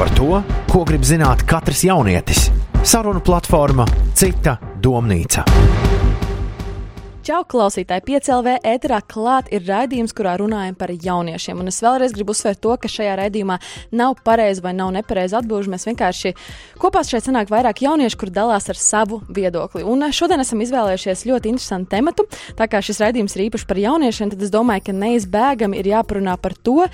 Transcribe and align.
par 0.00 0.08
to, 0.16 0.38
ko 0.72 0.80
grib 0.88 1.02
zināt 1.04 1.42
katrs 1.44 1.82
jaunietis. 1.84 2.46
Sarunu 2.88 3.20
platforma 3.20 3.84
Cita 4.16 4.54
domnīca. 4.80 5.44
Čau, 7.20 7.42
klausītāji! 7.44 8.06
Piecēlvē 8.06 8.54
ēterā 8.64 9.02
klāt 9.04 9.50
ir 9.52 9.66
raidījums, 9.68 10.14
kurā 10.16 10.38
runājam 10.40 10.78
par 10.80 10.88
jauniešiem. 10.94 11.60
Un 11.60 11.68
es 11.68 11.82
vēlreiz 11.84 12.16
gribu 12.16 12.32
uzsvērt 12.32 12.62
to, 12.64 12.72
ka 12.80 12.88
šajā 12.88 13.18
raidījumā 13.20 13.58
nav 13.92 14.16
pareizi 14.24 14.64
vai 14.64 14.72
nav 14.78 14.94
nepareizi 14.96 15.36
atbildži. 15.36 15.74
Mēs 15.76 15.84
vienkārši 15.90 16.32
kopā 16.80 17.04
šeit 17.04 17.28
sanāk 17.28 17.52
vairāk 17.52 17.84
jauniešu, 17.84 18.22
kur 18.24 18.32
dalās 18.32 18.72
ar 18.72 18.80
savu 18.80 19.20
viedokli. 19.28 19.84
Un 19.84 20.08
eh, 20.08 20.16
šodien 20.16 20.40
esam 20.40 20.64
izvēlējušies 20.64 21.28
ļoti 21.28 21.52
interesantu 21.52 21.92
tematu. 21.92 22.30
Tā 22.56 22.72
kā 22.72 22.80
šis 22.80 23.04
raidījums 23.04 23.36
ir 23.36 23.50
īpaši 23.50 23.68
par 23.68 23.84
jauniešiem, 23.84 24.32
tad 24.32 24.48
es 24.48 24.56
domāju, 24.56 24.88
ka 24.88 25.00
neizbēgami 25.04 25.76
ir 25.76 25.92
jāparunā 25.92 26.40
par 26.40 26.56
to, 26.56 26.88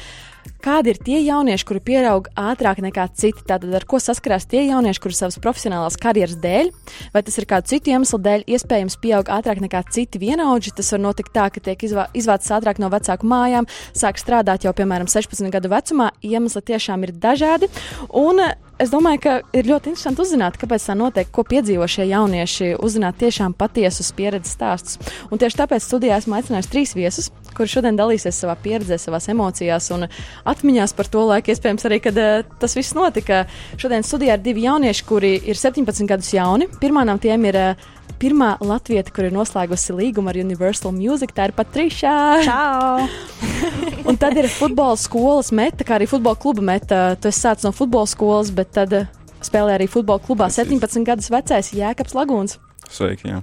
Kādi 0.65 0.93
ir 0.93 1.01
tie 1.03 1.21
jaunieši, 1.23 1.67
kuri 1.69 1.81
pieaug 1.85 2.29
ātrāk 2.39 2.81
nekā 2.85 3.07
citi? 3.15 3.45
Tātad, 3.46 3.71
ar 3.77 3.87
ko 3.89 4.01
saskarās 4.03 4.49
tie 4.50 4.64
jaunieši, 4.67 5.03
kuri 5.03 5.17
savas 5.18 5.39
profesionālās 5.43 5.99
karjeras 6.00 6.39
dēļ, 6.43 6.73
vai 7.14 7.23
tas 7.27 7.39
ir 7.39 7.49
kādu 7.50 7.71
citu 7.71 7.95
iemeslu 7.95 8.21
dēļ, 8.25 8.46
iespējams, 8.57 8.99
pieaug 9.03 9.31
ātrāk 9.37 9.63
nekā 9.64 9.85
citi 9.95 10.21
vienaudži? 10.23 10.75
Tas 10.79 10.93
var 10.95 11.04
notikt 11.07 11.35
tā, 11.37 11.49
ka 11.54 11.63
tiek 11.63 11.87
izvā, 11.87 12.09
izvākts 12.17 12.53
ātrāk 12.57 12.82
no 12.82 12.90
vecāku 12.93 13.29
mājām, 13.31 13.68
sāk 13.96 14.21
strādāt 14.23 14.67
jau, 14.67 14.75
piemēram, 14.77 15.11
16 15.11 15.53
gadu 15.54 15.73
vecumā. 15.73 16.11
Iemesli 16.27 16.65
tiešām 16.73 17.07
ir 17.07 17.15
dažādi. 17.15 17.71
Un 18.11 18.43
es 18.82 18.93
domāju, 18.93 19.21
ka 19.25 19.35
ir 19.57 19.68
ļoti 19.71 19.93
interesanti 19.93 20.22
uzzināt, 20.25 20.58
kāpēc 20.61 20.84
tā 20.89 20.96
notiek, 20.98 21.30
ko 21.32 21.44
piedzīvo 21.48 21.86
šie 21.90 22.08
jaunieši, 22.11 22.75
uzzināt 22.84 23.18
tiešām 23.22 23.57
patiesus 23.57 24.12
pieredzes 24.17 24.57
stāstus. 24.57 25.00
Un 25.30 25.40
tieši 25.40 25.61
tāpēc 25.62 25.84
studijā 25.84 26.18
esmu 26.21 26.36
aicinājis 26.39 26.71
trīs 26.72 26.94
viesus, 26.96 27.31
kuri 27.57 27.72
šodien 27.72 27.96
dalīsies 27.98 28.36
savā 28.43 28.57
pieredzē, 28.61 28.98
savā 29.00 29.20
emocijās 29.32 29.89
un 29.96 30.07
atmiņās 30.44 30.96
par 30.96 31.11
to 31.12 31.25
laiku, 31.31 31.53
iespējams, 31.54 31.89
arī, 31.89 32.00
kad 32.05 32.20
uh, 32.20 32.56
tas 32.61 32.77
viss 32.77 32.97
notika. 32.97 33.44
Šodien 33.81 34.05
studijā 34.06 34.36
ir 34.36 34.44
divi 34.44 34.67
jaunieši, 34.67 35.06
kuri 35.08 35.36
ir 35.41 35.61
17 35.61 36.08
gadus 36.11 36.33
jauni. 36.36 36.69
Pirmā 36.83 37.06
no 37.08 37.17
tiem 37.23 37.48
ir 37.48 37.61
uh, 37.62 37.86
pirmā 38.20 38.55
latvieta, 38.64 39.12
kur 39.14 39.28
ir 39.28 39.34
noslēgusi 39.34 39.95
līgumu 39.97 40.31
ar 40.33 40.39
Universal 40.41 40.95
Music, 40.97 41.34
tā 41.36 41.48
ir 41.48 41.55
Patriša. 41.56 42.14
Čau! 42.47 43.06
un 44.08 44.19
tad 44.20 44.36
ir 44.39 44.48
futbola 44.53 44.97
skolas 45.00 45.53
meta, 45.55 45.86
kā 45.86 45.98
arī 45.98 46.08
futbola 46.11 46.39
kluba 46.41 46.64
meta. 46.64 47.00
Tu 47.20 47.31
esi 47.31 47.45
sācis 47.45 47.67
no 47.67 47.73
futbola 47.77 48.08
skolas, 48.11 48.53
bet 48.55 48.73
tad 48.77 48.95
uh, 48.97 49.11
spēlē 49.45 49.77
arī 49.78 49.89
futbola 49.91 50.23
klubā 50.23 50.50
17 50.53 51.06
gadus 51.06 51.31
vecais 51.33 51.73
Jēkabs 51.77 52.17
Lagūns. 52.17 52.58
Sveiki, 52.92 53.33
jā. 53.33 53.41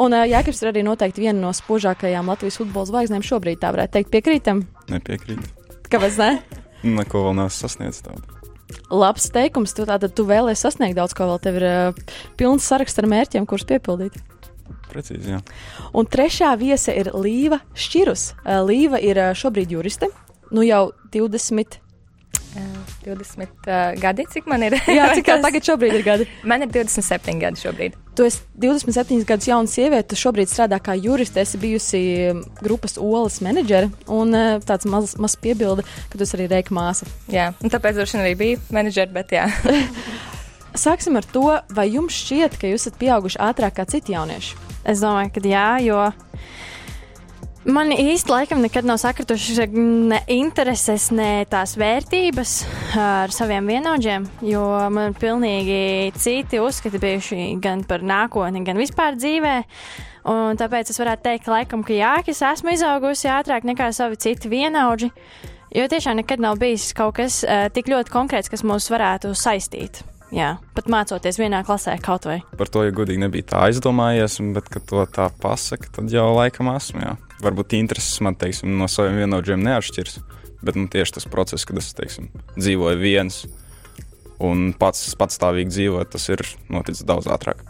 Un 0.00 0.12
uh, 0.12 0.26
Jēkabs 0.28 0.62
ir 0.62 0.72
arī 0.72 0.84
noteikti 0.86 1.24
viena 1.24 1.38
no 1.40 1.54
spožākajām 1.56 2.28
Latvijas 2.32 2.60
futbola 2.60 2.90
zvaigznēm 2.90 3.24
šobrīd, 3.26 3.62
tā 3.62 3.72
varētu 3.74 3.98
teikt, 3.98 4.12
piekrītam. 4.12 4.66
Nepiekrīt. 4.92 5.48
Kāpēc 5.92 6.20
ne? 6.20 6.30
Neko 6.82 7.26
vēl 7.28 7.36
neesmu 7.40 7.58
sasniedzis 7.62 8.04
tādu. 8.06 8.41
Labs 8.92 9.28
teikums, 9.34 9.74
tu 9.76 9.86
tātad 9.88 10.14
tu 10.16 10.26
vēlēsies 10.28 10.66
sasniegt 10.66 10.98
daudz 10.98 11.14
ko 11.16 11.28
vēl. 11.30 11.40
Tev 11.44 11.58
ir 11.60 11.66
uh, 11.68 12.16
pilns 12.40 12.68
saraksts 12.68 13.00
ar 13.02 13.08
mērķiem, 13.10 13.48
kurus 13.48 13.66
piepildīt. 13.68 14.18
Precīzi, 14.92 15.34
jā. 15.34 15.40
Un 15.96 16.08
trešā 16.08 16.52
viesa 16.60 16.94
ir 16.96 17.12
Līva 17.16 17.62
Šķirus. 17.78 18.32
Uh, 18.42 18.60
Līva 18.68 19.00
ir 19.02 19.20
uh, 19.20 19.32
šobrīd 19.36 19.72
juriste, 19.72 20.10
nu 20.52 20.66
jau 20.66 20.90
20. 21.14 21.80
20 23.04 23.42
uh, 23.46 23.92
gadi, 24.00 24.26
cik 24.30 24.48
man 24.50 24.64
ir? 24.66 24.76
Jā, 24.86 25.10
cik 25.16 25.26
tā 25.28 25.36
tagad 25.46 25.66
šobrīd 25.66 25.96
ir 25.98 26.04
gadi? 26.06 26.26
Man 26.48 26.64
ir 26.64 26.72
27 26.72 27.40
gadi 27.42 27.62
šobrīd. 27.62 27.98
Tu 28.16 28.26
esi 28.28 28.42
27 28.60 29.24
gadus 29.28 29.48
jauna 29.48 29.70
sieviete, 29.70 30.10
tu 30.12 30.18
šobrīd 30.20 30.50
strādā 30.50 30.78
kā 30.84 30.96
juriste, 30.98 31.42
esi 31.42 31.60
bijusi 31.60 32.02
grupas 32.60 32.98
olas 33.00 33.40
menedžere, 33.44 33.92
un 34.12 34.36
uh, 34.36 34.58
tāds 34.64 34.88
mazs 34.88 35.16
maz 35.20 35.36
piebilde, 35.40 35.86
ka 36.12 36.18
tu 36.18 36.26
esi 36.26 36.38
arī 36.38 36.50
reika 36.52 36.76
māsa. 36.76 37.08
Jā, 37.32 37.50
un 37.62 37.72
tāpēc 37.72 37.98
droši 37.98 38.18
vien 38.18 38.26
arī 38.26 38.36
biju 38.44 38.62
menedžere, 38.74 39.12
bet 39.16 39.34
jā. 39.34 39.48
Sāksim 40.84 41.18
ar 41.20 41.26
to, 41.28 41.48
vai 41.76 41.90
jums 41.92 42.16
šķiet, 42.16 42.56
ka 42.60 42.70
jūs 42.70 42.86
esat 42.86 43.00
pieauguši 43.00 43.40
ātrāk 43.44 43.76
kā 43.76 43.84
citi 43.88 44.14
jaunieši? 44.14 44.56
Es 44.88 45.02
domāju, 45.04 45.34
ka 45.34 45.42
jā, 45.46 45.66
jo 45.84 45.98
Man 47.62 47.92
īsti 47.94 48.26
laikam 48.26 48.58
nekad 48.58 48.82
nav 48.82 48.96
sakritušas 48.98 49.70
ne 49.70 50.18
intereses, 50.34 51.12
ne 51.14 51.44
tās 51.46 51.76
vērtības 51.78 52.54
ar 52.98 53.30
saviem 53.30 53.70
vienaudžiem, 53.70 54.26
jo 54.42 54.64
man 54.90 55.12
ir 55.12 55.20
pilnīgi 55.20 56.10
citi 56.18 56.58
uzskati 56.58 56.98
bijuši 56.98 57.52
gan 57.62 57.84
par 57.86 58.02
nākotni, 58.02 58.64
gan 58.66 58.80
vispār 58.82 59.14
dzīvē. 59.14 59.54
Un 60.32 60.58
tāpēc 60.58 60.90
es 60.90 60.98
varētu 60.98 61.26
teikt, 61.28 61.46
ka, 61.46 61.54
laikam, 61.54 61.86
ka 61.86 61.94
jā, 61.94 62.16
es 62.26 62.42
esmu 62.42 62.74
izaugusi 62.74 63.30
ātrāk 63.30 63.62
nekā 63.68 63.92
savi 63.94 64.18
citi 64.18 64.50
vienaudži, 64.50 65.12
jo 65.78 65.88
tiešām 65.94 66.18
nekad 66.18 66.42
nav 66.42 66.58
bijis 66.58 66.90
kaut 66.98 67.20
kas 67.22 67.44
uh, 67.46 67.68
tik 67.70 67.94
ļoti 67.94 68.10
konkrēts, 68.10 68.50
kas 68.50 68.66
mūs 68.66 68.90
varētu 68.90 69.36
saistīt. 69.38 70.02
Jā, 70.34 70.56
pat 70.74 70.88
mācoties 70.90 71.38
vienā 71.38 71.62
klasē 71.66 71.94
kaut 72.02 72.26
vai. 72.26 72.40
Par 72.58 72.70
to, 72.72 72.82
ja 72.88 72.94
godīgi 72.94 73.22
nebija 73.22 73.52
tā 73.52 73.66
aizdomājies, 73.68 74.40
bet, 74.56 74.70
kad 74.72 74.88
to 74.88 75.04
tā 75.14 75.28
pasaka, 75.42 76.00
tad 76.00 76.10
jau 76.10 76.32
laikam 76.34 76.72
esmu, 76.74 77.06
jā 77.06 77.20
varbūt 77.42 77.76
intereses 77.78 78.20
man 78.24 78.36
teiksim, 78.38 78.72
no 78.78 78.88
saviem 78.90 79.22
vienaudžiem 79.22 79.62
neatšķiras. 79.66 80.20
Bet 80.62 80.78
nu, 80.78 80.86
tieši 80.86 81.18
tas 81.18 81.26
process, 81.26 81.66
kad 81.66 81.80
es 81.80 81.90
teiksim, 81.98 82.30
dzīvoju 82.54 83.00
viens 83.00 83.42
un 84.42 84.70
pats 84.78 85.10
patstāvīgi 85.18 85.74
dzīvoju, 85.74 86.10
tas 86.12 86.28
ir 86.30 86.44
noticis 86.70 87.06
daudz 87.06 87.26
ātrāk. 87.30 87.64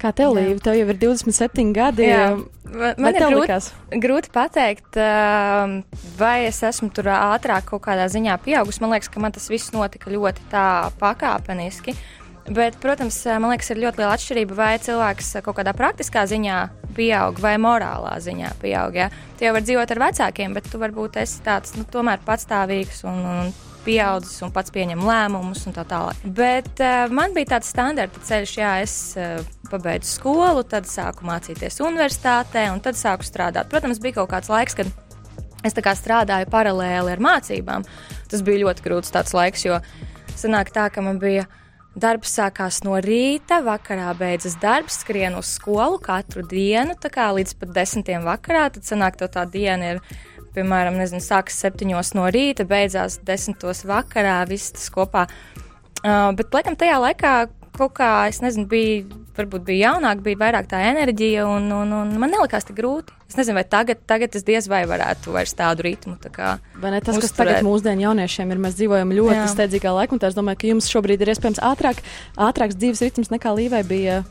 Kā 0.00 0.14
tev, 0.16 0.32
Līva, 0.32 0.56
tev 0.64 0.78
jau 0.78 0.86
ir 0.88 0.96
27 0.96 1.74
gadi. 1.76 2.06
Jā. 2.08 2.30
Man, 2.70 2.94
man 3.02 3.16
ir 3.18 3.24
grūti, 3.26 3.56
grūti 4.00 4.30
pateikt, 4.32 4.96
vai 6.16 6.36
es 6.46 6.60
esmu 6.64 6.88
tur 6.94 7.10
ātrāk 7.12 7.66
kaut 7.72 7.82
kādā 7.84 8.06
ziņā 8.12 8.38
pieaugusi. 8.44 8.80
Man 8.80 8.94
liekas, 8.94 9.10
ka 9.12 9.20
man 9.20 9.34
tas 9.34 9.50
viss 9.52 9.74
notika 9.74 10.12
ļoti 10.12 10.46
tā 10.52 10.64
pakāpeniski. 11.02 11.96
Bet, 12.50 12.80
protams, 12.82 13.22
man 13.38 13.52
liekas, 13.52 13.70
ir 13.70 13.78
ļoti 13.84 14.02
liela 14.02 14.14
atšķirība, 14.16 14.56
vai 14.58 14.72
cilvēks 14.82 15.36
kaut 15.46 15.60
kādā 15.60 15.70
praktiskā 15.76 16.24
ziņā 16.26 16.58
pieaug 16.96 17.38
vai 17.38 17.54
morālā 17.62 18.16
ziņā 18.22 18.50
pieaug. 18.58 18.96
Ja? 18.98 19.06
Tu 19.38 19.46
jau 19.46 19.52
vari 19.54 19.68
dzīvot 19.68 19.92
ar 19.94 20.00
vecākiem, 20.08 20.56
bet 20.56 20.66
tu 20.66 20.80
varbūt 20.82 21.20
esi 21.22 21.44
tāds 21.46 21.76
nu, 21.78 21.86
tomēr 21.86 22.18
patstāvīgs 22.26 23.04
un, 23.06 23.20
un 23.22 23.52
pieaudzis 23.84 24.42
un 24.44 24.50
pats 24.54 24.74
pieņem 24.74 25.04
lēmumus 25.06 25.62
un 25.70 25.76
tā 25.76 25.84
tālāk. 25.88 26.24
Bet 26.24 26.82
uh, 26.82 27.06
man 27.14 27.36
bija 27.36 27.54
tāds 27.54 27.70
standarta 27.70 28.22
ceļš, 28.26 28.56
jā, 28.58 28.72
es 28.82 28.96
uh, 29.14 29.38
pabeidzu 29.70 30.10
skolu, 30.10 30.66
tad 30.66 30.90
sāku 30.90 31.28
mācīties 31.28 31.80
universitātē 31.86 32.66
un 32.74 32.82
tad 32.84 32.98
sāku 32.98 33.26
strādāt. 33.26 33.70
Protams, 33.70 34.02
bija 34.02 34.18
kaut 34.20 34.32
kāds 34.34 34.50
laiks, 34.52 34.76
kad 34.78 34.90
es 35.62 35.76
strādāju 35.76 36.50
paralēli 36.50 37.14
ar 37.14 37.22
mācībām. 37.22 37.86
Tas 38.30 38.42
bija 38.42 38.66
ļoti 38.66 38.84
grūts 38.84 39.34
laiks, 39.38 39.64
jo 39.68 39.80
sanāk 40.34 40.74
tā, 40.74 40.90
ka 40.90 41.04
man 41.04 41.22
bija 41.22 41.46
Darbs 41.98 42.30
sākās 42.38 42.84
no 42.86 42.94
rīta, 43.02 43.58
vakarā 43.66 44.12
beidzas 44.14 44.54
darbs, 44.62 45.00
skrien 45.02 45.34
uz 45.34 45.48
skolu 45.56 45.98
katru 46.02 46.44
dienu, 46.46 46.94
tā 46.94 47.10
kā 47.10 47.26
līdz 47.34 47.56
pat 47.58 47.72
desmitiem 47.74 48.22
vakarā. 48.26 48.68
Tad 48.70 48.86
sanāk, 48.86 49.18
ka 49.18 49.26
tā 49.26 49.42
diena 49.50 49.96
ir, 49.96 50.02
piemēram, 50.54 51.00
nezinu, 51.00 51.18
sākas 51.24 51.58
septiņos 51.64 52.12
no 52.14 52.28
rīta, 52.30 52.66
beidzās 52.68 53.18
desmitos 53.26 53.82
vakarā, 53.90 54.38
viss 54.46 54.70
tas 54.76 54.86
kopā. 54.94 55.26
Uh, 56.00 56.30
bet, 56.38 56.54
laikam, 56.54 56.78
tajā 56.78 57.00
laikā 57.02 57.34
kaut 57.74 57.96
kā, 57.98 58.12
es 58.30 58.38
nezinu, 58.44 58.68
bija, 58.70 59.19
varbūt 59.36 59.64
bija 59.66 59.90
jaunāk, 59.90 60.22
bija 60.24 60.38
vairāk 60.40 60.68
tā 60.70 60.80
enerģija, 60.90 61.46
un, 61.48 61.68
un, 61.74 61.94
un 62.00 62.12
man 62.20 62.32
nelikās 62.32 62.66
tik 62.68 62.78
grūti. 62.78 63.14
Es 63.30 63.38
nezinu, 63.38 63.56
vai 63.60 63.64
tagad, 63.68 64.02
tagad 64.10 64.34
es 64.34 64.44
diez 64.46 64.66
vai 64.70 64.82
varētu 64.90 65.34
vairs 65.34 65.54
tādu 65.58 65.86
ritmu. 65.86 66.16
Tā 66.22 66.32
kā, 66.34 66.56
vai 66.82 66.90
ne 66.94 66.98
tas, 66.98 67.14
uzturēt. 67.14 67.30
kas 67.30 67.38
tagad 67.38 67.66
mūsdienu 67.66 68.08
jauniešiem 68.08 68.50
ir, 68.50 68.62
mēs 68.66 68.76
dzīvojam 68.80 69.14
ļoti 69.20 69.38
Jā. 69.38 69.46
steidzīgā 69.54 69.94
laikā, 70.00 70.16
un 70.16 70.22
tā 70.22 70.32
es 70.32 70.38
domāju, 70.38 70.62
ka 70.62 70.70
jums 70.72 70.90
šobrīd 70.90 71.22
ir 71.22 71.32
iespējams 71.34 71.62
ātrāk, 71.70 72.02
ātrāks 72.50 72.78
dzīves 72.80 73.04
ritms 73.06 73.30
nekā 73.30 73.54
Līvai 73.54 73.84
bija 73.86 74.22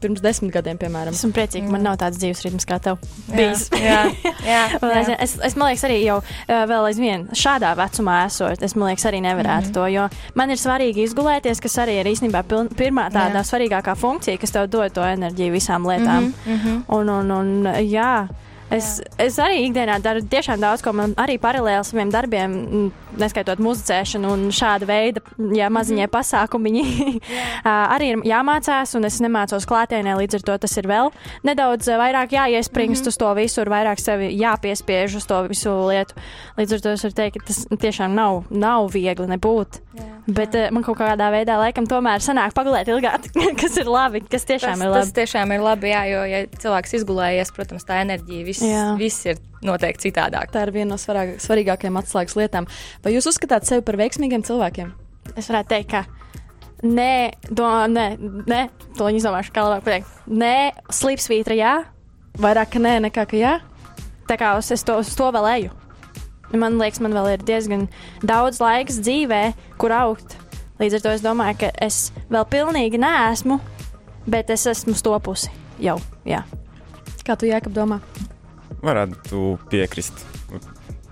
pirms 0.00 0.22
desmit 0.24 0.52
gadiem, 0.54 0.78
piemēram. 0.80 1.14
Esmu 1.16 1.32
priecīga, 1.36 1.66
ka 1.66 1.74
man 1.74 1.84
nav 1.86 1.98
tāds 2.00 2.20
dzīves 2.20 2.42
ritms 2.46 2.68
kā 2.68 2.80
tev. 2.82 2.98
Bijis. 3.28 3.66
Jā, 3.76 4.02
jā, 4.46 4.62
jā. 4.80 5.16
es, 5.18 5.36
es, 5.38 5.56
man 5.60 5.70
liekas, 5.70 5.86
arī 5.88 6.00
jau 6.02 6.18
vēl 6.48 6.90
aizvien 6.90 7.26
šādā 7.36 7.72
vecumā 7.78 8.24
esot, 8.26 8.64
es, 8.64 8.76
man 8.76 8.90
liekas, 8.90 9.06
arī 9.10 9.22
nevarētu 9.24 9.68
mm 9.68 9.72
-hmm. 9.72 9.74
to, 9.74 9.86
jo 9.86 10.08
man 10.34 10.50
ir 10.50 10.60
svarīgi 10.60 11.06
izgulēties, 11.06 11.60
kas 11.60 11.78
arī 11.84 12.00
ir 12.00 12.12
īstenībā 12.12 12.42
piln, 12.42 12.68
pirmā 12.68 13.10
tāda 13.10 13.40
jā. 13.40 13.48
svarīgākā 13.52 13.96
funkcija, 13.96 14.38
kas 14.38 14.50
tev 14.50 14.68
dod 14.68 14.92
to 14.92 15.04
enerģiju 15.04 15.52
visām 15.52 15.86
lietām. 15.86 16.32
Mm 16.46 16.56
-hmm. 16.56 16.82
un, 16.88 17.08
un, 17.08 17.30
un, 17.30 17.66
jā. 17.84 18.28
Es, 18.70 19.00
es 19.18 19.38
arī 19.42 19.64
ikdienā 19.66 19.98
daru 20.02 20.22
tiešām 20.22 20.60
daudz, 20.62 20.82
ko 20.84 20.92
man 20.94 21.14
arī 21.18 21.40
paralēli 21.42 21.86
saviem 21.86 22.10
darbiem, 22.14 22.52
neskaitot 23.18 23.58
muzicēšanu 23.62 24.30
un 24.30 24.44
šāda 24.54 24.86
veida 24.86 25.22
jā, 25.60 25.70
maziņie 25.72 26.06
mm 26.06 26.10
pasākumiņi, 26.10 26.82
arī 27.70 28.10
ir 28.12 28.22
jāmācās, 28.26 28.92
un 28.98 29.06
es 29.06 29.20
nemācos 29.22 29.66
klātienē, 29.68 30.16
līdz 30.18 30.40
ar 30.40 30.44
to 30.48 30.56
tas 30.64 30.74
ir 30.80 30.88
vēl 30.90 31.10
nedaudz 31.46 31.86
vairāk 32.00 32.34
jāiespringst 32.34 33.04
mm 33.04 33.04
-hmm. 33.04 33.14
uz 33.14 33.16
to 33.16 33.34
visur, 33.34 33.70
vairāk 33.70 34.00
sevi 34.02 34.30
jāpiespiež 34.40 35.16
uz 35.16 35.26
to 35.26 35.42
visu 35.48 35.70
lietu. 35.88 36.14
Līdz 36.58 36.74
ar 36.74 36.80
to 36.80 36.90
es 36.90 37.04
varu 37.04 37.14
teikt, 37.14 37.38
ka 37.38 37.46
tas 37.46 37.66
tiešām 37.70 38.14
nav, 38.14 38.42
nav 38.50 38.90
viegli 38.92 39.26
nebūt. 39.26 39.80
Jā, 39.94 40.04
Bet 40.26 40.54
jā. 40.54 40.70
man 40.70 40.82
kaut 40.82 40.98
kādā 40.98 41.30
veidā 41.32 41.56
laikam 41.58 41.86
tomēr 41.86 42.20
sanāk 42.22 42.52
pagulēt 42.54 42.88
ilgāk, 42.88 43.30
kas 43.60 43.76
ir 43.76 43.86
labi, 43.86 44.20
kas 44.20 44.44
tiešām 44.44 44.78
tas, 44.78 44.80
ir 44.80 44.90
labi. 44.90 45.00
Tas 45.00 45.12
tiešām 45.12 45.52
ir 45.52 45.60
labi, 45.60 45.88
jā, 45.90 46.04
jo, 46.10 46.24
ja 46.24 46.46
cilvēks 46.62 46.94
izgulējies, 47.00 47.52
protams, 47.56 47.84
tā 47.84 48.02
enerģija 48.04 48.44
viss 48.44 48.59
viss, 48.60 48.96
viss 49.00 49.28
ir 49.32 49.44
noteikti 49.66 50.08
citādāk. 50.08 50.52
Tā 50.54 50.64
ir 50.66 50.74
viena 50.74 50.94
no 50.94 51.00
svarīgākajām 51.00 52.00
atslēgas 52.00 52.38
lietām. 52.38 52.68
Vai 53.04 53.14
jūs 53.16 53.28
uzskatāt 53.32 53.68
sevi 53.68 53.84
par 53.86 54.00
veiksmīgiem 54.00 54.46
cilvēkiem? 54.46 54.92
es 55.36 55.50
varētu 55.50 55.70
teikt, 55.74 55.92
ka 55.92 56.86
nē, 56.86 57.12
do, 57.50 57.66
nē, 57.92 58.06
nē 58.48 58.60
to 58.96 59.08
viņi 59.08 59.20
izdomāšu, 59.22 59.54
kā 59.54 59.64
labāk 59.66 59.84
pateikt. 59.86 60.14
Nē, 60.26 60.54
slīpsvītra, 60.94 61.56
jā. 61.58 61.74
Vairāk 62.40 62.74
ka 62.74 62.82
nē, 62.82 62.96
nekā 63.08 63.26
ka 63.30 63.38
jā. 63.38 63.56
Tā 64.30 64.38
kā 64.40 64.54
es, 64.58 64.70
es 64.74 64.86
to, 64.86 65.00
uz 65.02 65.12
to 65.18 65.30
vēl 65.34 65.48
eju. 65.56 65.74
Man 66.50 66.80
liekas, 66.80 67.02
man 67.02 67.14
vēl 67.14 67.34
ir 67.36 67.44
diezgan 67.46 67.86
daudz 68.26 68.58
laiks 68.62 68.98
dzīvē, 69.04 69.42
kur 69.78 69.94
augt. 69.94 70.34
Līdz 70.80 70.98
ar 70.98 71.04
to 71.04 71.12
es 71.14 71.22
domāju, 71.22 71.60
ka 71.60 71.70
es 71.84 72.08
vēl 72.32 72.46
pilnīgi 72.50 72.98
neesmu, 72.98 73.60
bet 74.30 74.50
es 74.50 74.66
esmu 74.70 74.96
stopusi 74.98 75.52
jau. 75.82 75.98
Jā. 76.26 76.42
Kā 77.26 77.36
tu 77.38 77.46
jēkab 77.46 77.74
domā? 77.76 78.00
Varētu 78.84 79.56
piekrist. 79.72 80.24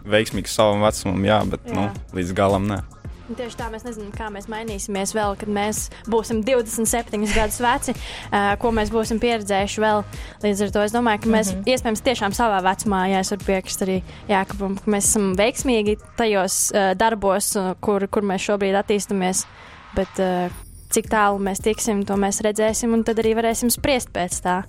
Veiksmīgs 0.09 0.55
savam 0.57 0.85
vecumam, 0.87 1.25
jā, 1.29 1.43
bet 1.51 1.67
jā. 1.69 1.75
Nu, 1.77 1.89
līdz 2.17 2.33
galam 2.37 2.69
nē. 2.71 2.81
Un 3.29 3.37
tieši 3.37 3.59
tā 3.61 3.67
mēs 3.69 3.83
nezinām, 3.85 4.13
kā 4.17 4.31
mēs 4.33 4.47
mainīsimies 4.49 5.11
vēl, 5.13 5.35
kad 5.37 5.51
mēs 5.53 5.83
būsim 6.09 6.39
27 6.47 7.27
gadus 7.35 7.59
veci, 7.61 7.93
uh, 7.93 8.55
ko 8.61 8.71
mēs 8.73 8.89
būsim 8.93 9.21
pieredzējuši 9.21 9.83
vēl. 9.85 10.01
Līdz 10.47 10.63
ar 10.65 10.73
to 10.73 10.85
es 10.87 10.95
domāju, 10.97 11.27
ka 11.27 11.33
mēs 11.35 11.51
mm 11.53 11.59
-hmm. 11.59 11.75
iespējams 11.75 12.05
tiešām 12.07 12.37
savā 12.39 12.63
vecumā, 12.65 13.03
ja 13.13 13.21
es 13.21 13.31
varu 13.31 13.45
piekrist 13.45 13.85
arī 13.85 13.99
Jākabam, 14.29 14.79
ka 14.81 14.91
mēs 14.91 15.11
esam 15.13 15.35
veiksmīgi 15.37 15.99
tajos 16.17 16.73
uh, 16.73 16.95
darbos, 16.97 17.57
uh, 17.57 17.75
kur, 17.81 18.09
kur 18.09 18.23
mēs 18.23 18.49
šobrīd 18.49 18.81
attīstamies. 18.81 19.45
Bet, 19.95 20.09
uh, 20.19 20.49
cik 20.89 21.11
tālu 21.13 21.39
mēs 21.39 21.61
tiksim, 21.61 22.07
to 22.07 22.17
mēs 22.17 22.41
redzēsim, 22.41 22.95
un 22.95 23.05
tad 23.05 23.19
arī 23.19 23.35
varēsim 23.37 23.71
spriest 23.71 24.09
pēc 24.09 24.41
tā. 24.41 24.63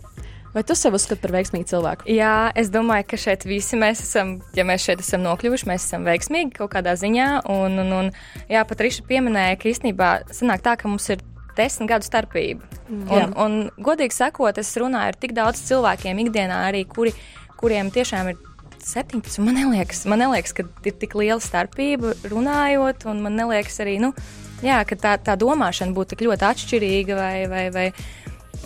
Vai 0.54 0.64
tu 0.66 0.74
sev 0.74 0.96
uzskati 0.98 1.22
par 1.22 1.34
veiksmīgu 1.36 1.68
cilvēku? 1.70 2.08
Jā, 2.10 2.50
es 2.58 2.72
domāju, 2.74 3.06
ka 3.12 3.20
šeit 3.22 3.46
visi 3.46 3.78
mēs 3.78 4.02
esam, 4.02 4.40
ja 4.58 4.66
mēs 4.66 4.88
šeit 4.88 5.04
esam 5.04 5.22
nokļuvuši, 5.28 5.68
mēs 5.70 5.86
esam 5.86 6.08
veiksmīgi 6.10 6.56
kaut 6.58 6.72
kādā 6.74 6.96
ziņā. 6.98 7.28
Un, 7.54 7.78
un, 7.84 7.92
un 8.00 8.10
jā, 8.50 8.64
pat 8.66 8.82
Riša 8.82 9.06
pieminēja, 9.10 9.60
ka 9.62 9.70
īstenībā 9.70 10.10
sanāk 10.34 10.66
tā, 10.66 10.74
ka 10.80 10.90
mums 10.90 11.06
ir 11.14 11.22
desmit 11.60 11.92
gadu 11.92 12.08
starpība. 12.08 12.66
Mm, 12.88 13.06
un, 13.14 13.38
un, 13.46 13.58
godīgi 13.86 14.18
sakot, 14.18 14.58
es 14.58 14.74
runāju 14.82 15.14
ar 15.14 15.22
tik 15.22 15.38
daudz 15.38 15.62
cilvēkiem 15.70 16.26
ikdienā 16.26 16.64
arī, 16.72 16.86
kuri, 16.90 17.14
kuriem 17.60 17.94
tiešām 17.94 18.34
ir 18.34 18.42
17. 18.90 19.42
Man 19.44 19.58
neliekas, 19.60 20.06
man 20.10 20.24
neliekas, 20.24 20.56
ka 20.56 20.66
ir 20.66 20.96
tik 20.98 21.14
liela 21.20 21.42
starpība 21.44 22.16
runājot, 22.32 23.06
un 23.12 23.22
man 23.26 23.36
neliekas 23.38 23.82
arī, 23.84 24.00
nu, 24.02 24.14
jā, 24.66 24.80
ka 24.88 24.98
tā, 25.00 25.14
tā 25.22 25.36
domāšana 25.40 25.94
būtu 25.96 26.16
tik 26.16 26.26
ļoti 26.28 26.48
atšķirīga 26.50 27.20
vai, 27.20 27.36
vai, 27.52 27.66
vai 27.76 27.86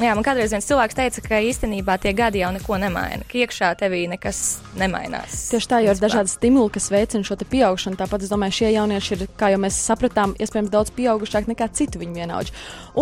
Jā, 0.01 0.15
man 0.17 0.25
kādreiz 0.25 0.49
viens 0.49 0.65
cilvēks 0.65 0.95
teica, 0.97 1.21
ka 1.21 1.37
īstenībā 1.45 1.99
tie 2.01 2.15
gadi 2.17 2.39
jau 2.41 2.49
neko 2.55 2.79
nemaina, 2.81 3.25
ka 3.29 3.37
iekšā 3.43 3.67
tevī 3.77 4.07
nekas 4.09 4.39
nemainās. 4.79 5.35
Tieši 5.51 5.69
tā, 5.69 5.81
jo 5.85 5.93
ir 5.93 6.01
dažādi 6.01 6.33
stimuli, 6.33 6.71
kas 6.73 6.89
veicina 6.89 7.27
šo 7.27 7.37
pieaugšanu. 7.37 7.99
Tāpat 7.99 8.25
es 8.25 8.31
domāju, 8.31 8.57
šie 8.57 8.71
jaunieši 8.73 9.13
ir, 9.13 9.27
kā 9.37 9.51
jau 9.53 9.59
mēs 9.61 9.77
sapratām, 9.85 10.33
iespējams 10.41 10.73
daudz 10.73 10.93
pieaugušāki 10.97 11.53
nekā 11.53 11.69
citu 11.77 12.01
viņu 12.01 12.23
vienaudži. 12.23 12.55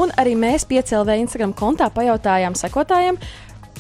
Un 0.04 0.12
arī 0.20 0.36
mēs 0.36 0.68
piecēlē 0.68 1.16
Instagram 1.22 1.56
kontā 1.56 1.88
pajautājām 1.96 2.60
sekotājiem, 2.60 3.22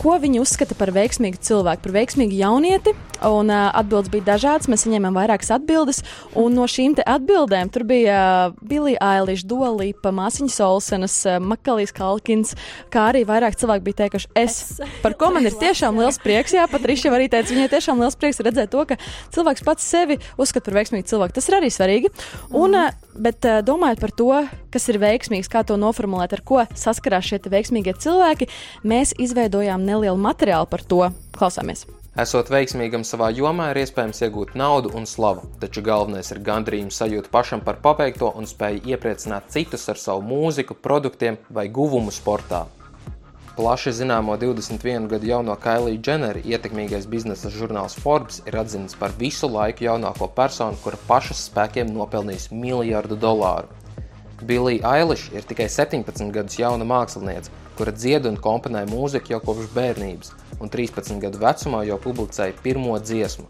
ko 0.01 0.17
viņi 0.21 0.41
uzskata 0.41 0.75
par 0.77 0.89
veiksmīgu 0.95 1.39
cilvēku, 1.45 1.85
par 1.85 1.93
veiksmīgu 1.99 2.37
jaunieti. 2.39 2.93
Un, 3.21 3.51
uh, 3.53 3.69
atbildes 3.77 4.09
bija 4.09 4.31
dažādas, 4.31 4.65
mēs 4.71 4.81
saņēmām 4.87 5.13
vairākas 5.13 5.51
atbildes. 5.53 5.99
Un 6.41 6.55
no 6.57 6.65
šīm 6.65 6.95
atbildēm 7.05 7.69
tur 7.69 7.85
bija 7.85 8.17
uh, 8.49 8.55
Billy 8.65 8.95
Eilish, 8.97 9.45
Dolīpa, 9.45 10.09
Māsiņa 10.15 10.55
Solsenas, 10.55 11.19
uh, 11.29 11.37
Makalīs 11.37 11.93
Kalkins, 11.93 12.55
kā 12.93 13.11
arī 13.11 13.21
vairāk 13.29 13.59
cilvēki 13.61 13.85
bija 13.85 13.99
teikuši, 14.01 14.31
es, 14.41 14.57
par 15.05 15.13
ko 15.19 15.29
man 15.35 15.45
ir 15.45 15.57
tiešām 15.63 16.01
liels 16.01 16.17
prieks. 16.23 16.57
Jā, 16.57 16.65
pat 16.71 16.87
Riša 16.89 17.13
arī 17.13 17.29
teica, 17.29 17.53
viņai 17.53 17.69
tiešām 17.75 18.01
liels 18.01 18.17
prieks 18.17 18.41
redzēt 18.41 18.73
to, 18.73 18.87
ka 18.89 18.97
cilvēks 19.37 19.67
pats 19.69 19.85
sevi 19.85 20.17
uzskata 20.41 20.71
par 20.71 20.81
veiksmīgu 20.81 21.11
cilvēku. 21.13 21.37
Tas 21.37 21.51
ir 21.51 21.59
arī 21.61 21.69
svarīgi. 21.69 22.09
Un, 22.57 22.73
uh, 22.73 23.10
bet 23.15 23.47
uh, 23.47 23.61
domājot 23.65 24.03
par 24.03 24.13
to, 24.17 24.29
kas 24.73 24.89
ir 24.91 24.99
veiksmīgs, 25.01 25.49
kā 25.51 25.63
to 25.67 25.77
noformulēt, 25.79 26.35
ar 26.37 26.43
ko 26.45 26.65
saskarās 26.75 27.27
šie 27.29 27.41
veiksmīgie 27.51 27.95
cilvēki, 27.99 28.49
mēs 28.83 29.15
izveidojām 29.19 29.83
nelielu 29.87 30.19
materiālu 30.19 30.69
par 30.69 30.85
to. 30.85 31.07
Klausāmies! 31.37 31.87
Esot 32.19 32.49
veiksmīgam 32.51 33.05
savā 33.07 33.29
jomā, 33.31 33.69
ir 33.71 33.85
iespējams 33.85 34.19
iegūt 34.25 34.49
naudu 34.59 34.91
un 34.99 35.05
slavu, 35.07 35.45
taču 35.61 35.79
galvenais 35.85 36.27
ir 36.33 36.41
gandrījums 36.43 36.99
sajūta 36.99 37.31
pašam 37.31 37.63
par 37.63 37.79
paveikto 37.79 38.33
un 38.35 38.49
spēja 38.49 38.83
iepriecināt 38.91 39.47
citus 39.53 39.87
ar 39.87 40.01
savu 40.01 40.25
mūziku, 40.27 40.75
produktiem 40.75 41.39
vai 41.47 41.69
guvumu 41.71 42.11
sportā. 42.11 42.65
Plaši 43.55 43.91
zināmo 43.91 44.37
21 44.39 45.07
gadu 45.11 45.27
jauno 45.27 45.55
Kailiju 45.59 45.99
Dženeri 45.99 46.41
ietekmīgais 46.47 47.03
biznesa 47.11 47.49
žurnāls 47.51 47.97
Forbes 47.99 48.37
ir 48.47 48.55
atzīts 48.55 48.95
par 48.95 49.11
visu 49.19 49.49
laiku 49.51 49.83
jaunāko 49.83 50.29
personu, 50.37 50.79
kura 50.79 50.99
pašas 51.09 51.41
spēkiem 51.49 51.91
nopelnījusi 51.91 52.55
miljardu 52.55 53.17
dolāru. 53.19 53.67
Bilija 54.47 54.93
Eilish 55.01 55.35
ir 55.35 55.43
tikai 55.49 55.67
17 55.67 56.31
gadus 56.31 56.55
jauna 56.61 56.87
māksliniece, 56.87 57.51
kura 57.75 57.91
dzied 57.91 58.29
un 58.31 58.39
komponē 58.39 58.85
mūziku 58.87 59.35
jau 59.35 59.41
kopš 59.43 59.67
bērnības, 59.75 60.31
un 60.63 60.71
13 60.71 61.19
gadu 61.25 61.43
vecumā 61.43 61.83
jau 61.89 61.99
publicēja 62.07 62.55
pirmo 62.63 62.95
dziesmu. 63.03 63.49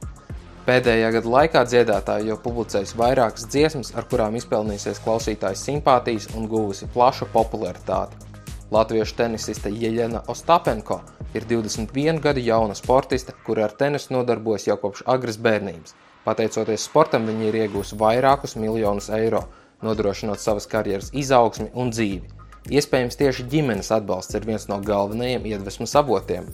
Pēdējā 0.65 1.13
gada 1.19 1.35
laikā 1.35 1.63
dziedātāja 1.69 2.31
jau 2.31 2.39
publicējusi 2.41 2.97
vairākas 2.97 3.45
dziesmas, 3.53 3.93
ar 3.93 4.09
kurām 4.09 4.41
izpelnījusies 4.41 5.05
klausītāju 5.05 5.61
simpātijas 5.61 6.31
un 6.33 6.49
guvusi 6.49 6.89
plašu 6.89 7.29
popularitāti. 7.37 8.30
Latviešu 8.71 9.17
tenisiste 9.19 9.67
Jeļena 9.67 10.21
Ostapenko 10.31 11.01
ir 11.35 11.43
21 11.43 12.21
gadu 12.23 12.39
jauna 12.39 12.75
sportiste, 12.79 13.33
kura 13.43 13.65
ar 13.67 13.73
tenisu 13.75 14.13
nodarbojas 14.15 14.69
jau 14.69 14.77
kopš 14.79 15.01
agras 15.11 15.35
bērnības. 15.43 15.91
Pateicoties 16.23 16.85
sportam, 16.87 17.27
viņa 17.27 17.49
ir 17.49 17.57
iegūsi 17.65 17.99
vairākus 17.99 18.55
miljonus 18.55 19.09
eiro, 19.11 19.41
nodrošinot 19.83 20.39
savas 20.39 20.69
karjeras 20.71 21.11
izaugsmi 21.11 21.67
un 21.75 21.91
dzīvi. 21.91 22.31
Iespējams, 22.71 23.19
tieši 23.19 23.47
ģimenes 23.51 23.91
atbalsts 23.91 24.39
ir 24.39 24.47
viens 24.47 24.69
no 24.71 24.79
galvenajiem 24.87 25.51
iedvesmas 25.51 25.97
avotiem. 25.99 26.47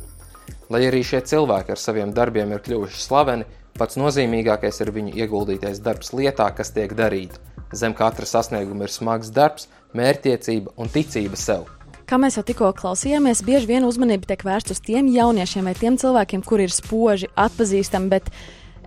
Lai 0.73 0.87
arī 0.89 1.03
šie 1.05 1.21
cilvēki 1.21 1.75
ar 1.75 1.85
saviem 1.85 2.17
darbiem 2.17 2.49
ir 2.55 2.65
kļuvuši 2.65 3.01
slaveni, 3.03 3.45
pats 3.77 4.01
nozīmīgākais 4.01 4.81
ir 4.81 4.95
viņu 4.95 5.13
ieguldītais 5.21 5.85
darbs 5.85 6.15
lietā, 6.17 6.49
kas 6.49 6.73
tiek 6.73 6.97
darīta. 6.97 7.37
Zem 7.77 7.93
katra 7.93 8.25
sasnieguma 8.25 8.89
ir 8.89 8.97
smags 8.97 9.29
darbs, 9.29 9.69
mērķtiecība 9.93 10.79
un 10.81 10.89
ticība 10.89 11.37
sev. 11.37 11.67
Kā 12.07 12.15
mēs 12.15 12.37
jau 12.37 12.41
tikko 12.47 12.69
klausījāmies, 12.71 13.41
bieži 13.43 13.67
vien 13.67 13.83
uzmanība 13.83 14.29
tiek 14.29 14.45
vērsta 14.47 14.71
uz 14.71 14.79
tiem 14.79 15.09
jauniešiem 15.11 15.65
vai 15.67 15.73
tiem 15.75 15.97
cilvēkiem, 15.99 16.39
kuri 16.47 16.63
ir 16.69 16.71
spoži, 16.71 17.27
atpazīstami, 17.35 18.07
bet 18.13 18.31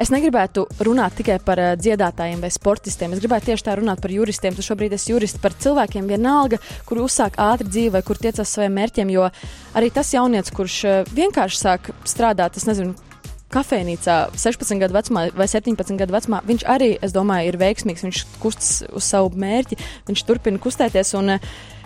Es 0.00 0.08
negribētu 0.08 0.62
runāt 0.80 1.18
tikai 1.18 1.34
par 1.44 1.60
uh, 1.60 1.74
dziedātājiem 1.76 2.40
vai 2.40 2.48
sportistiem. 2.48 3.12
Es 3.12 3.20
gribētu 3.20 3.50
tieši 3.50 3.66
tā 3.66 3.74
runāt 3.76 4.00
par 4.00 4.08
juristiem. 4.14 4.54
Tu 4.56 4.62
šobrīd 4.64 4.94
esi 4.96 5.10
jurists 5.10 5.42
par 5.42 5.52
cilvēkiem, 5.52 6.06
vienalga, 6.08 6.56
kur 6.88 7.02
uzsāk 7.02 7.34
ātri 7.36 7.68
dzīvi 7.68 7.90
vai 7.98 8.00
kur 8.06 8.16
tiecas 8.16 8.48
saviem 8.48 8.78
mērķiem. 8.78 9.10
Jo 9.12 9.26
arī 9.76 9.90
tas 9.92 10.14
jaunietis, 10.14 10.54
kurš 10.56 10.76
uh, 10.88 11.02
vienkārši 11.12 11.60
sāk 11.60 11.90
strādāt, 12.08 12.56
es 12.56 12.64
nezinu, 12.70 12.94
kafejnīcā 13.52 14.16
16 14.40 14.80
gadu 14.80 14.96
vecumā 14.96 15.26
vai 15.36 15.48
17 15.52 16.00
gadu 16.00 16.16
vecumā, 16.16 16.40
viņš 16.48 16.64
arī, 16.64 16.94
es 17.04 17.12
domāju, 17.12 17.52
ir 17.52 17.60
veiksmīgs. 17.60 18.06
Viņš 18.06 18.22
kustas 18.40 18.72
uz 18.88 19.04
savu 19.04 19.36
mērķi, 19.36 19.76
viņš 20.08 20.24
turpina 20.24 20.64
kustēties. 20.64 21.12
Un, 21.20 21.34
uh, 21.36 21.76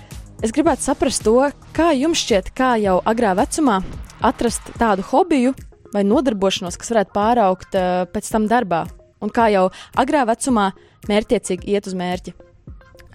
es 0.45 0.53
gribētu 0.55 0.85
saprast 0.85 1.25
to, 1.25 1.39
kā 1.77 1.91
jums 1.97 2.21
šķiet, 2.21 2.53
kā 2.57 2.75
jau 2.83 2.99
agrā 3.09 3.33
vecumā 3.39 3.81
atrast 4.25 4.73
tādu 4.79 5.05
hobiju, 5.09 5.55
vai 5.95 6.05
nodarbošanos, 6.07 6.77
kas 6.81 6.93
varētu 6.93 7.15
pāraukt 7.15 7.77
uh, 7.79 8.05
pēc 8.13 8.31
tam 8.31 8.49
darbā, 8.51 8.85
un 9.25 9.33
kā 9.33 9.49
jau 9.55 9.69
agrā 10.01 10.25
vecumā 10.29 10.73
mērķiecīgi 11.09 11.73
iet 11.75 11.89
uz 11.89 11.97
mērķi. 11.99 12.35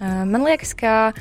Man 0.00 0.46
liekas, 0.46 0.70
ka 0.80 1.12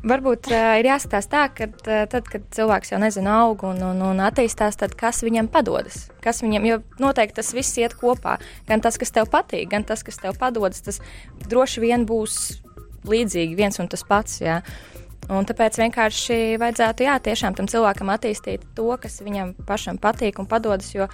varbūt 0.00 0.48
ir 0.48 0.86
jāskatās 0.88 1.26
tā, 1.28 1.42
ka 1.52 1.66
tad, 2.08 2.24
kad 2.24 2.46
cilvēks 2.56 2.94
jau 2.94 3.00
nezina, 3.02 3.34
aug 3.44 3.66
un, 3.68 3.82
un, 3.84 4.00
un 4.00 4.22
attīstās, 4.24 4.78
tad 4.80 4.94
kas 4.96 5.20
viņam 5.26 5.50
padodas? 5.52 6.06
Kas 6.24 6.40
viņam, 6.40 6.64
jo 6.70 6.78
noteikti 7.04 7.36
tas 7.42 7.52
viss 7.52 7.76
iet 7.76 7.92
kopā. 8.00 8.38
Gan 8.64 8.80
tas, 8.84 8.96
kas 9.00 9.12
tev 9.12 9.28
patīk, 9.32 9.68
gan 9.74 9.84
tas, 9.84 10.00
kas 10.06 10.16
tev 10.22 10.38
padodas, 10.40 10.80
tas 10.86 11.02
droši 11.44 11.84
vien 11.84 12.08
būs 12.08 12.62
līdzīgi 13.04 13.60
viens 13.60 13.76
un 13.84 13.92
tas 13.92 14.06
pats. 14.08 14.40
Jā. 14.40 14.62
Un 15.32 15.46
tāpēc 15.48 15.78
vienkārši 15.80 16.58
vajadzētu, 16.60 17.06
jā, 17.06 17.14
tiešām 17.24 17.56
tam 17.56 17.68
cilvēkam 17.70 18.12
attīstīt 18.12 18.66
to, 18.76 18.90
kas 19.00 19.22
viņam 19.24 19.54
pašam 19.64 19.96
patīk 20.00 20.40
un 20.42 20.50
padodas. 20.50 20.92
Jo, 20.96 21.08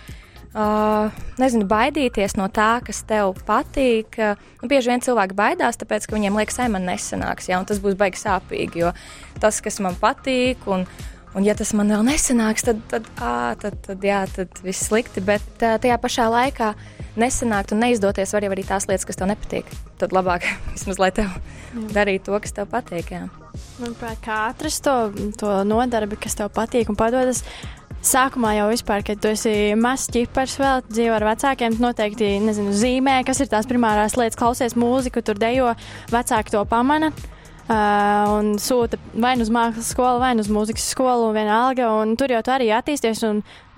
Uh, 0.50 1.14
nezinu, 1.38 1.62
baidīties 1.71 2.33
no 2.35 2.49
tā, 2.50 2.81
kas 2.83 3.05
tev 3.07 3.37
patīk. 3.47 4.17
Nu, 4.59 4.67
bieži 4.67 4.90
vien 4.90 5.05
cilvēki 5.05 5.37
baidās, 5.38 5.79
tāpēc, 5.79 6.09
ka 6.11 6.17
viņiem 6.17 6.35
liekas, 6.40 6.57
ka 6.59 6.67
man 6.75 6.88
nesanāks, 6.90 7.47
ja, 7.47 7.61
tas 7.62 7.79
būs 7.79 7.95
baigi 7.95 8.19
sāpīgi. 8.19 8.83
Jo 8.83 8.90
tas, 9.38 9.61
kas 9.62 9.79
man 9.79 9.95
patīk, 10.00 10.67
un, 10.67 10.83
un 11.38 11.47
ja 11.47 11.55
tas 11.55 11.71
man 11.79 11.95
vēl 11.95 12.02
nesanāks, 12.09 12.67
tad, 12.67 12.83
tad, 12.90 13.07
ā, 13.23 13.55
tad, 13.62 13.79
tad, 13.87 14.02
jā, 14.02 14.25
tad 14.35 14.59
viss 14.67 14.90
slikti. 14.90 15.23
Bet 15.23 15.62
uh, 15.62 15.79
tajā 15.79 16.00
pašā 16.02 16.26
laikā 16.35 16.73
nesanākt 17.19 17.75
un 17.75 17.83
neizdoties 17.85 18.35
var 18.35 18.47
jau 18.47 18.52
arī 18.55 18.64
tās 18.69 18.87
lietas, 18.90 19.07
kas 19.09 19.19
tev 19.19 19.31
nepatīk. 19.33 19.71
Tad 20.00 20.14
labāk 20.14 20.47
vismaz, 20.75 21.00
lai 21.02 21.11
tev 21.17 21.33
darītu 21.95 22.31
to, 22.31 22.40
kas 22.45 22.57
tev 22.57 22.71
patīk. 22.71 23.12
Jā. 23.17 23.26
Manuprāt, 23.81 24.21
kā 24.25 24.45
atrast 24.50 24.85
to, 24.87 24.97
to 25.40 25.61
nodarbi, 25.67 26.19
kas 26.21 26.38
tev 26.38 26.52
patīk 26.55 26.93
un 26.93 26.99
padodas. 26.99 27.45
Sākumā 28.00 28.55
jau 28.57 28.71
vispār, 28.71 29.02
kad 29.05 29.19
tu 29.21 29.29
esi 29.29 29.75
mazs 29.76 30.09
ķipars, 30.14 30.55
vēl 30.57 30.87
dzīvo 30.88 31.19
ar 31.19 31.26
vecākiem, 31.35 31.75
noteikti 31.83 32.31
nezinu, 32.40 32.73
zīmē, 32.73 33.19
kas 33.29 33.43
ir 33.45 33.50
tās 33.52 33.69
primārās 33.69 34.17
lietas, 34.17 34.38
klausies 34.40 34.76
mūziku, 34.79 35.21
tur 35.21 35.37
dejo, 35.40 35.75
vecāki 36.09 36.55
to 36.55 36.64
pamana. 36.71 37.12
Uh, 37.71 38.26
un 38.35 38.49
sūta 38.59 38.99
vai 39.14 39.37
nu 39.38 39.45
uz 39.47 39.50
mākslas 39.55 39.93
skolu, 39.93 40.19
vai 40.19 40.33
nu 40.35 40.43
uz 40.43 40.49
mūzikas 40.50 40.88
skolu, 40.90 41.29
vienalga. 41.37 41.93
Un 42.00 42.17
tur 42.19 42.33
jau 42.33 42.40
tu 42.43 42.50
arī 42.50 42.73
attīsties. 42.75 43.21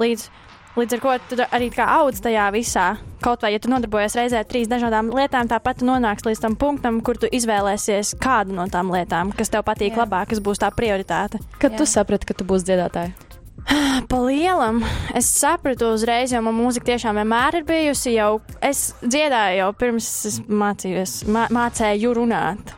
Līdz, 0.00 0.28
līdz 0.76 0.96
ar 0.96 1.02
to 1.02 1.36
tu 1.36 1.46
arī 1.52 1.68
kā 1.72 1.86
audz 2.00 2.22
tajā 2.24 2.46
visā. 2.54 2.86
Kaut 3.22 3.44
vai, 3.44 3.52
ja 3.54 3.60
tu 3.62 3.70
nodarbojies 3.70 4.16
reizē 4.18 4.40
ar 4.42 4.48
trīs 4.48 4.70
dažādām 4.70 5.12
lietām, 5.14 5.50
tāpat 5.50 5.84
nonāks 5.86 6.26
līdz 6.26 6.40
tam 6.42 6.56
punktam, 6.58 6.98
kur 7.06 7.20
tu 7.20 7.30
izvēlēsies 7.30 8.16
kādu 8.22 8.56
no 8.56 8.66
tām 8.72 8.90
lietām, 8.94 9.30
kas 9.36 9.52
tev 9.52 9.62
patīk 9.68 9.94
Jā. 9.94 10.02
labāk, 10.02 10.32
kas 10.32 10.42
būs 10.42 10.62
tā 10.62 10.72
prioritāte. 10.74 11.42
Kad 11.62 11.76
Jā. 11.76 11.82
tu 11.82 11.86
saprati, 11.86 12.26
ka 12.26 12.34
tu 12.34 12.48
būsi 12.48 12.72
dziedātāja? 12.72 13.14
Pa 14.10 14.18
lielam, 14.24 14.82
es 15.14 15.30
sapratu 15.30 15.92
uzreiz, 15.94 16.32
jo 16.34 16.42
man 16.42 16.56
mūzika 16.58 16.92
tiešām 16.92 17.20
vienmēr 17.20 17.60
ir 17.60 17.66
bijusi. 17.68 18.16
Jau, 18.16 18.40
es 18.64 18.90
dziedāju 19.04 19.60
jau 19.60 19.72
pirms 19.78 20.12
es 20.32 20.40
mācījos, 20.48 21.20
mā, 21.30 21.46
mācēju 21.54 22.16
runāt. 22.18 22.74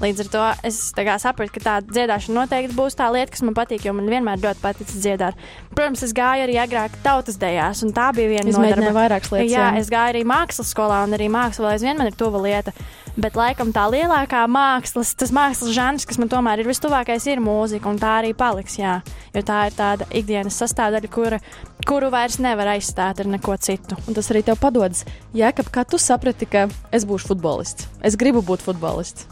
Līdz 0.00 0.22
ar 0.24 0.28
to 0.32 0.44
es 0.64 0.78
sapratu, 1.20 1.52
ka 1.52 1.60
tā 1.60 1.74
dziedāšana 1.84 2.42
noteikti 2.42 2.76
būs 2.76 2.96
tā 2.96 3.10
lieta, 3.12 3.34
kas 3.34 3.42
man 3.44 3.56
patīk, 3.56 3.84
jo 3.84 3.92
man 3.96 4.08
vienmēr 4.08 4.40
ļoti 4.40 4.62
patīk 4.62 4.88
dziedāt. 4.94 5.36
Protams, 5.74 6.04
es 6.06 6.14
gāju 6.16 6.46
arī 6.46 6.56
agrāk 6.62 6.96
tautas 7.04 7.36
dejās, 7.40 7.82
un 7.84 7.92
tā 7.96 8.08
bija 8.16 8.30
viena 8.32 8.48
no 8.48 8.64
tādām 8.64 8.96
vairākas 8.96 9.34
lietas. 9.34 9.52
Jā, 9.52 9.66
jā, 9.68 9.82
es 9.82 9.92
gāju 9.92 10.14
arī 10.14 10.24
mākslas 10.28 10.72
skolā, 10.72 11.02
un 11.04 11.16
arī 11.18 11.28
māksla 11.32 11.66
vēl 11.66 11.74
aizvien 11.74 12.00
man 12.00 12.08
ir 12.08 12.16
tuva 12.16 12.40
lieta. 12.40 12.72
Bet, 13.20 13.34
laikam, 13.36 13.72
tā 13.74 13.84
lielākā 13.90 14.44
mākslas, 14.48 15.10
tas 15.18 15.32
mākslas 15.34 15.74
žanrs, 15.76 16.06
kas 16.08 16.16
man 16.22 16.30
tomēr 16.32 16.62
ir 16.62 16.70
vistuvākais, 16.70 17.26
ir 17.28 17.42
mūzika, 17.42 17.90
un 17.90 17.98
tā 18.00 18.14
arī 18.20 18.30
paliks. 18.38 18.78
Jā, 18.80 19.00
jo 19.34 19.42
tā 19.44 19.64
ir 19.68 19.76
tāda 19.76 20.06
ikdienas 20.16 20.56
sastāvdaļa, 20.62 21.10
kura, 21.12 21.40
kuru 21.88 22.08
vairs 22.14 22.38
nevar 22.40 22.72
aizstāt 22.76 23.20
ar 23.20 23.28
neko 23.28 23.58
citu. 23.60 23.98
Un 24.06 24.16
tas 24.16 24.30
arī 24.32 24.44
tev 24.46 24.60
padodas. 24.62 25.04
Jēkab, 25.36 25.68
kā 25.74 25.84
tu 25.84 26.00
saprati, 26.00 26.48
ka 26.48 26.68
es 26.94 27.04
būšu 27.08 27.34
futbolists? 27.34 27.90
Es 28.06 28.16
gribu 28.20 28.46
būt 28.46 28.64
futbolists. 28.64 29.26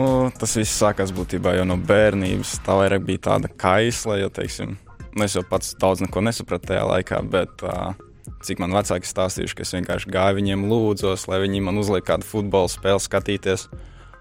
Nu, 0.00 0.30
tas 0.32 0.54
viss 0.56 0.78
sākās 0.80 1.10
būtībā 1.12 1.52
jau 1.58 1.66
no 1.68 1.76
bērnības. 1.76 2.54
Tā 2.64 2.76
vairāk 2.78 3.02
bija 3.04 3.24
tāda 3.26 3.50
kaisla, 3.60 4.16
jo, 4.20 4.30
teiksim, 4.32 4.76
nu, 5.12 5.24
es 5.26 5.34
jau 5.36 5.42
pats 5.44 5.74
daudz 5.80 6.00
neko 6.04 6.22
nesapratu 6.24 6.70
tajā 6.70 6.86
laikā, 6.88 7.18
bet 7.28 7.64
uh, 7.66 7.90
cik 8.46 8.62
man 8.62 8.72
vecāki 8.72 9.08
stāstījuši, 9.08 9.56
ka 9.58 9.66
es 9.66 9.74
vienkārši 9.76 10.12
gāju 10.14 10.38
viņiem 10.38 10.64
lūdzos, 10.70 11.26
lai 11.28 11.42
viņi 11.42 11.60
man 11.66 11.80
uzliek 11.82 12.06
kādu 12.06 12.28
futbola 12.28 12.70
spēli 12.72 13.02
skatīties. 13.04 13.66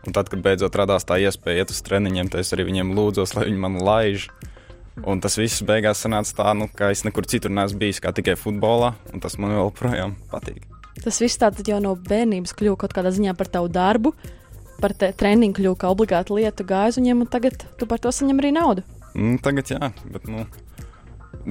Un 0.08 0.16
tad, 0.16 0.32
kad 0.32 0.44
beidzot 0.44 0.76
radās 0.80 1.08
tā 1.08 1.20
iespēja 1.24 1.64
iet 1.64 1.72
uz 1.72 1.80
treniņiem, 1.86 2.32
tad 2.32 2.44
es 2.44 2.52
arī 2.56 2.66
viņiem 2.72 2.92
lūdzos, 2.98 3.36
lai 3.38 3.48
viņi 3.48 3.64
man 3.64 3.80
laiž. 3.84 4.28
Un 5.08 5.24
tas 5.24 5.38
viss 5.40 5.64
beigās 5.64 6.02
sanāca 6.04 6.36
tā, 6.42 6.54
nu, 6.60 6.68
ka 6.76 6.92
es 6.92 7.06
nekur 7.08 7.28
citur 7.30 7.54
neesmu 7.56 7.80
bijis, 7.86 8.02
kā 8.04 8.12
tikai 8.16 8.36
futbolā, 8.40 8.94
un 9.14 9.24
tas 9.24 9.40
man 9.40 9.56
joprojām 9.56 10.18
patīk. 10.32 10.66
Tas 11.00 11.22
viss 11.24 11.40
tāds 11.40 11.64
jau 11.64 11.80
no 11.84 11.94
bērnības 11.96 12.52
kļuva 12.60 12.82
kaut 12.82 12.96
kādā 12.96 13.14
ziņā 13.16 13.32
par 13.40 13.48
tavu 13.52 13.72
darbu, 13.72 14.12
par 14.82 14.96
treniņu 15.00 15.58
kļuva 15.60 15.82
kā 15.82 15.92
obligāta 15.92 16.36
lieta 16.36 16.66
gāzuņiem, 16.68 17.26
un 17.26 17.30
tagad 17.32 17.68
tu 17.80 17.90
par 17.90 18.02
to 18.04 18.14
saņem 18.16 18.42
arī 18.42 18.54
naudu. 18.56 18.86
Mm, 19.16 19.40
tagad 19.44 19.72
jā, 19.74 19.92
bet 20.14 20.28
nu, 20.30 20.46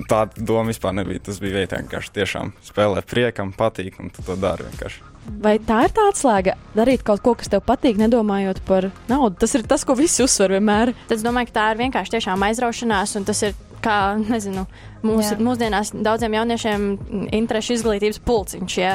tāda 0.08 0.38
doma 0.38 0.72
vispār 0.72 0.96
nebija. 0.98 1.24
Tas 1.28 1.40
bija 1.42 1.66
vienkārši 1.66 2.14
tiešām 2.16 2.52
spēlē 2.66 3.04
priekam, 3.08 3.52
patīk, 3.56 4.00
un 4.02 4.12
tu 4.14 4.24
to 4.26 4.36
dari 4.40 4.68
vienkārši. 4.68 5.04
Vai 5.28 5.58
tā 5.60 5.82
ir 5.84 5.92
tā 5.92 6.06
atslēga? 6.08 6.54
Darīt 6.76 7.02
kaut 7.04 7.20
ko, 7.24 7.34
kas 7.36 7.50
tev 7.52 7.60
patīk, 7.66 7.98
nedomājot 8.00 8.62
par 8.68 8.88
naudu. 9.10 9.36
Tas 9.42 9.52
ir 9.58 9.66
tas, 9.68 9.84
ko 9.84 9.96
visi 9.98 10.24
uzsver 10.24 10.54
vienmēr. 10.56 10.94
Es 11.12 11.24
domāju, 11.24 11.50
ka 11.50 11.58
tā 11.58 11.66
ir 11.74 11.82
vienkārši 11.82 12.16
tiešām 12.16 12.44
aizraušanās, 12.48 13.16
un 13.20 13.26
tas 13.28 13.42
ir 13.44 13.56
kā, 13.84 13.98
nezinu, 14.32 14.64
mūs, 15.04 15.32
Jā. 15.34 15.40
mūsdienās 15.44 15.92
daudziem 15.94 16.38
jauniešiem 16.38 16.86
interešu 17.36 17.76
izglītības 17.76 18.22
pulciņš, 18.26 18.78
ja, 18.80 18.94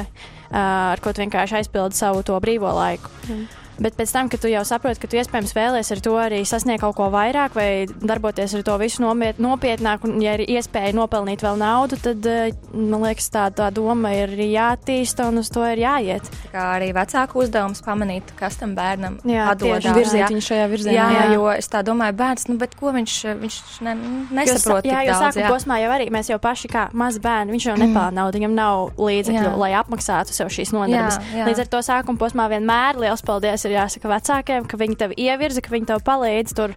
ar 0.57 1.03
ko 1.03 1.13
tu 1.13 1.23
vienkārši 1.23 1.61
aizpildi 1.61 1.99
savu 1.99 2.25
to 2.27 2.39
brīvo 2.43 2.71
laiku. 2.75 3.13
Mm. 3.29 3.45
Bet 3.81 3.97
pēc 3.97 4.11
tam, 4.13 4.29
kad 4.29 4.41
tu 4.43 4.51
jau 4.51 4.61
saproti, 4.67 5.01
ka 5.01 5.09
tu 5.09 5.17
iespējams 5.17 5.53
vēlēsies 5.55 5.95
ar 5.95 6.01
to 6.05 6.13
arī 6.21 6.41
sasniegt 6.45 6.83
kaut 6.83 6.95
ko 6.97 7.07
vairāk, 7.13 7.55
vai 7.57 7.85
darboties 7.89 8.53
ar 8.57 8.65
to 8.67 8.75
visu 8.81 9.01
nomiet, 9.03 9.39
nopietnāk, 9.41 10.05
un, 10.07 10.19
ja 10.23 10.35
ir 10.37 10.45
iespēja 10.45 10.93
nopelnīt 10.97 11.43
vēl 11.45 11.57
naudu, 11.61 11.97
tad 12.01 12.27
eh, 12.29 12.53
man 12.73 13.07
liekas, 13.07 13.29
tā, 13.33 13.47
tā 13.55 13.69
doma 13.73 14.13
ir 14.15 14.33
jātīsta 14.37 15.27
un 15.31 15.41
uz 15.41 15.49
to 15.53 15.63
ir 15.71 15.81
jāiet. 15.83 16.29
Kā 16.53 16.67
arī 16.77 16.91
vecāku 16.95 17.41
uzdevums 17.43 17.81
pamanīt, 17.85 18.33
kas 18.37 18.59
tam 18.61 18.75
bērnam 18.77 19.19
atdodas. 19.23 19.89
Virzīt 19.97 20.27
viņu 20.29 20.45
šajā 20.45 20.69
virzienā. 20.71 20.97
Jā, 20.97 21.07
jā, 21.17 21.25
jo 21.37 21.49
es 21.53 21.69
tā 21.71 21.81
domāju, 21.85 22.17
bērns, 22.19 22.47
nu, 22.51 22.57
bet 22.61 22.77
ko 22.79 22.93
viņš, 22.95 23.17
viņš 23.41 23.59
ne, 23.87 23.95
nesaprot? 24.37 24.85
Jo, 24.85 24.93
jā, 24.93 25.03
jo 25.09 25.17
sākuma 25.21 25.49
posmā 25.55 25.79
jau 25.81 25.91
arī 25.95 26.09
mēs 26.13 26.29
jau 26.29 26.39
paši 26.41 26.71
kā 26.71 26.85
mazi 26.97 27.21
bērni, 27.23 27.55
viņš 27.55 27.69
jau 27.71 27.77
nepelna 27.79 28.13
naudu, 28.21 28.39
viņam 28.39 28.55
nav 28.57 29.01
līdzekļu, 29.01 29.53
lai 29.61 29.73
apmaksātu 29.79 30.35
sev 30.35 30.51
šīs 30.53 30.73
nodarbes. 30.75 31.19
Jā, 31.19 31.41
jā. 31.41 31.49
Līdz 31.49 31.63
ar 31.65 31.71
to 31.73 31.81
sākuma 31.85 32.21
posmā 32.21 32.47
vienmēr 32.51 32.99
liels 33.01 33.23
paldies 33.25 33.62
tas 33.63 33.71
ir 33.71 33.77
jāsaka 33.77 34.11
vecākiem, 34.11 34.65
ka 34.67 34.79
viņi 34.79 34.97
tev 34.99 35.13
ievirza, 35.15 35.63
ka 35.63 35.71
viņi 35.73 35.87
tev 35.93 36.03
palīdz 36.03 36.55
tur 36.57 36.73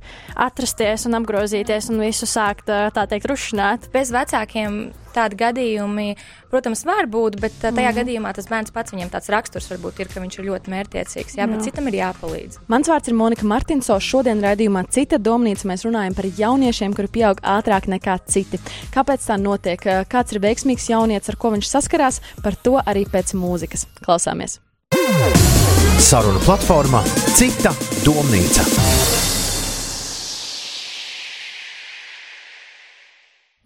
atrasties 0.46 1.06
un 1.08 1.18
apgrozīties 1.18 1.90
un 1.90 2.04
visu 2.04 2.28
sākt, 2.30 2.70
tā 2.70 3.06
teikt, 3.10 3.26
rušināt. 3.30 3.90
Bez 3.94 4.12
vecākiem 4.14 4.92
tādi 5.16 5.38
gadījumi, 5.40 6.10
protams, 6.52 6.82
var 6.86 7.08
būt, 7.08 7.38
bet 7.40 7.54
tajā 7.62 7.88
mm. 7.88 7.96
gadījumā 7.96 8.32
tas 8.36 8.50
bērns 8.50 8.74
pats 8.74 8.92
viņam 8.92 9.08
tāds 9.14 9.30
raksturs 9.32 9.70
varbūt 9.72 10.02
ir, 10.02 10.10
ka 10.12 10.20
viņš 10.20 10.36
ir 10.36 10.48
ļoti 10.50 10.74
mērķiecīgs. 10.74 11.38
Jā, 11.38 11.46
jā. 11.46 11.48
bet 11.54 11.64
citam 11.64 11.88
ir 11.88 11.96
jāpalīdz. 12.02 12.60
Mans 12.72 12.90
vārds 12.92 13.08
ir 13.08 13.16
Monika 13.16 13.48
Martinso. 13.48 13.96
Šodien 13.96 14.44
raidījumā 14.44 14.84
Cita 14.92 15.16
domnīca 15.16 15.70
mēs 15.72 15.86
runājam 15.88 16.18
par 16.18 16.28
jauniešiem, 16.28 16.94
kuri 16.98 17.12
pieaug 17.16 17.40
ātrāk 17.40 17.88
nekā 17.96 18.18
citi. 18.28 18.60
Kāpēc 18.94 19.24
tā 19.30 19.40
notiek? 19.40 19.88
Kāds 20.12 20.36
ir 20.36 20.44
veiksmīgs 20.44 20.90
jaunietis, 20.92 21.32
ar 21.32 21.40
ko 21.40 21.54
viņš 21.56 21.72
saskarās? 21.72 22.20
Par 22.44 22.60
to 22.60 22.76
arī 22.84 23.08
pēc 23.08 23.32
mūzikas. 23.40 23.88
Klausāmies! 24.04 24.60
Saruna 25.96 26.36
platformā 26.44 26.98
Cita 27.32 27.70
domnīca. 28.04 28.66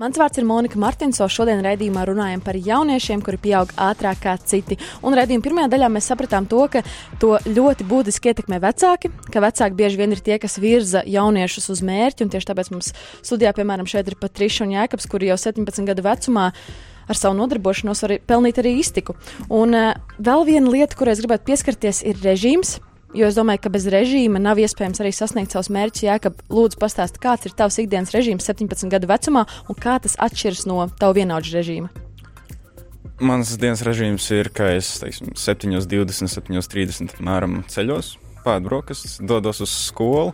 Mans 0.01 0.17
vārds 0.17 0.39
ir 0.39 0.47
Monika 0.47 0.79
Martinso. 0.79 1.27
Šodien 1.27 1.59
raidījumā 1.65 2.05
runājam 2.07 2.41
par 2.45 2.55
jauniešiem, 2.55 3.25
kuri 3.27 3.41
pieaug 3.43 3.73
ātrāk 3.75 4.23
kā 4.23 4.37
citi. 4.39 4.79
Un 5.03 5.19
raidījuma 5.19 5.45
pirmajā 5.45 5.73
daļā 5.75 5.89
mēs 5.91 6.07
sapratām 6.13 6.47
to, 6.49 6.63
ka 6.71 6.85
to 7.21 7.35
ļoti 7.51 7.89
būtiski 7.91 8.31
ietekmē 8.31 8.61
vecāki, 8.63 9.11
ka 9.27 9.43
vecāki 9.43 9.77
bieži 9.83 9.99
vien 9.99 10.15
ir 10.15 10.23
tie, 10.23 10.39
kas 10.39 10.55
virza 10.63 11.03
jauniešus 11.11 11.67
uz 11.75 11.83
mērķi. 11.83 12.31
Tieši 12.31 12.53
tāpēc 12.53 12.71
mums 12.77 12.95
studijā, 13.27 13.53
piemēram, 13.59 13.91
šeit 13.91 14.07
ir 14.07 14.17
Patriša 14.23 14.69
un 14.69 14.79
Jēkabs, 14.79 15.11
kuri 15.11 15.33
jau 15.33 15.41
17 15.51 15.91
gadu 15.91 16.07
vecumā 16.07 16.53
ar 17.11 17.19
savu 17.19 17.37
nodarbošanos 17.39 18.05
var 18.07 18.17
pelnīt 18.31 18.61
arī 18.63 18.77
iztiku. 18.81 19.17
Un 19.51 19.75
uh, 19.77 19.91
vēl 20.23 20.47
viena 20.49 20.71
lieta, 20.71 20.97
kurai 20.99 21.17
es 21.17 21.23
gribētu 21.25 21.49
pieskarties, 21.51 22.05
ir 22.07 22.21
režīms. 22.25 22.79
Jo 23.17 23.27
es 23.27 23.35
domāju, 23.35 23.65
ka 23.65 23.73
bez 23.75 23.89
režīma 23.91 24.39
nav 24.39 24.61
iespējams 24.63 25.03
arī 25.03 25.11
sasniegt 25.11 25.51
savus 25.51 25.73
mērķus. 25.75 26.05
Jā, 26.07 26.21
ka 26.23 26.31
lūdzu 26.47 26.79
pastāsti, 26.79 27.19
kāds 27.23 27.49
ir 27.49 27.57
tavs 27.59 27.81
ikdienas 27.83 28.15
režīms 28.15 28.47
17 28.47 28.93
gadu 28.93 29.11
vecumā 29.11 29.43
un 29.67 29.79
kā 29.79 29.97
tas 30.03 30.15
atšķiras 30.23 30.63
no 30.71 30.85
tava 31.01 31.19
vienaudža 31.19 31.57
režīma. 31.59 31.91
Mans 33.21 33.51
dienas 33.61 33.83
režīms 33.85 34.31
ir, 34.33 34.49
ka 34.55 34.71
es 34.77 34.95
teiksim, 35.03 35.35
7.20, 35.37 36.31
7.30 36.39 37.19
apmēram 37.19 37.59
ceļos, 37.69 38.15
pēdu 38.47 38.71
brokastis, 38.71 39.19
dodos 39.21 39.61
uz 39.67 39.75
skolu 39.91 40.31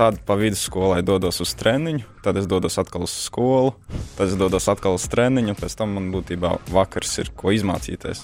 Tad 0.00 0.16
pa 0.24 0.32
vidusskolai 0.32 1.02
dodos 1.04 1.42
uz 1.44 1.50
treniņu, 1.60 2.06
tad 2.24 2.38
es 2.40 2.46
dodos 2.48 2.78
atkal 2.80 3.02
uz 3.04 3.12
skolu, 3.12 3.74
tad 4.16 4.30
es 4.30 4.36
dodos 4.40 4.64
atkal 4.72 4.94
uz 4.96 5.04
treniņu, 5.12 5.52
pēc 5.60 5.74
tam 5.76 5.90
man 5.92 6.06
būtībā 6.14 6.54
vakars 6.72 7.18
ir 7.20 7.28
ko 7.36 7.52
izmācīties. 7.52 8.22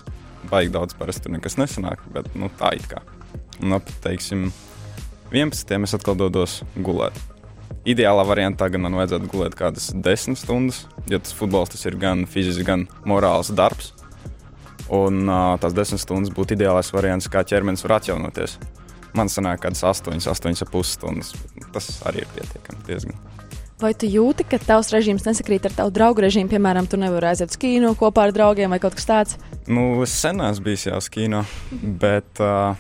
Baigi 0.49 0.73
daudz 0.73 0.97
parasti 0.97 1.27
tur 1.27 1.35
nekas 1.35 1.59
nesanāk, 1.61 2.01
bet 2.15 2.31
nu, 2.33 2.49
tā 2.57 2.71
it 2.79 2.87
kā. 2.89 3.03
Un 3.61 3.77
ap, 3.77 3.93
teiksim, 4.01 4.47
11. 5.35 5.75
es 5.85 5.95
atkal 5.99 6.17
dodos 6.17 6.63
gulēt. 6.81 7.21
Ideālā 7.85 8.25
variantā 8.25 8.71
gan 8.73 8.87
man 8.87 8.97
vajadzētu 8.97 9.29
gulēt 9.35 9.59
kādas 9.61 9.91
10 9.93 10.41
stundas, 10.41 10.87
jo 11.13 11.21
tas 11.21 11.37
futbols 11.37 11.75
tas 11.77 11.85
ir 11.85 12.01
gan 12.01 12.25
fizisks, 12.25 12.65
gan 12.65 12.89
morāls 13.05 13.53
darbs. 13.53 13.93
Un 14.89 15.27
uh, 15.29 15.61
tās 15.61 15.77
10 15.77 16.01
stundas 16.01 16.33
būtu 16.33 16.57
ideālais 16.57 16.89
variants, 16.97 17.29
kā 17.29 17.45
ķermenis 17.45 17.85
var 17.85 17.99
atjaunoties. 18.01 18.57
Man 19.17 19.31
sanāk, 19.33 19.63
kādas 19.65 19.83
8, 19.87 20.21
8,5 20.21 20.85
stundas. 20.91 21.33
Tas 21.73 21.89
arī 22.09 22.25
ir 22.25 22.31
pietiekami 22.37 22.87
diezgan. 22.89 23.19
Vai 23.81 23.91
tu 23.93 24.09
jūti, 24.09 24.47
ka 24.49 24.57
tavs 24.57 24.89
režīms 24.95 25.27
nesakrīt 25.27 25.67
ar 25.69 25.75
tavu 25.77 25.93
draugu 25.93 26.23
režīmu? 26.25 26.49
Piemēram, 26.49 26.87
tu 26.89 26.97
nevari 27.01 27.29
aiziet 27.29 27.53
uz 27.53 27.59
kino 27.61 27.93
kopā 27.99 28.25
ar 28.25 28.33
draugiem 28.33 28.73
vai 28.73 28.81
kaut 28.81 28.97
kas 28.97 29.09
tāds? 29.09 29.37
Nu, 29.69 29.99
es 30.05 30.15
sen 30.17 30.41
esmu 30.41 30.71
bijis 30.71 30.87
jau 30.89 30.97
uz 30.97 31.11
kino, 31.13 31.43
bet 32.01 32.41
uh, 32.41 32.79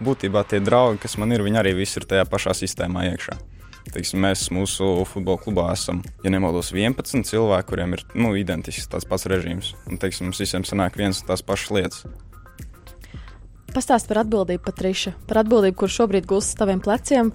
būtībā 0.00 0.46
tie 0.48 0.62
draugi, 0.64 1.02
kas 1.04 1.18
man 1.20 1.36
ir, 1.36 1.44
viņi 1.44 1.60
arī 1.60 1.74
visi 1.76 2.00
ir 2.00 2.08
tajā 2.08 2.24
pašā 2.24 2.56
sistēmā 2.56 3.04
iekšā. 3.12 3.36
Teiksim, 3.92 4.22
mēs 4.22 4.46
mūsu 4.54 5.02
futbola 5.10 5.42
klubā 5.42 5.66
esam, 5.74 6.00
ja 6.24 6.30
nemaldos, 6.32 6.70
11 6.72 7.26
cilvēki, 7.28 7.68
kuriem 7.68 7.96
ir 7.98 8.04
nu, 8.14 8.32
identisks 8.38 8.88
tāds 8.88 9.08
pats 9.08 9.26
režīms. 9.28 9.74
Un, 9.90 10.00
teiksim, 10.00 10.30
mums 10.30 10.40
visiem 10.40 10.64
sanāk 10.64 10.96
viens 10.96 11.20
un 11.20 11.28
tās 11.28 11.44
pašas 11.44 11.74
lietas. 11.76 12.06
Pastāst 13.72 14.08
par 14.10 14.22
atbildību, 14.22 14.60
Patriša, 14.66 15.14
par 15.28 15.42
atbildību, 15.42 15.76
kur 15.80 15.92
šobrīd 15.92 16.28
gulst 16.28 16.52
uz 16.52 16.58
taviem 16.60 16.82
pleciem. 16.84 17.32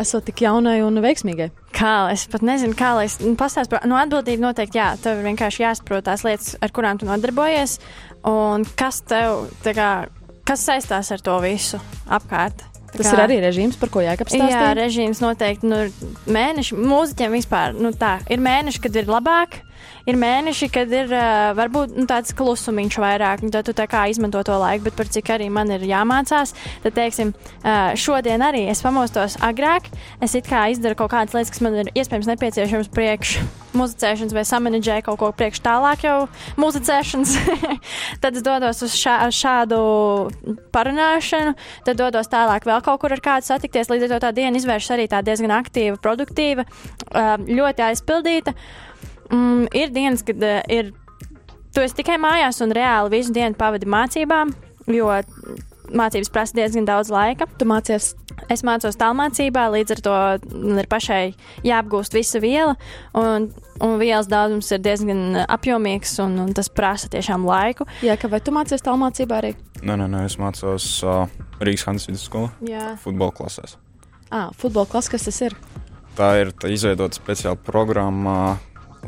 Esot 0.00 0.24
tik 0.28 0.44
jaunai 0.44 0.78
un 0.86 1.00
veiksmīgai. 1.02 1.50
Kā 1.74 1.94
es 2.12 2.24
pat 2.30 2.44
nezinu, 2.46 2.76
kā 2.78 2.92
lai 2.96 3.08
es 3.08 3.18
nu, 3.20 3.34
pastāstītu 3.38 3.74
par 3.74 3.88
nu, 3.90 3.98
atbildību. 3.98 4.44
Noteikti, 4.44 4.78
jā, 4.78 4.92
tev 5.02 5.18
ir 5.20 5.26
vienkārši 5.32 5.64
jāsaprot 5.64 6.06
tās 6.06 6.24
lietas, 6.24 6.54
ar 6.62 6.72
kurām 6.72 7.00
tu 7.00 7.08
nodarbojies, 7.08 7.76
un 8.30 8.64
kas 8.78 9.02
tev, 9.10 9.48
kā, 9.66 9.90
kas 10.46 10.66
saistās 10.68 11.10
ar 11.12 11.24
to 11.26 11.36
visu 11.44 11.80
apkārt. 12.08 12.64
Tas 12.90 13.06
kā, 13.06 13.14
ir 13.14 13.24
arī 13.24 13.40
režīms, 13.42 13.76
par 13.78 13.90
ko 13.92 14.02
jākap 14.02 14.30
stāstīt. 14.30 14.54
Jā, 14.54 14.70
režīms 14.78 15.20
noteikti. 15.22 15.68
Nu, 15.70 15.82
mēneši, 16.30 16.78
mūziķiem 16.78 17.36
vispār, 17.36 17.76
nu 17.78 17.92
tā, 17.94 18.16
ir 18.30 18.42
mēneši, 18.42 18.82
kad 18.86 18.96
ir 18.98 19.10
labāk, 19.10 19.60
ir 20.10 20.18
mēneši, 20.20 20.68
kad 20.74 20.90
ir 20.94 21.12
uh, 21.14 21.52
varbūt 21.58 21.94
nu, 21.98 22.06
tāds 22.10 22.34
klusumiņš 22.36 22.98
vairāk, 23.02 23.44
tad 23.54 23.68
tu 23.68 23.74
tā 23.76 23.86
kā 23.90 24.06
izmanto 24.10 24.42
to 24.46 24.56
laiku, 24.60 24.88
bet 24.88 24.98
par 24.98 25.10
cik 25.12 25.32
arī 25.36 25.48
man 25.52 25.70
ir 25.74 25.86
jāmācās, 25.88 26.54
tad, 26.84 26.96
teiksim, 26.96 27.32
uh, 27.62 27.92
šodien 27.98 28.42
arī 28.44 28.66
es 28.72 28.82
pamostos 28.84 29.38
agrāk, 29.44 29.90
es 30.22 30.36
it 30.38 30.50
kā 30.50 30.66
izdaru 30.74 30.98
kaut 30.98 31.14
kādas 31.14 31.36
lietas, 31.36 31.54
kas 31.54 31.64
man 31.64 31.80
ir 31.82 31.92
iespējams 31.94 32.30
nepieciešams 32.34 32.92
priekš 32.94 33.38
muzicēšanas 33.76 34.34
vai 34.34 34.44
samanģēju 34.48 35.06
kaut 35.06 35.20
ko 35.20 35.30
priekš 35.36 35.62
tālāk 35.64 36.04
jau 36.06 36.16
muzicēšanas, 36.60 37.36
tad 38.22 38.38
es 38.38 38.44
dodos 38.46 38.82
uz 38.86 38.96
šā, 38.98 39.16
šādu 39.34 39.80
parunāšanu, 40.74 41.54
tad 41.86 42.00
dodos 42.00 42.30
tālāk 42.32 42.66
vēl 42.68 42.82
kaut 42.86 43.02
kur 43.02 43.14
ar 43.14 43.24
kādu 43.24 43.50
satikties, 43.50 43.92
līdz 43.92 44.08
ar 44.08 44.14
to 44.14 44.20
tā 44.26 44.34
diena 44.40 44.58
izvēršas 44.58 44.96
arī 44.96 45.08
tā 45.10 45.22
diezgan 45.26 45.54
aktīva, 45.60 46.00
produktīva, 46.02 46.66
ļoti 47.46 47.86
aizpildīta. 47.90 48.56
Mm, 49.30 49.68
ir 49.76 49.94
dienas, 49.94 50.24
kad 50.26 50.42
uh, 50.42 50.60
ir. 50.70 50.92
Tu 51.70 51.84
esi 51.84 52.00
tikai 52.00 52.16
mājās 52.18 52.58
un 52.64 52.74
reāli 52.74 53.12
visu 53.12 53.30
dienu 53.34 53.54
pavadi 53.54 53.86
mācībām, 53.86 54.50
jo 54.90 55.06
mācības 55.94 56.30
prasa 56.32 56.56
diezgan 56.58 56.86
daudz 56.88 57.12
laika. 57.12 57.46
Tu 57.58 57.66
mācies? 57.68 58.14
Es 58.50 58.64
mācos 58.66 58.96
tālmācībā, 58.98 59.66
līdz 59.74 59.94
ar 59.94 60.00
to 60.02 60.14
ir 60.80 60.86
pašai 60.90 61.34
jāapgūst 61.66 62.14
visa 62.16 62.40
viela, 62.42 62.72
un, 63.14 63.50
un 63.84 63.92
vielas 64.00 64.30
daudzums 64.30 64.70
ir 64.72 64.80
diezgan 64.82 65.42
apjomīgs, 65.44 66.16
un, 66.24 66.38
un 66.46 66.54
tas 66.56 66.70
prasa 66.72 67.10
tiešām 67.12 67.44
laiku. 67.46 67.86
Jā, 68.06 68.16
ka 68.18 68.30
vai 68.32 68.40
tu 68.42 68.54
mācies 68.56 68.82
tālmācībā 68.86 69.42
arī? 69.42 69.52
Nē, 69.84 69.98
nē, 70.00 70.08
nē 70.10 70.24
es 70.26 70.38
mācos 70.40 70.88
uh, 71.04 71.28
Rīgas 71.60 71.86
Hannes 71.86 72.08
vidusskolā. 72.10 72.50
Jā. 72.66 72.94
Futbola 73.04 73.36
klasēs. 73.36 73.76
Ah, 74.30 74.50
futbola 74.56 74.88
klase, 74.90 75.12
kas 75.12 75.28
tas 75.28 75.40
ir? 75.42 75.56
Tā 76.18 76.32
ir 76.40 76.50
tā 76.56 76.70
izveidota 76.72 77.18
speciāla 77.18 77.58
programma, 77.66 78.58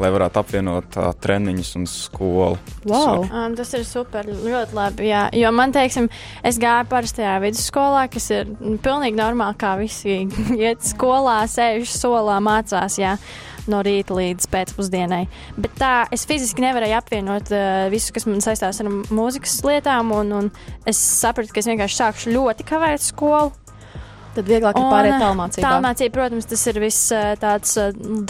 lai 0.00 0.11
varētu 0.12 0.40
apvienot 0.40 0.96
uh, 0.99 1.11
treniņus 1.22 1.72
un 1.80 1.87
skolu. 1.90 2.58
Wow. 2.88 3.26
Tas, 3.26 3.28
ir, 3.28 3.56
tas 3.61 3.72
ir 3.76 3.87
super, 3.88 4.28
ļoti 4.28 4.76
labi. 4.76 5.08
Jā. 5.11 5.26
Jo 5.37 5.52
man, 5.54 5.75
teiksim, 5.75 6.08
es 6.46 6.61
gāju 6.62 6.88
parastajā 6.92 7.37
vidusskolā, 7.44 8.06
kas 8.12 8.30
ir 8.32 8.52
nu, 8.56 8.78
pilnīgi 8.82 9.18
normāli, 9.20 9.58
kā 9.61 9.76
visi 9.80 10.22
iet 10.62 10.84
skolā, 10.87 11.42
sēž 11.50 11.90
solā, 11.92 12.40
mācās. 12.44 12.99
Jā. 13.00 13.16
No 13.70 13.78
rīta 13.87 14.16
līdz 14.16 14.49
pēcpusdienai. 14.50 15.20
Bet 15.54 15.76
tā 15.78 15.92
es 16.11 16.25
fiziski 16.26 16.64
nevarēju 16.64 16.96
apvienot 16.99 17.52
uh, 17.54 17.87
visu, 17.92 18.11
kas 18.16 18.26
man 18.26 18.42
saistās 18.42 18.82
ar 18.82 18.90
mūzikas 18.90 19.61
lietām, 19.68 20.11
un, 20.18 20.32
un 20.34 20.49
es 20.88 20.99
sapratu, 20.99 21.54
ka 21.54 21.62
es 21.62 21.70
vienkārši 21.70 22.00
sākšu 22.00 22.34
ļoti 22.34 22.66
kavēt 22.66 23.04
skolu. 23.06 23.52
Tad 24.32 24.48
vieglāk 24.48 24.78
ir 24.80 24.86
pārēt 24.88 25.18
tālmācībā. 25.20 25.64
Tālmācība, 25.66 26.14
protams, 26.16 26.46
tas 26.48 26.62
ir 26.70 26.78
viss 26.80 27.10
tāds 27.42 27.74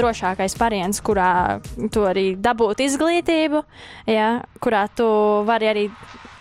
drošākais 0.01 0.57
variants, 0.59 1.03
kurā 1.05 1.61
tu 1.95 2.07
arī 2.09 2.33
dabūt 2.43 2.83
izglītību, 2.89 3.63
ja, 4.11 4.33
kurā 4.63 4.89
tu 4.99 5.07
vari 5.47 5.71
arī 5.71 5.85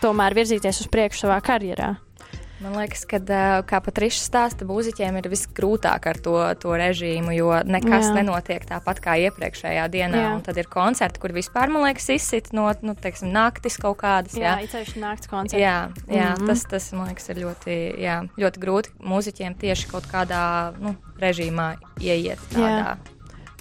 tomēr 0.02 0.34
virzīties 0.38 0.82
uz 0.82 0.90
priekšu 0.92 1.28
savā 1.28 1.38
karjerā. 1.46 1.94
Man 2.62 2.76
liekas, 2.78 3.08
ka, 3.10 3.18
kā 3.66 3.80
pat 3.82 4.00
Rišs 4.04 4.28
stāsta, 4.30 4.66
mūziķiem 4.70 5.16
ir 5.18 5.28
visgrūtāk 5.32 6.06
ar 6.12 6.20
to, 6.22 6.36
to 6.62 6.76
režīmu, 6.78 7.34
jo 7.34 7.50
nekas 7.66 8.12
Jā. 8.12 8.12
nenotiek 8.20 8.68
tāpat 8.70 9.02
kā 9.02 9.16
iepriekšējā 9.26 9.88
dienā. 9.90 10.24
Tad 10.46 10.60
ir 10.62 10.70
koncerti, 10.70 11.22
kur 11.24 11.34
vispār, 11.34 11.72
man 11.74 11.88
liekas, 11.88 12.12
izsit 12.14 12.52
no 12.54 12.68
nu, 12.86 12.94
teiksim, 12.94 13.32
naktis 13.34 13.80
kaut 13.82 13.98
kādas. 14.04 14.38
Jā, 14.38 14.60
jā 14.60 14.68
īpaši 14.68 15.02
naktis 15.02 15.32
koncerti. 15.32 15.64
Jā, 15.64 15.78
jā 16.06 16.28
mm 16.30 16.36
-hmm. 16.36 16.52
tas, 16.52 16.66
tas, 16.70 16.92
man 16.94 17.10
liekas, 17.10 17.30
ir 17.34 17.42
ļoti, 17.46 17.78
jā, 17.98 18.18
ļoti 18.38 18.62
grūti 18.62 18.94
mūziķiem 19.00 19.58
tieši 19.58 19.88
kaut 19.90 20.06
kādā 20.12 20.74
nu, 20.78 20.96
režīmā 21.18 21.76
ieiet 21.98 22.40
tādā. 22.54 22.70
Jā. 22.70 22.98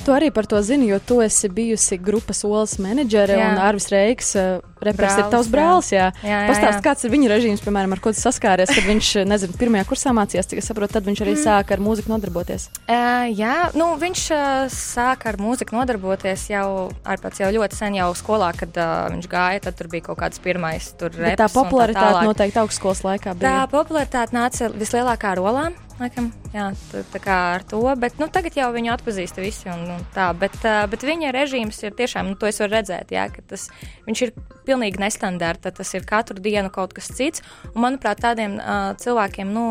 Tu 0.04 0.12
arī 0.12 0.31
par 0.33 0.46
to 0.46 0.62
zini, 0.62 0.88
jo 0.88 0.98
tu 0.98 1.20
esi 1.20 1.48
bijusi 1.48 1.98
grupas 1.98 2.44
olas 2.44 2.79
menedžere 2.79 3.37
jā. 3.37 3.53
un 3.53 3.59
Arvis 3.59 3.88
Reiks. 3.92 4.37
Repress 4.81 5.21
ir 5.21 5.27
tavs 5.33 5.51
brālis, 5.53 5.90
jā. 5.93 6.09
jā, 6.23 6.25
jā, 6.25 6.37
jā. 6.45 6.49
Pastāst, 6.49 6.81
kāds 6.85 7.05
ir 7.05 7.12
viņa 7.12 7.31
režīms, 7.35 7.62
piemēram, 7.64 7.93
ar 7.97 8.01
ko 8.01 8.12
tu 8.14 8.21
saskāries, 8.21 8.73
kad 8.73 8.87
viņš, 8.87 9.11
nezinu, 9.29 9.57
pirmajā 9.61 9.87
kursā 9.90 10.14
mācījās, 10.16 10.49
cik 10.49 10.62
es 10.62 10.71
saprotu, 10.71 10.97
tad 10.97 11.09
viņš 11.09 11.21
arī 11.27 11.35
mm. 11.37 11.43
sāka 11.45 11.77
ar 11.77 11.83
mūziku 11.85 12.12
nodarboties. 12.14 12.71
Uh, 12.87 13.29
jā, 13.37 13.57
nu, 13.77 13.90
viņš 14.01 14.25
uh, 14.37 14.73
sāka 14.73 15.35
ar 15.35 15.40
mūziku 15.43 15.77
nodarboties 15.77 16.47
jau, 16.53 16.66
ar 17.05 17.21
pats 17.21 17.43
jau 17.43 17.53
ļoti 17.53 17.77
sen 17.77 18.01
jau 18.01 18.09
skolā, 18.16 18.55
kad 18.57 18.81
uh, 18.81 19.11
viņš 19.12 19.29
gāja, 19.31 19.66
tad 19.69 19.77
tur 19.79 19.90
bija 19.93 20.09
kaut 20.09 20.23
kāds 20.25 20.40
pirmais. 20.40 20.90
Tā 20.97 21.51
popularitāte 21.53 22.16
tā 22.16 22.25
noteikti 22.27 22.64
augstskolas 22.64 23.05
laikā 23.05 23.37
bija. 23.37 23.45
Tā 23.45 23.71
popularitāte 23.73 24.37
nāca 24.37 24.73
vislielākā 24.73 25.37
rolā. 25.38 25.71
Laikam, 26.01 26.31
jā, 26.55 26.71
tā, 26.88 27.03
tā 27.12 27.21
kā 27.21 27.35
ar 27.59 27.64
to, 27.69 27.81
bet 28.01 28.16
nu, 28.16 28.31
tagad 28.33 28.55
jau 28.57 28.71
viņu 28.73 28.95
atpazīst 28.95 29.37
visi. 29.43 29.69
Un, 29.69 29.83
un 29.99 30.07
tā, 30.14 30.31
bet, 30.33 30.57
bet 30.88 31.05
viņa 31.05 31.33
režīms 31.37 31.77
ir 31.85 31.93
tiešām, 31.99 32.31
nu, 32.31 32.38
to 32.40 32.49
es 32.49 32.61
varu 32.62 32.79
redzēt, 32.79 33.12
jā, 33.12 33.27
ka 33.29 33.45
tas, 33.53 33.66
viņš 34.07 34.23
ir 34.25 34.33
pilnīgi 34.70 35.02
nestandarta. 35.02 35.74
Tas 35.74 35.90
ir 35.98 36.06
katru 36.09 36.38
dienu 36.42 36.70
kaut 36.72 36.94
kas 36.96 37.11
cits. 37.11 37.42
Un, 37.74 37.83
manuprāt, 37.88 38.22
tādiem 38.22 38.56
uh, 38.59 38.92
cilvēkiem, 39.00 39.50
nu, 39.54 39.66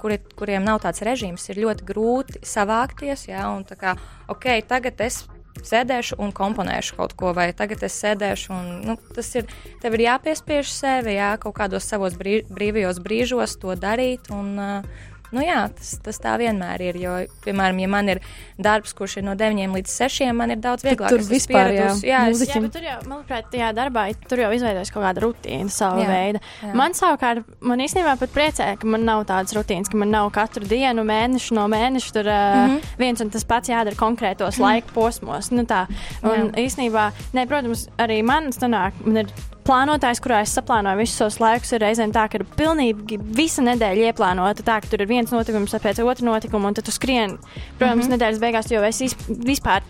kuri, 0.00 0.20
kuriem 0.36 0.66
nav 0.66 0.82
tāds 0.84 1.04
režīms, 1.06 1.48
ir 1.50 1.62
ļoti 1.64 1.86
grūti 1.88 2.44
savākties. 2.44 3.28
Jā, 3.30 3.48
un 3.54 3.64
tā 3.68 3.78
kā, 3.80 3.96
ok, 4.32 4.50
tagad 4.68 5.00
es 5.04 5.24
sēdēšu 5.64 6.18
un 6.20 6.32
komponēšu 6.34 6.96
kaut 6.98 7.14
ko, 7.16 7.30
vai 7.36 7.48
tagad 7.56 7.84
es 7.86 7.96
sēdēšu 8.02 8.52
un 8.52 8.70
nu, 8.88 8.96
tas 9.16 9.30
ir. 9.38 9.48
Tev 9.82 9.96
ir 9.96 10.06
jāpiespiež 10.08 10.70
sevi, 10.72 11.14
jā, 11.18 11.34
kaut 11.40 11.56
kādos 11.58 11.86
savos 11.88 12.16
brīv, 12.18 12.48
brīvajos 12.52 13.00
brīžos 13.04 13.58
to 13.62 13.76
darīt. 13.78 14.30
Un, 14.34 14.54
uh, 14.58 15.10
Nu, 15.34 15.42
jā, 15.44 15.64
tas, 15.74 15.94
tas 16.04 16.20
tā 16.22 16.34
vienmēr 16.40 16.82
ir. 16.88 16.98
Jo, 17.00 17.14
piemēram, 17.44 17.80
ja 17.82 17.90
man 17.90 18.10
ir 18.12 18.20
darbs, 18.62 18.94
kurš 18.96 19.18
ir 19.20 19.26
no 19.26 19.34
9 19.38 19.74
līdz 19.74 19.94
6, 19.94 20.30
man 20.36 20.54
ir 20.54 20.60
daudz 20.62 20.86
vieglāk. 20.86 21.10
Tur 21.12 21.24
vispār 21.26 21.72
jā, 21.74 21.88
jā, 22.06 22.20
es, 22.30 22.44
jā, 22.46 22.60
bet 22.62 22.74
tur 22.76 22.86
jau, 22.86 22.98
manuprāt, 23.10 23.48
tajā 23.52 23.70
darbā 23.76 24.06
tur 24.30 24.44
jau 24.44 24.50
izveidojas 24.54 24.92
kaut 24.94 25.06
kāda 25.06 25.24
rutīna 25.24 25.72
sava 25.74 26.04
jā, 26.04 26.10
veida. 26.10 26.42
Jā. 26.62 26.72
Man 26.78 26.94
savukārt, 26.96 27.48
man 27.64 27.82
īstenībā 27.84 28.16
pat 28.20 28.34
priecē, 28.34 28.68
ka 28.80 28.90
man 28.94 29.06
nav 29.08 29.24
tādas 29.30 29.56
rutīnas, 29.56 29.90
ka 29.90 30.00
man 30.00 30.14
nav 30.14 30.30
katru 30.34 30.68
dienu, 30.70 31.06
mēnešu 31.08 31.58
no 31.58 31.66
mēneša 31.72 32.14
tur 32.14 32.30
mm 32.30 32.60
-hmm. 32.60 32.92
viens 33.00 33.20
un 33.20 33.30
tas 33.30 33.44
pats 33.44 33.68
jādara 33.68 33.96
konkrētos 33.96 34.58
mm 34.58 34.62
-hmm. 34.62 34.68
laika 34.68 34.94
posmos. 34.94 35.50
Nu, 35.50 35.62
tā. 35.62 35.86
un 36.22 36.52
jā. 36.52 36.66
īstenībā, 36.66 37.10
ne, 37.32 37.46
protams, 37.46 37.88
arī 37.98 38.22
man 38.22 38.52
sanāk, 38.52 38.92
man 39.04 39.16
ir 39.16 39.26
plānotājs, 39.66 40.20
kurā 40.24 40.42
es 40.44 40.54
saplānoju 40.56 41.00
visus 41.00 41.18
savus 41.20 41.40
laikus, 41.42 41.72
ir 41.72 41.82
reizēm 41.84 42.12
tā, 42.14 42.26
ka 42.30 42.40
ir 42.40 42.46
pilnīgi 42.58 43.18
visa 43.36 43.64
nedēļa 43.64 44.10
ieplānota. 44.10 44.66
Tā, 44.66 44.78
ka 44.82 44.90
tur 44.90 45.04
ir 45.04 45.10
viens 45.10 45.32
notikums 45.34 45.74
pēc 45.74 46.02
otra 46.04 46.28
notikuma, 46.28 46.68
un 46.68 46.78
tad 46.78 46.88
tu 46.88 46.94
skrien. 46.94 47.38
Protams, 47.78 48.04
mm 48.04 48.06
-hmm. 48.06 48.14
nedēļas 48.16 48.40
beigās 48.40 48.70
jau 48.70 48.82
esi 48.84 49.10
vispār 49.28 49.82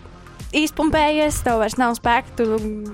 izpumpējies, 0.55 1.41
tev 1.43 1.59
vairs 1.59 1.77
nav 1.77 1.95
spēka, 1.97 2.35
tu 2.37 2.45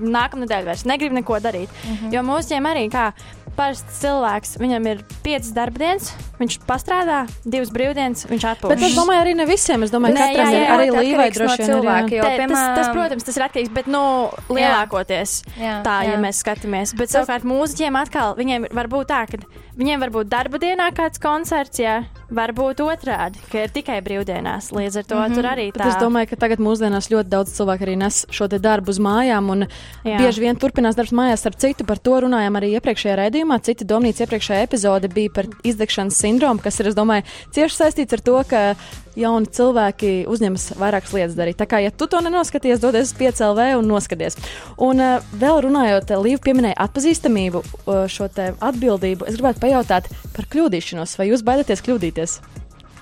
nākamā 0.02 0.44
nedēļa 0.44 0.70
vairs 0.72 0.84
negribi 0.88 1.20
neko 1.20 1.38
darīt. 1.42 1.68
Mm 1.70 1.96
-hmm. 1.96 2.14
Jo 2.14 2.22
mūsiem 2.26 2.66
arī 2.66 2.88
kā 2.90 3.12
parasts 3.56 4.00
cilvēks, 4.02 4.56
viņam 4.60 4.86
ir 4.90 5.02
piecas 5.24 5.50
darba 5.56 5.82
dienas, 5.82 6.10
viņš 6.40 6.58
pastrādā, 6.68 7.22
divas 7.44 7.72
brīvdienas, 7.74 8.26
viņš 8.30 8.46
atpūšas. 8.52 8.74
Bet 8.74 8.86
es 8.88 8.96
domāju, 8.98 9.24
arī 9.24 9.34
ne 9.38 9.46
visiem. 9.48 9.84
Es 9.86 9.92
domāju, 9.94 10.18
ka 10.18 10.28
katram 10.30 10.54
ir 10.56 10.74
arī 10.76 10.88
līvai 10.96 11.28
droši 11.34 11.58
vien. 11.60 11.72
Cilvēki, 11.72 12.18
jo, 12.18 12.28
piemēram... 12.28 12.54
tas, 12.54 12.78
tas, 12.78 12.92
protams, 12.96 13.26
tas 13.28 13.38
ir 13.38 13.46
atkarīgs, 13.48 13.74
bet, 13.76 13.90
nu, 13.92 14.04
lielākoties 14.52 15.36
jā. 15.52 15.58
Jā, 15.62 15.76
tā, 15.86 15.98
jā. 16.06 16.14
ja 16.14 16.22
mēs 16.22 16.42
skatāmies. 16.44 16.96
Bet 16.98 17.12
savukārt 17.12 17.46
mūziķiem 17.48 18.00
atkal, 18.02 18.34
viņiem 18.38 18.70
var 18.74 18.90
būt 18.92 19.12
tā, 19.12 19.24
ka 19.30 19.42
viņiem 19.78 20.02
var 20.02 20.12
būt 20.14 20.32
darba 20.32 20.60
dienā 20.62 20.88
kāds 20.96 21.20
koncerts, 21.22 21.80
jā, 21.80 22.02
varbūt 22.32 22.82
otrādi, 22.84 23.40
ka 23.52 23.64
ir 23.66 23.72
tikai 23.72 23.98
brīvdienās. 24.04 24.70
Līdz 24.74 24.98
ar 25.00 25.04
to 25.08 25.16
mm 25.16 25.22
-hmm. 25.22 25.34
tur 25.36 25.48
arī 25.48 25.66
tā. 25.70 25.78
Bet 25.78 25.86
es 25.86 26.00
domāju, 26.00 26.28
ka 26.30 26.36
tagad 26.36 26.58
mūsdienās 26.58 27.10
ļoti 27.12 27.28
daudz 27.28 27.52
cilvēku 27.56 27.86
arī 27.86 27.96
nes 27.96 28.26
šo 28.30 28.48
darbu 28.48 28.90
uz 28.90 28.98
mājām, 28.98 29.50
un 29.50 29.66
jā. 30.04 30.18
bieži 30.18 30.40
vien 30.40 30.56
turpinās 30.56 30.96
darbs 30.96 31.12
mājās. 31.12 31.46
Ar 31.46 31.54
citu 31.54 31.84
par 31.84 31.98
to 31.98 32.20
runājām 32.20 32.56
arī 32.56 32.76
iepriekšējā 32.76 33.16
raidījumā. 33.42 33.60
Citi 33.62 33.84
domnīca 33.84 34.24
iepriekšējā 34.24 34.62
epizode 34.66 35.08
bija 35.08 35.30
par 35.34 35.46
izdegšanas 35.64 36.16
sindromu, 36.16 36.62
kas 36.62 36.80
ir, 36.80 36.88
es 36.88 36.94
domāju, 36.94 37.24
cieši 37.52 37.76
saistīts 37.76 38.12
ar 38.12 38.20
to, 38.20 38.42
ka 38.48 38.74
jauni 39.16 39.46
cilvēki 39.46 40.26
uzņemas 40.30 40.78
vairākas 40.78 41.12
lietas 41.12 41.36
darīt. 41.36 41.58
Tā 41.58 41.66
kā, 41.66 41.80
ja 41.82 41.90
tu 41.90 42.06
to 42.06 42.20
nenoskaties, 42.22 42.80
dodies 42.80 43.12
uz 43.12 43.16
5LV 43.18 43.78
un 43.78 43.88
noskaties. 43.88 44.38
Un 44.78 45.00
uh, 45.00 45.22
vēl 45.34 45.62
runājot, 45.66 46.14
Līva 46.22 46.40
pieminēja 46.44 46.78
atpazīstamību, 46.86 47.62
uh, 47.62 48.04
šo 48.08 48.28
atbildību. 48.30 49.26
Es 49.26 49.36
gribētu 49.36 49.62
pajautāt 49.62 50.08
par 50.36 50.48
kļūdīšanos. 50.52 51.16
Vai 51.18 51.28
jūs 51.32 51.44
baidaties 51.44 51.82
kļūdīties? 51.84 52.38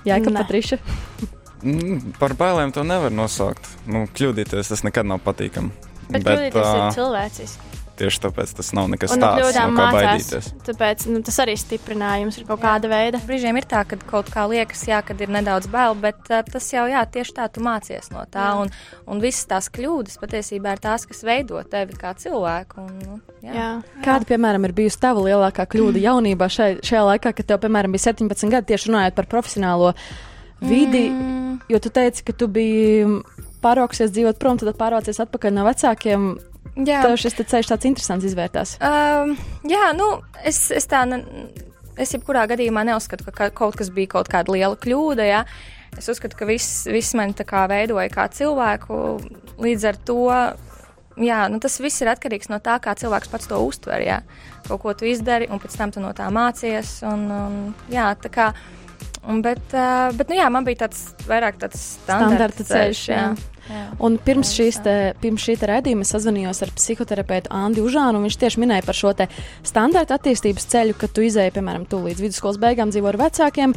Jā, 0.07 0.17
ka 0.23 0.33
Patriša. 0.33 0.81
Mm, 1.61 2.15
par 2.17 2.33
bailēm 2.33 2.73
to 2.73 2.83
nevar 2.87 3.13
nosaukt. 3.13 3.69
Nu, 3.85 4.07
kļūdīties 4.09 4.73
tas 4.73 4.81
nekad 4.87 5.07
nav 5.07 5.21
patīkami. 5.23 5.69
Bet, 6.09 6.23
Bet 6.23 6.25
kļūdīties 6.25 6.65
uh, 6.65 6.79
ir 6.81 6.97
cilvēciski. 6.97 7.70
Tieši 8.01 8.21
tāpēc 8.25 8.53
tas 8.57 8.71
nav 8.77 8.89
nekas 8.91 9.13
un 9.15 9.23
tāds, 9.23 9.57
no 9.57 9.77
kā 9.77 9.87
baidīties. 9.95 10.49
Tāpēc 10.67 11.05
nu, 11.11 11.21
tas 11.25 11.37
arī 11.43 11.55
stiprinājums 11.59 12.39
ir 12.39 12.47
kaut 12.49 12.61
kāda 12.63 12.89
veida. 12.91 13.21
Brīžiem 13.27 13.59
ir 13.61 13.67
tā, 13.69 13.83
ka 13.87 13.99
kaut 14.09 14.31
kā 14.33 14.47
liekas, 14.49 14.83
jā, 14.89 15.01
kad 15.05 15.21
ir 15.21 15.31
nedaudz 15.33 15.69
bail, 15.71 15.95
bet 16.01 16.31
uh, 16.31 16.41
tas 16.47 16.69
jau, 16.73 16.87
jā, 16.89 17.03
tieši 17.13 17.37
tā 17.37 17.47
tu 17.53 17.63
mācies 17.65 18.09
no 18.13 18.25
tā. 18.31 18.47
Jā. 18.49 18.63
Un, 18.63 18.73
un 19.13 19.21
visas 19.23 19.47
tās 19.49 19.69
kļūdas 19.73 20.17
patiesībā 20.21 20.75
ir 20.75 20.83
tās, 20.83 21.05
kas 21.09 21.23
veido 21.27 21.61
tevi 21.69 21.97
kā 21.99 22.15
cilvēku. 22.17 22.87
Un, 22.87 22.97
nu, 23.05 23.19
jā. 23.45 23.55
Jā. 23.55 23.69
Kāda, 24.05 24.27
piemēram, 24.33 24.65
ir 24.67 24.75
bijusi 24.81 25.01
tava 25.01 25.23
lielākā 25.27 25.67
kļūda 25.69 26.01
jaunībā 26.07 26.49
šai, 26.51 26.73
šajā 26.85 27.05
laikā, 27.13 27.35
kad 27.37 27.53
tev, 27.53 27.61
piemēram, 27.65 27.93
bija 27.93 28.09
17 28.11 28.51
gadi, 28.51 28.71
tieši 28.73 28.91
runājot 28.91 29.17
par 29.17 29.29
profesionālo 29.31 29.93
vidi, 30.61 31.07
mm. 31.09 31.55
jo 31.71 31.79
tu 31.81 31.89
teici, 31.93 32.25
ka 32.25 32.35
tu 32.37 32.47
biji 32.51 33.05
pārvāksies 33.61 34.13
dzīvot 34.13 34.39
prom, 34.41 34.59
tad 34.61 34.77
pārvācies 34.79 35.21
atpakaļ 35.23 35.55
no 35.55 35.65
vecākiem. 35.67 36.31
Jā. 36.87 37.01
Tev 37.05 37.17
šis 37.19 37.37
ceļš 37.39 37.71
tāds 37.73 37.89
interesants 37.89 38.27
izvērtās. 38.27 38.77
Um, 38.81 39.35
jā, 39.67 39.91
nu, 39.97 40.07
es, 40.47 40.63
es 40.75 40.87
tā, 40.89 41.03
ne, 41.09 41.21
es 41.99 42.13
jebkurā 42.15 42.45
gadījumā 42.51 42.85
neuzskatu, 42.87 43.27
ka 43.29 43.51
kaut 43.55 43.77
kas 43.79 43.91
bija 43.93 44.15
kaut 44.15 44.31
kāda 44.31 44.55
liela 44.55 44.79
kļūda, 44.79 45.27
jā. 45.27 45.43
Es 45.99 46.07
uzskatu, 46.11 46.37
ka 46.39 46.47
viss, 46.47 46.85
viss 46.87 47.15
mani 47.19 47.35
tā 47.35 47.43
kā 47.47 47.65
veidoja 47.67 48.07
kā 48.13 48.29
cilvēku, 48.31 48.95
līdz 49.61 49.87
ar 49.89 49.99
to, 50.07 50.21
jā, 51.19 51.41
nu 51.51 51.59
tas 51.63 51.75
viss 51.83 52.03
ir 52.03 52.11
atkarīgs 52.13 52.51
no 52.51 52.61
tā, 52.63 52.77
kā 52.83 52.95
cilvēks 52.97 53.31
pats 53.31 53.51
to 53.51 53.59
uztver, 53.65 54.03
jā. 54.05 54.21
Kaut 54.69 54.81
ko 54.85 54.93
tu 54.95 55.09
izdari, 55.09 55.49
un 55.51 55.59
pēc 55.59 55.75
tam 55.77 55.91
tu 55.91 56.03
no 56.03 56.13
tā 56.15 56.29
mācies, 56.33 56.99
un, 57.07 57.27
un 57.35 57.59
jā, 57.91 58.07
tā 58.23 58.31
kā, 58.31 58.51
un, 59.27 59.41
bet, 59.45 59.63
uh, 59.73 60.09
bet, 60.17 60.29
nu 60.31 60.37
jā, 60.39 60.49
man 60.53 60.67
bija 60.67 60.85
tāds 60.85 61.11
vairāk 61.29 61.59
tāds 61.61 61.81
standarta 62.01 62.63
ceļš, 62.63 62.71
ceļš 62.73 63.07
jā. 63.11 63.23
jā. 63.29 63.51
Jā, 63.71 63.81
un 64.03 64.17
pirms, 64.19 64.51
te, 64.83 64.95
pirms 65.21 65.43
šī 65.45 65.55
raidījuma 65.69 66.03
es 66.03 66.11
sazvanījos 66.11 66.63
ar 66.65 66.71
psihoterapeitu 66.75 67.51
Andi 67.55 67.83
Užānu, 67.83 68.19
un 68.19 68.27
viņš 68.27 68.37
tieši 68.41 68.61
minēja 68.63 68.85
par 68.87 68.97
šo 68.97 69.13
standarta 69.67 70.17
attīstības 70.17 70.65
ceļu, 70.73 70.95
ka 70.99 71.07
tu 71.07 71.23
izēji, 71.27 71.53
piemēram, 71.55 71.85
tu 71.87 72.01
līdz 72.03 72.23
vidusskolas 72.25 72.59
beigām 72.61 72.91
dzīvo 72.91 73.11
ar 73.11 73.19
vecākiem. 73.21 73.75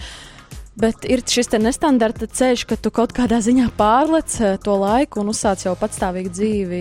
Bet 0.81 1.05
ir 1.07 1.23
šis 1.23 1.53
nestandarta 1.63 2.27
ceļš, 2.27 2.65
ka 2.67 2.79
tu 2.81 2.91
kaut 2.91 3.13
kādā 3.15 3.39
ziņā 3.45 3.69
pārlec 3.79 4.41
to 4.65 4.79
laiku 4.81 5.23
un 5.23 5.31
uzsāc 5.31 5.63
jau 5.69 5.77
patstāvīgu 5.79 6.33
dzīvi 6.35 6.81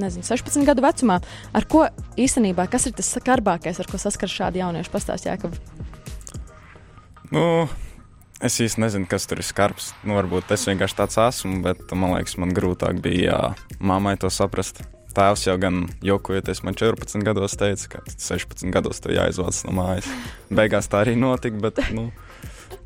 nezinu, 0.00 0.24
16 0.24 0.64
gadu 0.64 0.84
vecumā. 0.84 1.18
Ar 1.52 1.66
ko 1.68 1.84
īstenībā, 2.20 2.64
kas 2.70 2.88
ir 2.88 2.96
tas 2.96 3.10
skarbākais, 3.18 3.82
ar 3.82 3.90
ko 3.90 4.00
saskars 4.00 4.32
šādi 4.32 4.62
jaunieši? 4.62 4.92
Pastāstiet, 4.94 5.34
Jākab. 5.34 5.58
Nu, 7.30 7.68
Es 8.40 8.54
īsti 8.56 8.80
nezinu, 8.80 9.04
kas 9.04 9.26
tur 9.28 9.42
ir 9.42 9.44
skarbs. 9.44 9.90
Nu, 10.00 10.14
varbūt 10.16 10.48
es 10.54 10.62
vienkārši 10.64 10.96
tāds 10.96 11.18
esmu, 11.20 11.58
bet 11.66 11.90
man 11.92 12.14
liekas, 12.14 12.38
man 12.40 12.54
grūtāk 12.56 13.02
bija 13.04 13.26
jā, 13.26 13.40
mammai 13.84 14.14
to 14.20 14.30
saprast. 14.32 14.80
Tēvs 15.12 15.42
jau 15.44 15.56
gan 15.60 15.82
jokojoties, 16.06 16.62
man 16.64 16.78
14 16.78 17.26
gados 17.26 17.58
teica, 17.60 17.98
ka 17.98 18.00
16 18.14 18.72
gados 18.72 19.02
tur 19.04 19.12
jāizvāc 19.12 19.58
no 19.66 19.74
mājas. 19.76 20.08
Beigās 20.48 20.88
tā 20.88 21.02
arī 21.04 21.18
notika, 21.20 21.60
bet 21.66 21.82
nu, 21.92 22.06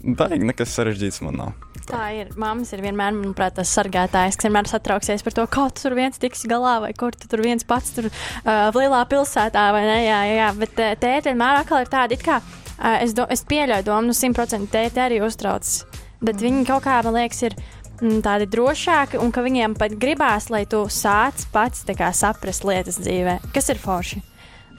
baigi 0.02 0.48
nekas 0.48 0.74
sarežģīts 0.74 1.22
man 1.22 1.38
nav. 1.38 1.54
Tā. 1.84 2.08
ir. 2.16 2.34
Māmas 2.40 2.72
ir 2.74 2.82
vienmēr, 2.82 3.14
manuprāt, 3.14 3.54
tas 3.60 3.70
sargātājs, 3.76 4.40
kas 4.40 4.48
vienmēr 4.48 4.72
satrauksies 4.72 5.22
par 5.22 5.38
to, 5.38 5.46
kā 5.54 5.68
tu 5.70 5.84
tur 5.84 5.98
viens 6.00 6.18
tiks 6.18 6.46
galā, 6.50 6.78
vai 6.82 6.94
kur 6.96 7.14
tu 7.14 7.30
tur 7.30 7.44
viens 7.44 7.62
pats 7.68 7.94
tur 7.94 8.08
uh, 8.10 8.72
lielā 8.74 9.04
pilsētā, 9.12 9.68
vai 9.76 9.86
ne? 9.86 9.98
Jā, 10.08 10.20
jā, 10.32 10.52
bet 10.58 10.80
uh, 10.80 10.94
tēti 10.98 11.30
vienmēr 11.30 11.60
atkal 11.60 11.84
ir 11.84 11.92
tādi, 11.92 12.18
it 12.18 12.26
kā 12.26 12.40
Es, 12.78 13.14
do, 13.14 13.26
es 13.30 13.44
pieļauju 13.46 13.86
domu, 13.86 14.10
nu, 14.10 14.16
simtprocentīgi 14.16 14.72
tēti 14.72 15.02
arī 15.02 15.20
uztraucas. 15.24 15.84
Bet 16.20 16.36
mm. 16.36 16.42
viņi 16.46 16.66
kaut 16.68 16.84
kā, 16.86 16.98
man 17.06 17.18
liekas, 17.20 17.44
ir 17.46 17.56
mm, 18.00 18.18
tādi 18.26 18.48
drošāki 18.50 19.20
un 19.22 19.30
ka 19.34 19.44
viņiem 19.46 19.76
pat 19.78 19.94
gribās, 20.00 20.50
lai 20.50 20.64
tu 20.66 20.84
sāc 20.90 21.46
pats 21.54 21.86
saprast 22.18 22.66
lietas 22.66 22.98
dzīvē, 22.98 23.38
kas 23.54 23.70
ir 23.70 23.78
forši. 23.78 24.22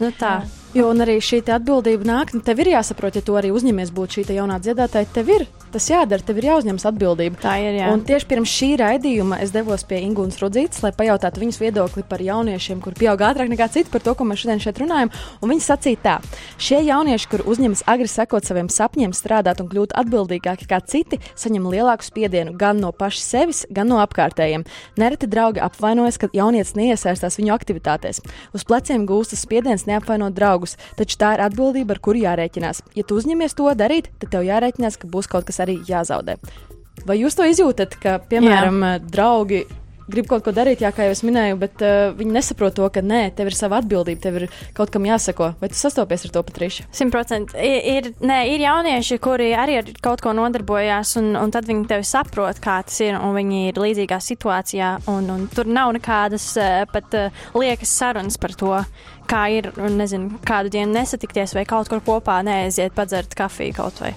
Nu, 0.02 0.12
tā. 0.12 0.42
Jā. 0.44 0.65
Jo 0.76 0.90
arī 0.92 1.22
šī 1.24 1.40
atbildība 1.56 2.04
nāk, 2.04 2.34
nu, 2.36 2.42
tev 2.44 2.60
ir 2.60 2.74
jāsaprot, 2.74 3.16
ja 3.16 3.24
tu 3.24 3.38
arī 3.40 3.54
uzņemies 3.56 3.94
būt 3.96 4.18
šī 4.18 4.26
jaunā 4.36 4.60
dziedātāja, 4.60 5.08
tev 5.16 5.32
ir 5.32 5.46
tas 5.76 5.90
jādara, 5.92 6.24
tev 6.24 6.40
ir 6.40 6.48
jāuzņemas 6.50 6.86
atbildība. 6.88 7.40
Tā 7.44 7.56
ir. 7.60 7.78
Jā. 7.82 7.90
Un 7.92 8.04
tieši 8.08 8.28
pirms 8.30 8.52
šī 8.52 8.70
raidījuma 8.80 9.42
es 9.44 9.52
devos 9.52 9.84
pie 9.88 10.00
Ingūnas 10.06 10.40
Rudzītes, 10.40 10.80
lai 10.86 10.94
pajautātu 10.96 11.42
viņas 11.42 11.60
viedokli 11.60 12.04
par 12.08 12.24
jauniešiem, 12.24 12.80
kur 12.84 12.96
pieaug 12.96 13.24
ātrāk 13.28 13.52
nekā 13.52 13.68
citi, 13.74 13.92
par 13.92 14.04
to, 14.06 14.14
ko 14.16 14.28
mēs 14.28 14.44
šodien 14.44 14.62
šeit 14.64 14.80
runājam. 14.80 15.12
Un 15.44 15.52
viņi 15.52 15.66
sacīja 15.66 16.00
tā, 16.06 16.14
šie 16.64 16.80
jaunieši, 16.86 17.30
kur 17.32 17.44
uzņemas 17.52 17.84
agri 17.92 18.08
sekot 18.12 18.48
saviem 18.48 18.70
sapņiem, 18.72 19.16
strādāt 19.16 19.60
un 19.64 19.70
kļūt 19.72 19.98
atbildīgāki 20.00 20.70
kā 20.72 20.80
citi, 20.80 21.20
saņem 21.36 21.68
lielāku 21.74 22.08
spiedienu 22.08 22.56
gan 22.56 22.80
no 22.80 22.94
paša 22.96 23.24
sevis, 23.26 23.66
gan 23.68 23.92
no 23.92 24.00
apkārtējiem. 24.04 24.64
Nereti 25.02 25.28
draugi 25.32 25.64
apvainojas, 25.66 26.22
ka 26.22 26.32
jaunietis 26.36 26.76
neiesaistās 26.80 27.40
viņu 27.42 27.52
aktivitātēs. 27.58 28.24
Uz 28.56 28.64
pleciem 28.64 29.04
gūstas 29.10 29.44
spiediens 29.44 29.88
neapvainot 29.90 30.36
draugus, 30.38 30.65
taču 30.98 31.20
tā 31.22 31.36
ir 31.38 31.46
atbildība, 31.46 31.96
ar 31.96 32.04
kuru 32.04 32.26
jārēķinās. 32.26 32.84
Ja 32.98 33.06
tu 33.06 33.22
uzņemies 33.22 33.58
to 33.58 33.70
darīt, 33.78 34.12
tad 34.20 34.34
tev 34.34 34.48
jārēķinās, 34.50 35.00
ka 35.02 35.12
būs 35.12 35.30
kaut 35.32 35.48
kas 35.48 35.62
arī 35.64 35.80
jāzaudē. 35.88 36.40
Vai 37.06 37.20
jūs 37.22 37.38
to 37.38 37.46
izjūtat, 37.46 37.98
ka, 38.02 38.20
piemēram, 38.32 38.82
Jā. 38.82 38.94
draugi 39.06 39.66
grib 40.12 40.28
kaut 40.30 40.44
ko 40.46 40.54
darīt, 40.54 40.84
jā, 40.84 40.92
kā 40.94 41.08
jau 41.08 41.14
es 41.16 41.24
minēju, 41.26 41.58
bet 41.62 41.82
uh, 41.84 42.12
viņi 42.18 42.36
nesaprot 42.36 42.76
to, 42.78 42.86
ka 42.94 43.02
nē, 43.06 43.22
tev 43.38 43.50
ir 43.50 43.58
sava 43.58 43.80
atbildība, 43.82 44.22
tev 44.22 44.38
ir 44.40 44.46
kaut 44.78 44.92
kam 44.94 45.08
jāsako. 45.08 45.52
Vai 45.62 45.70
tu 45.72 45.80
sastopies 45.80 46.28
ar 46.28 46.34
to, 46.36 46.44
Patriša? 46.46 46.88
Simtprocentīgi. 46.96 47.80
Ir, 47.96 48.12
nē, 48.22 48.40
ir 48.54 48.66
jaunieši, 48.66 49.20
kuri 49.24 49.52
arī 49.58 49.80
ar 49.82 49.90
kaut 50.06 50.22
ko 50.26 50.36
nodarbojās, 50.38 51.16
un, 51.22 51.34
un 51.40 51.54
tad 51.54 51.70
viņi 51.70 51.88
tevi 51.90 52.08
saprot, 52.08 52.62
kā 52.64 52.78
tas 52.86 53.02
ir, 53.06 53.18
un 53.18 53.36
viņi 53.38 53.64
ir 53.72 53.82
līdzīgā 53.82 54.22
situācijā, 54.22 54.92
un, 55.12 55.30
un 55.34 55.50
tur 55.54 55.70
nav 55.70 55.96
nekādas 55.98 56.52
uh, 56.62 56.84
pat 56.92 57.18
uh, 57.18 57.46
liekas 57.58 57.98
sarunas 57.98 58.38
par 58.42 58.56
to. 58.58 58.76
Kā 59.26 59.48
ir, 59.50 59.72
un 59.82 59.98
nezinu, 59.98 60.40
kādu 60.46 60.70
dienu 60.74 60.94
nesatikties 60.94 61.56
vai 61.58 61.66
kaut 61.66 61.90
kur 61.90 62.04
kopā 62.06 62.42
neaiziet 62.46 62.94
padzert 62.94 63.34
kafiju 63.38 63.74
kaut 63.78 64.02
vai. 64.04 64.14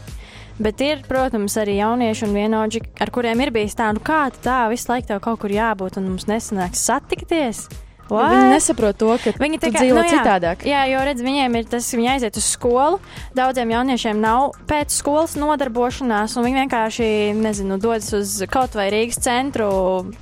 Bet 0.58 0.80
ir, 0.82 1.04
protams, 1.06 1.54
arī 1.60 1.76
jaunieši 1.78 2.24
un 2.26 2.32
vienaudži, 2.34 2.80
ar 2.98 3.12
kuriem 3.14 3.38
ir 3.44 3.52
bijis 3.54 3.78
tā, 3.78 3.92
nu 3.94 4.02
kā 4.02 4.24
tā, 4.42 4.64
visu 4.72 4.90
laiku 4.90 5.12
tev 5.12 5.20
kaut 5.22 5.38
kur 5.44 5.54
jābūt 5.54 6.00
un 6.00 6.08
mums 6.10 6.26
nesanāks 6.26 6.82
satikties. 6.82 7.68
What? 8.08 8.32
Viņi 8.32 8.54
nesaprot 8.54 8.96
to, 8.98 9.10
ka 9.20 9.34
viņi 9.36 9.60
kā, 9.60 9.70
dzīvo 9.76 10.00
nu, 10.00 10.04
jā, 10.06 10.16
citādāk. 10.16 10.64
Jā, 10.66 10.84
jo 10.88 11.02
redz, 11.04 11.22
viņiem 11.24 11.58
ir 11.60 11.66
tas, 11.68 11.88
viņi 11.92 12.10
aiziet 12.14 12.38
uz 12.40 12.46
skolu. 12.48 13.02
Daudziem 13.36 13.74
jauniešiem 13.74 14.22
nav 14.22 14.56
pēc 14.68 14.96
skolas 14.96 15.36
nodarbošanās, 15.38 16.38
un 16.40 16.48
viņi 16.48 16.62
vienkārši, 16.62 17.10
nezinu, 17.36 17.76
dodas 17.82 18.08
uz 18.16 18.38
kaut 18.50 18.78
vai 18.78 18.88
Rīgas 18.94 19.20
centru. 19.28 19.68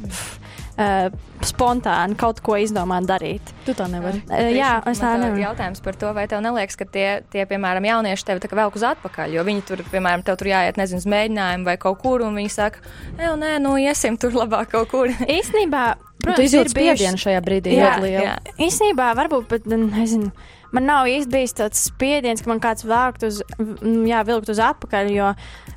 Pff, 0.03 0.46
uh, 0.77 1.09
spontāni 1.47 2.17
kaut 2.19 2.41
ko 2.45 2.57
izdomāt 2.61 3.07
darīt. 3.09 3.53
Tu 3.67 3.75
tā 3.77 3.89
nevari. 3.91 4.23
Uh, 4.29 4.49
jā, 4.55 4.77
es 4.91 5.01
tā 5.03 5.15
nevaru. 5.21 5.43
Jautājums 5.43 5.83
par 5.85 5.99
to, 6.01 6.13
vai 6.17 6.27
tev 6.31 6.43
neliekas, 6.45 6.79
ka 6.81 6.89
tie, 6.89 7.07
tie 7.33 7.47
piemēram, 7.49 7.87
jaunieši 7.89 8.29
tevi 8.29 8.53
velk 8.61 8.79
uz 8.79 8.87
atpakaļ, 8.93 9.37
jo 9.37 9.47
viņi 9.47 9.65
tur, 9.69 9.85
piemēram, 9.93 10.25
tev 10.27 10.39
tur 10.41 10.51
jāiet, 10.53 10.81
nezinu, 10.81 11.03
uz 11.03 11.09
mēģinājumu 11.13 11.69
vai 11.69 11.77
kaut 11.83 12.01
kur, 12.03 12.25
un 12.27 12.37
viņi 12.41 12.53
saka, 12.53 12.83
ej, 13.17 13.33
nē, 13.41 13.57
nu 13.65 13.77
iesim 13.81 14.19
tur 14.21 14.37
labāk 14.37 14.73
kaut 14.75 14.93
kur. 14.93 15.13
Īstenībā, 15.39 15.87
protams, 16.23 16.37
tu 16.37 16.49
izjūti 16.51 16.75
spiedienu 16.75 17.25
šajā 17.25 17.41
brīdī 17.47 17.77
jā, 17.77 17.97
ļoti 17.97 18.09
lielu. 18.09 18.27
Jā. 18.29 18.37
Īstenībā, 18.69 19.11
varbūt 19.21 19.51
pat, 19.53 19.71
nezinu, 19.73 20.33
man 20.73 20.89
nav 20.89 21.07
īsti 21.07 21.33
bijis 21.33 21.57
tāds 21.61 21.87
spiediens, 21.91 22.43
ka 22.43 22.51
man 22.51 22.61
kāds 22.61 22.87
vākt 22.87 23.27
uz, 23.27 23.43
jā, 24.11 24.23
vilkt 24.27 24.49
uz 24.53 24.59
atpakaļ, 24.59 25.13
jo 25.15 25.33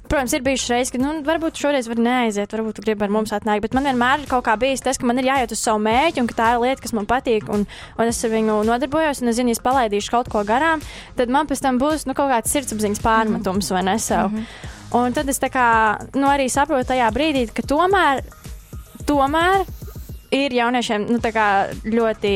Protams, 0.10 0.34
ir 0.34 0.42
bijušas 0.42 0.70
reizes, 0.74 0.90
ka 0.90 0.98
nu, 0.98 1.12
varbūt 1.22 1.60
šoreiz 1.62 1.86
var 1.86 2.00
neaiziet, 2.02 2.50
varbūt 2.56 2.80
gribi 2.82 3.06
ar 3.06 3.12
mums 3.14 3.30
atnākt, 3.36 3.62
bet 3.62 3.76
man 3.78 3.86
vienmēr 3.86 4.24
ir 4.24 4.32
kaut 4.32 4.42
kā 4.48 4.56
bijis 4.58 4.82
tas, 4.82 4.98
ka 4.98 5.06
man 5.06 5.22
ir 5.22 5.28
jāiet 5.28 5.52
uz 5.54 5.62
savu 5.62 5.84
mēģi 5.86 6.24
un 6.24 6.30
ka 6.32 6.38
tā 6.40 6.48
ir 6.56 6.64
lieta, 6.64 6.82
kas 6.82 6.96
man 6.98 7.06
patīk, 7.10 7.46
un, 7.54 7.68
un 7.70 8.10
es 8.10 8.24
ar 8.26 8.34
viņu 8.34 8.56
nodarbojos, 8.66 9.22
un 9.22 9.30
es 9.30 9.38
zinu, 9.38 9.54
ja 9.54 9.60
es 9.60 9.62
palaidīšu 9.62 10.16
kaut 10.16 10.32
ko 10.34 10.42
garām, 10.50 10.82
tad 11.20 11.30
man 11.30 11.46
pēc 11.46 11.62
tam 11.62 11.78
būs 11.78 12.08
nu, 12.10 12.16
kaut 12.18 12.34
kāds 12.34 12.50
sirdsapziņas 12.58 13.04
pārmetums 13.06 13.70
mm 13.70 13.78
-hmm. 13.78 13.78
vai 13.78 13.84
ne 13.86 14.00
sev. 14.00 14.32
Mm 14.32 14.38
-hmm. 14.38 14.98
Un 14.98 15.14
tad 15.14 15.30
es 15.30 15.40
tā 15.40 15.52
kā 15.54 15.68
nu, 16.16 16.26
arī 16.26 16.50
saprotu 16.50 16.90
tajā 16.90 17.12
brīdī, 17.14 17.46
ka 17.54 17.62
tomēr, 17.62 18.24
tomēr 19.06 19.66
ir 20.36 20.54
jauniešiem 20.54 21.06
nu, 21.10 21.20
ļoti 21.20 22.32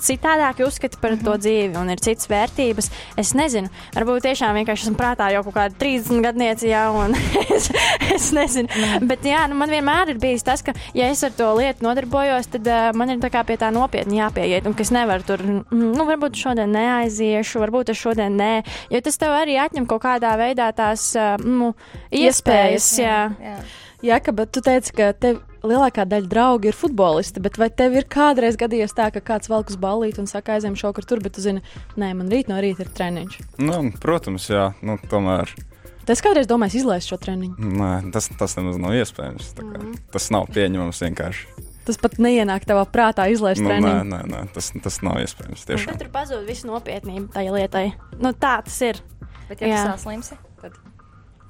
citādāki 0.00 0.64
uzskati 0.66 0.98
par 1.00 1.12
mm 1.12 1.18
-hmm. 1.18 1.24
to 1.24 1.30
mhm. 1.30 1.40
dzīvi 1.40 1.76
un 1.80 1.90
ir 1.90 2.00
citas 2.00 2.28
vērtības. 2.28 2.90
Es 3.16 3.34
nezinu, 3.34 3.68
varbūt 3.94 4.22
tiešām 4.28 4.54
vienkārši 4.54 4.88
esmu 4.88 4.96
prātā 4.96 5.30
jau 5.32 5.42
kaut 5.44 5.54
kāda 5.54 5.74
30 5.78 6.22
gadnieci, 6.22 6.68
jā, 6.68 6.88
un 6.90 7.14
es, 7.56 7.70
es 8.14 8.32
nezinu. 8.32 8.68
Mm. 8.68 9.06
Bet 9.08 9.24
jā, 9.24 9.48
nu, 9.48 9.54
man 9.54 9.70
vienmēr 9.70 10.08
ir 10.08 10.18
bijis 10.18 10.42
tas, 10.42 10.62
ka, 10.62 10.72
ja 10.94 11.08
es 11.08 11.24
ar 11.24 11.30
to 11.30 11.54
lietu 11.54 11.84
nodarbojos, 11.84 12.46
tad 12.46 12.66
uh, 12.66 12.96
man 12.96 13.10
ir 13.10 13.18
pie 13.20 13.56
tā 13.56 13.70
nopietni 13.70 14.18
jāpieiet, 14.18 14.66
un 14.66 14.74
ka 14.74 14.82
es 14.82 14.90
nevaru 14.90 15.22
tur, 15.22 15.42
nu, 15.70 16.04
varbūt 16.04 16.36
šodien 16.36 16.72
neaiziešu, 16.72 17.60
varbūt 17.60 17.90
es 17.90 17.98
šodien 17.98 18.36
nē, 18.36 18.62
jo 18.90 19.00
tas 19.00 19.18
tev 19.18 19.30
arī 19.30 19.58
atņem 19.60 19.86
kaut 19.86 20.02
kādā 20.02 20.36
veidā 20.36 20.72
tās 20.72 21.16
uh, 21.16 21.36
nu, 21.44 21.74
iespējas. 22.10 22.22
iespējas 22.24 22.98
jā. 22.98 23.18
Jā. 23.40 23.50
Jā. 23.50 23.58
Jā, 24.04 24.20
ka, 24.20 24.32
bet 24.36 24.50
tu 24.52 24.60
teici, 24.60 24.92
ka 24.92 25.12
tev 25.16 25.38
lielākā 25.64 26.04
daļa 26.08 26.28
draugu 26.30 26.68
ir 26.70 26.76
futbolisti, 26.78 27.40
bet 27.44 27.58
vai 27.60 27.70
tev 27.72 27.96
ir 27.98 28.06
kādreiz 28.10 28.56
gadījies 28.60 28.94
tā, 28.96 29.10
ka 29.14 29.22
kāds 29.24 29.50
velk 29.50 29.72
uz 29.72 29.78
ballīti 29.80 30.20
un 30.22 30.28
saka, 30.30 30.58
aizem 30.58 30.76
šokar 30.78 31.04
tur, 31.08 31.22
bet 31.24 31.34
tu 31.36 31.44
zini, 31.44 31.62
nē, 32.00 32.12
man 32.18 32.28
rīt 32.32 32.50
no 32.52 32.58
rīta 32.62 32.84
ir 32.86 32.90
treniņš? 32.94 33.38
Nu, 33.64 33.78
protams, 34.02 34.48
jā, 34.52 34.70
nu, 34.84 34.98
tomēr. 35.10 35.50
Tas 36.04 36.20
kādreiz 36.20 36.44
domājis 36.50 36.82
izlaist 36.82 37.08
šo 37.08 37.16
treniņu? 37.16 37.56
Nē, 37.80 37.92
tas, 38.12 38.28
tas 38.38 38.58
nemaz 38.60 38.76
nav 38.76 38.92
iespējams. 38.98 39.54
Mm. 39.64 39.94
Tas 40.12 40.28
nav 40.34 40.50
pieņemams 40.52 41.00
vienkārši. 41.06 41.46
Tas 41.84 41.98
pat 42.00 42.14
neienāk 42.20 42.64
tavā 42.68 42.84
prātā 42.88 43.26
izlaist 43.32 43.60
Nu, 43.64 43.68
treniņu. 43.72 44.04
nē, 44.08 44.20
nē, 44.20 44.20
nē, 44.32 44.42
tas, 44.56 44.70
tas 44.84 45.00
nav 45.04 45.18
iespējams. 45.24 45.64
Bet 45.64 45.74
Tiešām. 45.78 45.98
tur 46.00 46.08
pazūd 46.12 46.44
visu 46.48 46.68
nopietnību 46.68 47.32
tajā 47.32 47.52
lietai. 47.56 47.86
Nu, 48.20 48.32
tā 48.32 48.54
tas 48.64 48.76
ir. 48.84 49.00
Bet, 49.48 49.60
ja 49.60 49.68
Jā. 49.68 49.80
tu 49.84 49.92
saslimsi, 49.96 50.36
tad 50.62 50.76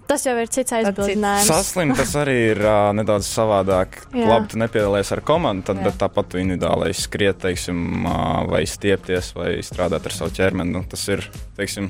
Tas 0.08 0.26
jau 0.26 0.34
ir 0.36 0.50
cits 0.52 0.74
aizbildinājums. 0.76 1.48
Saslimt 1.48 1.96
tas 1.96 2.10
arī 2.20 2.36
ir 2.50 2.60
uh, 2.60 2.90
nedaudz 2.96 3.28
savādāk. 3.28 4.02
Jā. 4.12 4.26
Labi, 4.28 4.50
tu 4.52 4.60
nepiedalies 4.60 5.12
ar 5.16 5.22
komandu, 5.24 5.64
tad, 5.70 5.80
Jā. 5.80 5.88
bet 5.88 6.00
tāpat 6.02 6.28
tu 6.32 6.40
individuāli 6.42 6.92
skriet, 6.96 7.40
teiksim, 7.44 8.04
uh, 8.04 8.42
vai 8.50 8.64
stiepties, 8.68 9.32
vai 9.38 9.56
strādāt 9.64 10.04
ar 10.04 10.16
savu 10.16 10.34
ķermeni. 10.36 10.76
Nu, 10.76 10.84
tas 10.90 11.06
ir, 11.08 11.24
teiksim, 11.56 11.88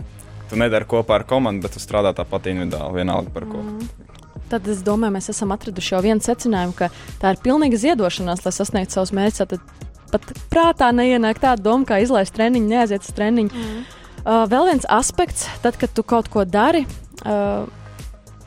tu 0.50 0.60
nedari 0.60 0.86
kopā 0.90 1.18
ar 1.18 1.26
komandu, 1.28 1.66
bet 1.66 1.74
tu 1.74 1.82
strādā 1.82 2.14
tāpat 2.14 2.52
individuāli, 2.52 3.00
vienalga 3.02 3.34
par 3.34 3.48
ko. 3.50 3.64
Mm. 3.66 4.12
Tad 4.52 4.68
es 4.70 4.84
domāju, 4.86 5.16
mēs 5.16 5.30
esam 5.32 5.54
atraduši 5.54 5.94
jau 5.96 6.02
vienu 6.04 6.22
secinājumu, 6.22 6.76
ka 6.78 6.90
tā 7.18 7.34
ir 7.34 7.42
pilnīga 7.42 7.80
ziedošanās, 7.80 8.44
lai 8.44 8.52
sasniegtu 8.54 8.98
savus 8.98 9.14
mērķus. 9.16 9.48
Tad 9.50 9.84
pat 10.14 10.34
prātā 10.52 10.90
neienāk 10.94 11.40
tāda 11.42 11.64
doma, 11.64 11.86
kā 11.88 11.98
izlaist 12.04 12.36
treniņu, 12.36 12.70
neaiziet 12.70 13.06
uz 13.06 13.14
treniņu. 13.16 13.50
Mm. 13.50 13.86
Uh, 14.24 14.44
vēl 14.48 14.70
viens 14.70 14.86
aspekts, 14.92 15.48
tad, 15.64 15.80
kad 15.80 15.90
tu 15.96 16.04
kaut 16.06 16.30
ko 16.32 16.44
dari. 16.46 16.84
Uh, 17.24 17.66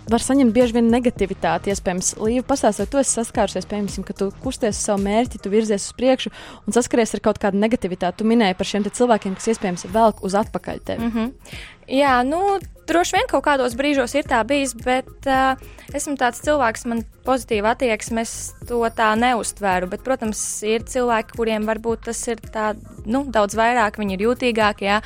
Var 0.07 0.23
saņemt 0.23 0.53
bieži 0.55 0.77
vien 0.77 0.87
negativitāti. 0.91 1.73
Iespējams, 1.73 2.13
Līva 2.23 2.45
pastāstīs, 2.47 2.85
vai 2.85 2.91
tu 2.91 2.99
esi 3.01 3.17
saskārusies, 3.17 3.67
piemēram, 3.67 4.05
ka 4.07 4.15
tu 4.15 4.29
kusties 4.43 4.77
uz 4.77 4.83
savu 4.87 5.03
mērķi, 5.03 5.41
tu 5.43 5.51
virzies 5.51 5.89
uz 5.89 5.95
priekšu 5.97 6.31
un 6.63 6.75
saskaries 6.75 7.15
ar 7.17 7.23
kaut 7.25 7.41
kādu 7.43 7.59
negativitāti. 7.59 8.21
Tu 8.21 8.29
minēji 8.29 8.55
par 8.57 8.69
šiem 8.69 8.87
cilvēkiem, 8.87 9.35
kas 9.35 9.51
iespējams 9.51 9.89
velk 9.91 10.23
uz 10.23 10.37
atpakaļ 10.39 10.79
tevi. 10.87 11.03
Mm. 11.03 11.07
Mm 11.07 11.25
-hmm. 11.25 11.65
Jā, 11.87 12.19
nu, 12.27 12.59
droši 12.87 13.15
vien 13.15 13.27
kaut 13.31 13.45
kādos 13.45 13.75
brīžos 13.79 14.15
ir 14.19 14.25
tā 14.27 14.41
bijis, 14.43 14.73
bet 14.75 15.07
uh, 15.31 15.55
esmu 15.95 16.17
tāds 16.19 16.41
cilvēks, 16.43 16.83
man 16.85 17.03
pozitīva 17.23 17.71
attieksme, 17.71 18.21
es 18.21 18.53
to 18.67 18.81
tā 18.95 19.13
neustvēru. 19.15 19.87
Bet, 19.87 20.03
protams, 20.03 20.63
ir 20.67 20.83
cilvēki, 20.83 21.37
kuriem 21.37 21.67
varbūt 21.67 22.09
tas 22.09 22.27
ir 22.27 22.43
tā, 22.53 22.73
nu, 23.05 23.23
daudz 23.31 23.55
vairāk, 23.55 23.99
viņi 23.99 24.13
ir 24.13 24.25
jūtīgāki, 24.27 24.83
jā, 24.83 25.01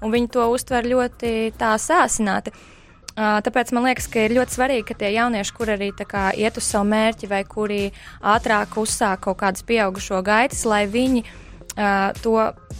un 0.00 0.10
viņi 0.10 0.32
to 0.32 0.46
uztver 0.54 0.88
ļoti 0.88 1.52
tā 1.60 1.74
sāsināti. 1.76 2.52
Tāpēc 3.16 3.74
man 3.76 3.84
liekas, 3.90 4.06
ka 4.08 4.24
ir 4.24 4.32
ļoti 4.38 4.54
svarīgi, 4.56 4.86
ka 4.88 4.94
tie 5.02 5.10
jaunieši, 5.12 5.52
kur 5.52 5.72
arī 5.74 5.90
kā, 5.92 6.30
iet 6.32 6.56
uz 6.56 6.64
savu 6.64 6.88
mērķi, 6.88 7.28
vai 7.28 7.42
kuri 7.44 7.82
ātrāk 8.24 8.78
uzsāk 8.80 9.26
kaut 9.26 9.42
kādas 9.42 9.64
pieaugušo 9.68 10.22
gaitas, 10.24 10.64
lai 10.64 10.86
viņi 10.88 11.20
uh, 11.76 12.08
to 12.24 12.38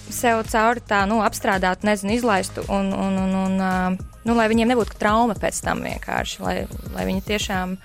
sev 0.08 0.40
cauri 0.48 0.80
tā 0.88 1.04
nu, 1.10 1.20
apstrādātu, 1.24 1.84
nezinu, 1.84 2.16
izlaistu, 2.16 2.64
un, 2.72 2.94
un, 2.96 3.20
un, 3.26 3.36
un 3.42 3.60
uh, 3.60 4.00
nu, 4.24 4.38
lai 4.38 4.48
viņiem 4.48 4.72
nebūtu 4.72 4.96
trauma 4.96 5.36
pēc 5.36 5.60
tam 5.66 5.84
vienkārši, 5.84 6.40
lai, 6.40 6.56
lai 6.96 7.06
viņi 7.10 7.26
tiešām 7.28 7.76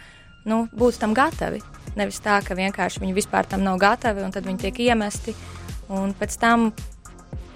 nu, 0.47 0.63
būtu 0.71 1.03
tam 1.03 1.17
gatavi. 1.17 1.59
Nevis 1.99 2.23
tā, 2.23 2.39
ka 2.45 2.55
vienkārši 2.55 3.03
viņi 3.03 3.15
vispār 3.17 3.47
tam 3.49 3.67
nav 3.67 3.79
gatavi, 3.81 4.23
un 4.23 4.31
tad 4.31 4.47
viņi 4.47 4.67
tiek 4.67 4.85
iemesti, 4.87 5.35
un 5.91 6.15
pēc 6.15 6.39
tam, 6.39 6.69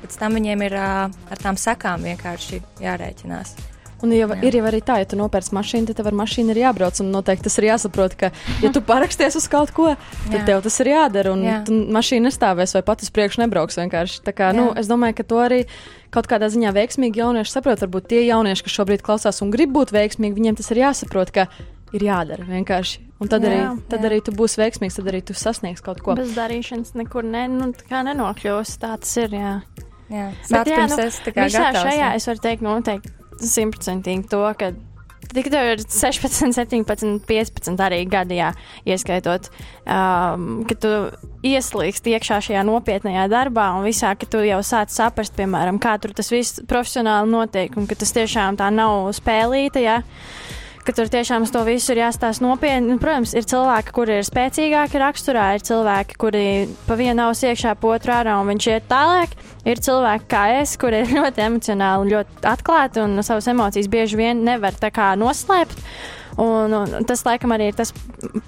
pēc 0.03 0.19
tam 0.19 0.35
viņiem 0.35 0.67
ir 0.67 0.79
uh, 0.83 1.05
ar 1.07 1.47
tām 1.47 1.55
sekām 1.55 2.03
vienkārši 2.11 2.59
jārēķinās. 2.83 3.70
Un 4.03 4.13
jau, 4.15 4.27
Jā. 4.31 4.37
ir 4.47 4.57
jau 4.57 4.63
arī 4.65 4.79
tā, 4.85 4.97
ja 5.01 5.05
tu 5.09 5.17
nopērci 5.19 5.53
mašīnu, 5.53 5.87
tad 5.89 5.99
tev 5.99 6.09
ar 6.11 6.17
mašīnu 6.21 6.53
ir 6.55 6.59
jābrauc. 6.63 6.97
Un 7.03 7.11
noteikti 7.13 7.45
tas 7.47 7.57
ir 7.61 7.67
jāsaprot, 7.69 8.15
ka, 8.17 8.31
ja 8.63 8.71
tu 8.73 8.81
paraksties 8.91 9.37
uz 9.37 9.47
kaut 9.51 9.73
ko, 9.77 9.91
tad 10.27 10.39
Jā. 10.39 10.45
tev 10.49 10.61
tas 10.65 10.79
ir 10.83 10.91
jādara. 10.93 11.33
Un 11.35 11.43
Jā. 11.45 11.57
tu 11.67 11.75
mašīna 11.93 12.29
nestāvēs 12.29 12.73
vai 12.77 12.83
pat 12.87 13.03
uz 13.05 13.11
priekšu 13.13 13.43
nebrauks 13.43 13.77
vienkārši. 13.81 14.23
Tā 14.25 14.33
kā, 14.37 14.49
nu, 14.57 14.71
Jā. 14.71 14.79
es 14.81 14.89
domāju, 14.91 15.19
ka 15.21 15.27
to 15.29 15.41
arī 15.43 15.61
kaut 16.11 16.27
kādā 16.31 16.49
ziņā 16.51 16.73
veiksmīgi 16.75 17.21
jaunieši 17.21 17.53
saprot. 17.53 17.83
Varbūt 17.85 18.09
tie 18.11 18.25
jaunieši, 18.25 18.65
kas 18.67 18.79
šobrīd 18.79 19.05
klausās 19.05 19.41
un 19.45 19.53
grib 19.53 19.71
būt 19.77 19.93
veiksmīgi, 19.95 20.35
viņiem 20.35 20.57
tas 20.59 20.71
ir 20.73 20.81
jāsaprot, 20.81 21.31
ka 21.31 21.47
ir 21.95 22.07
jādara 22.07 22.47
vienkārši. 22.47 23.05
Un 23.21 23.29
tad, 23.29 23.43
Jā, 23.45 23.51
arī, 23.51 23.85
tad 23.91 24.01
jā. 24.01 24.09
arī 24.09 24.17
tu 24.25 24.33
būsi 24.33 24.57
veiksmīgs, 24.63 24.95
tad 24.97 25.11
arī 25.11 25.19
tu 25.27 25.35
sasniegsi 25.37 25.83
kaut 25.85 26.01
ko. 26.01 26.15
Bez 26.17 26.33
darīšanas 26.33 26.95
nekur 26.97 27.27
ne, 27.27 27.45
nu, 27.51 27.69
tā 27.77 27.85
kā 27.85 28.01
nenokļūs. 28.07 28.75
Tā 28.81 28.95
tas 28.97 29.11
ir. 29.21 29.35
Jā. 29.37 29.53
Jā, 30.11 30.27
Bet, 30.49 30.67
jā, 30.67 30.87
nu, 30.91 30.97
es 31.05 31.21
tā 31.23 31.31
kā 31.31 31.45
Visā 31.47 31.69
gatavs. 31.69 31.85
šajā 31.87 31.99
jā. 32.01 32.15
es 32.17 32.25
varu 32.27 32.41
teikt 32.43 32.63
noteikti 32.65 33.13
simtprocentīgi 33.41 34.29
to, 34.31 34.45
ka 34.59 34.73
Tik 35.31 35.47
tev 35.47 35.67
ir 35.69 35.81
16, 35.85 36.51
17, 36.57 37.21
15 37.29 37.83
arī 37.85 38.01
gadi, 38.09 38.35
jā, 38.41 38.49
ieskaitot, 38.89 39.47
um, 39.85 40.63
ka 40.67 40.75
tu 40.75 40.89
ieslīgst 41.47 42.09
iekšā 42.11 42.41
šajā 42.47 42.63
nopietnējā 42.67 43.29
darbā 43.31 43.69
un 43.77 43.85
visā, 43.87 44.11
ka 44.19 44.27
tu 44.27 44.41
jau 44.43 44.59
sāc 44.65 44.91
saprast, 44.91 45.37
piemēram, 45.37 45.79
kā 45.79 45.93
tur 46.03 46.11
tas 46.17 46.33
viss 46.33 46.59
profesionāli 46.67 47.31
notiek 47.31 47.77
un 47.79 47.87
ka 47.87 47.95
tas 48.01 48.11
tiešām 48.17 48.59
tā 48.59 48.67
nav 48.75 49.07
spēlīta, 49.15 49.85
jā. 49.85 50.01
Ka 50.81 50.95
tur 50.97 51.09
tiešām 51.13 51.43
uz 51.45 51.51
to 51.53 51.61
visu 51.67 51.93
ir 51.93 52.01
jāstāsta 52.01 52.41
nopietni. 52.41 52.95
Un, 52.95 52.99
Protams, 53.01 53.35
ir 53.37 53.45
cilvēki, 53.45 53.93
kuri 53.93 54.15
ir 54.17 54.25
spēcīgāki 54.25 55.01
raksturā, 55.01 55.51
ir 55.53 55.65
cilvēki, 55.67 56.17
kuri 56.21 56.45
pa 56.87 56.97
vienu 56.97 57.27
ausu 57.27 57.51
iekšā, 57.51 57.75
pa 57.77 57.91
otru 57.93 58.15
ārā 58.15 58.39
un 58.41 58.49
viņš 58.49 58.69
iet 58.71 58.87
tālāk. 58.89 59.35
Ir 59.69 59.81
cilvēki 59.85 60.25
kā 60.31 60.45
es, 60.61 60.73
kuri 60.81 61.03
ir 61.03 61.13
ļoti 61.19 61.45
emocionāli, 61.45 62.15
ļoti 62.15 62.49
atklāti 62.49 63.03
un 63.03 63.21
savas 63.21 63.51
emocijas 63.53 63.91
bieži 63.93 64.17
vien 64.17 64.41
nevar 64.47 64.73
tā 64.81 64.89
kā 64.93 65.11
noslēpt. 65.21 65.85
Un, 66.41 66.73
un 66.73 67.05
tas, 67.05 67.21
laikam, 67.27 67.51
arī 67.53 67.69
ir 67.69 67.77
tas 67.77 67.91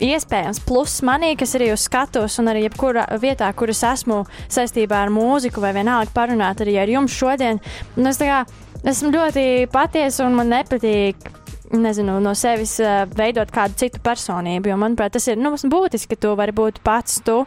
iespējams 0.02 0.63
pluss 0.65 1.04
manī, 1.06 1.34
kas 1.38 1.54
arī 1.60 1.69
uz 1.74 1.84
skatuves, 1.86 2.39
un 2.41 2.50
arī 2.50 2.63
jebkurā 2.65 3.06
vietā, 3.22 3.52
kur 3.54 3.69
es 3.74 3.84
esmu 3.86 4.24
saistībā 4.48 5.04
ar 5.04 5.13
mūziku, 5.13 5.62
vai 5.62 5.76
vienalga 5.76 6.15
parunāt 6.15 6.63
arī 6.63 6.80
ar 6.82 6.89
jums 6.89 7.13
šodien. 7.13 7.62
Un 8.00 8.10
es 8.10 8.22
kā 8.24 8.41
esmu 8.88 9.13
ļoti 9.13 9.48
patiesa, 9.74 10.26
un 10.26 10.39
man 10.39 10.54
nepatīk 10.56 11.43
nezinu, 11.82 12.20
no 12.22 12.34
sevis 12.38 12.76
uh, 12.84 13.04
veidot 13.18 13.50
kādu 13.54 13.78
citu 13.82 14.02
personību. 14.04 14.72
Jo, 14.72 14.78
manuprāt, 14.82 15.16
tas 15.16 15.28
ir 15.32 15.40
nu, 15.42 15.56
būtiski, 15.56 16.14
ka 16.14 16.26
tu 16.28 16.34
vari 16.40 16.56
būt 16.56 16.82
pats 16.86 17.22
tu. 17.26 17.42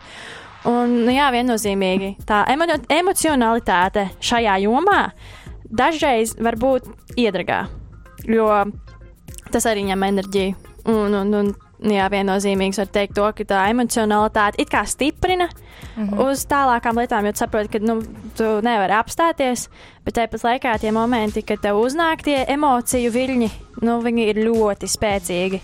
Un, 0.67 0.95
nu, 1.07 1.12
jā, 1.15 1.29
viennozīmīgi 1.31 2.17
tā 2.27 2.43
emo 2.51 2.67
emocionalitāte 2.91 4.09
šajā 4.25 4.57
jomā 4.65 5.03
dažreiz 5.71 6.35
var 6.43 6.57
būt 6.59 6.89
iedragā, 7.19 7.67
jo 8.27 8.49
tas 9.55 9.69
arī 9.69 9.87
ņem 9.91 10.09
enerģiju. 10.09 10.57
Un, 10.87 11.15
un, 11.19 11.33
un, 11.35 11.53
jā, 11.85 12.09
viennozīmīgs 12.12 12.81
var 12.81 12.91
teikt 12.93 13.17
to, 13.19 13.27
ka 13.37 13.47
tā 13.49 13.62
emocionalitāte 13.73 14.62
it 14.62 14.71
kā 14.73 14.85
stiprina 14.89 15.49
mm 15.49 16.09
-hmm. 16.09 16.31
uz 16.31 16.47
tālākām 16.47 16.99
lietām, 16.99 17.27
jo 17.27 17.33
saproti, 17.35 17.69
ka 17.69 17.79
nu, 17.79 18.03
tu 18.37 18.45
nevari 18.62 18.93
apstāties, 18.93 19.69
bet 20.05 20.19
tāpat 20.19 20.45
laikā 20.45 20.79
tie 20.81 20.93
momenti, 20.93 21.43
kad 21.43 21.61
tev 21.61 21.77
uznāk 21.77 22.23
tie 22.23 22.45
emociju 22.49 23.11
viļņi, 23.11 23.51
nu, 23.83 24.01
viņi 24.01 24.29
ir 24.29 24.37
ļoti 24.37 24.87
spēcīgi 24.87 25.61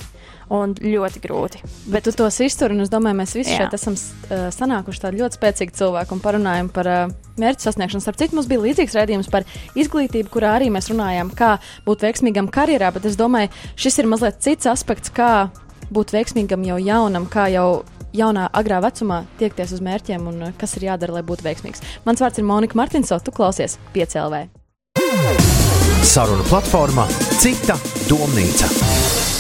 un 0.53 0.75
ļoti 0.75 1.21
grūti. 1.23 1.63
Bet 1.93 2.05
tu 2.05 2.13
tos 2.13 2.41
iztur, 2.41 2.75
un 2.75 2.85
es 2.85 2.91
domāju, 2.93 3.17
mēs 3.23 3.35
visi 3.35 3.55
Jā. 3.55 3.63
šeit 3.63 3.77
esam 3.79 3.95
uh, 3.95 4.51
sanākuši 4.53 5.01
tādi 5.01 5.23
ļoti 5.23 5.39
spēcīgi 5.39 5.77
cilvēki 5.79 6.13
un 6.13 6.21
parunājam 6.21 6.69
par 6.69 6.91
uh, 6.91 7.15
mērķu 7.41 7.67
sasniegšanu. 7.67 8.05
Starp 8.05 8.21
citu, 8.21 8.37
mums 8.37 8.51
bija 8.51 8.61
līdzīgs 8.61 8.97
redzējums 8.99 9.31
par 9.33 9.47
izglītību, 9.79 10.29
kurā 10.33 10.57
arī 10.59 10.69
mēs 10.75 10.91
runājām, 10.93 11.33
kā 11.39 11.57
būt 11.87 12.05
veiksmīgam 12.05 12.51
karjerā, 12.53 12.93
bet 12.93 13.09
es 13.09 13.17
domāju, 13.17 13.49
šis 13.81 14.03
ir 14.03 14.11
mazliet 14.13 14.43
cits 14.45 14.69
aspekts, 14.69 15.11
kā 15.15 15.49
būt 15.93 16.15
veiksmīgam 16.17 16.65
jau 16.67 16.79
jaunam, 16.83 17.29
kā 17.31 17.49
jau 17.53 17.83
jaunā, 18.17 18.49
agrā 18.53 18.81
vecumā 18.85 19.23
tiekties 19.41 19.75
uz 19.77 19.85
mērķiem 19.85 20.27
un 20.29 20.49
uh, 20.49 20.55
kas 20.61 20.77
ir 20.79 20.89
jādara, 20.91 21.19
lai 21.19 21.27
būtu 21.27 21.47
veiksmīgs. 21.47 21.85
Mans 22.07 22.23
vārds 22.25 22.41
ir 22.41 22.49
Monika 22.49 22.79
Martinsovs, 22.79 23.25
tu 23.27 23.35
klausies 23.35 23.79
5LV. 23.97 24.47
Saruna 26.03 26.45
platformā 26.49 27.07
Cita 27.41 27.79
domnīca. 28.11 29.32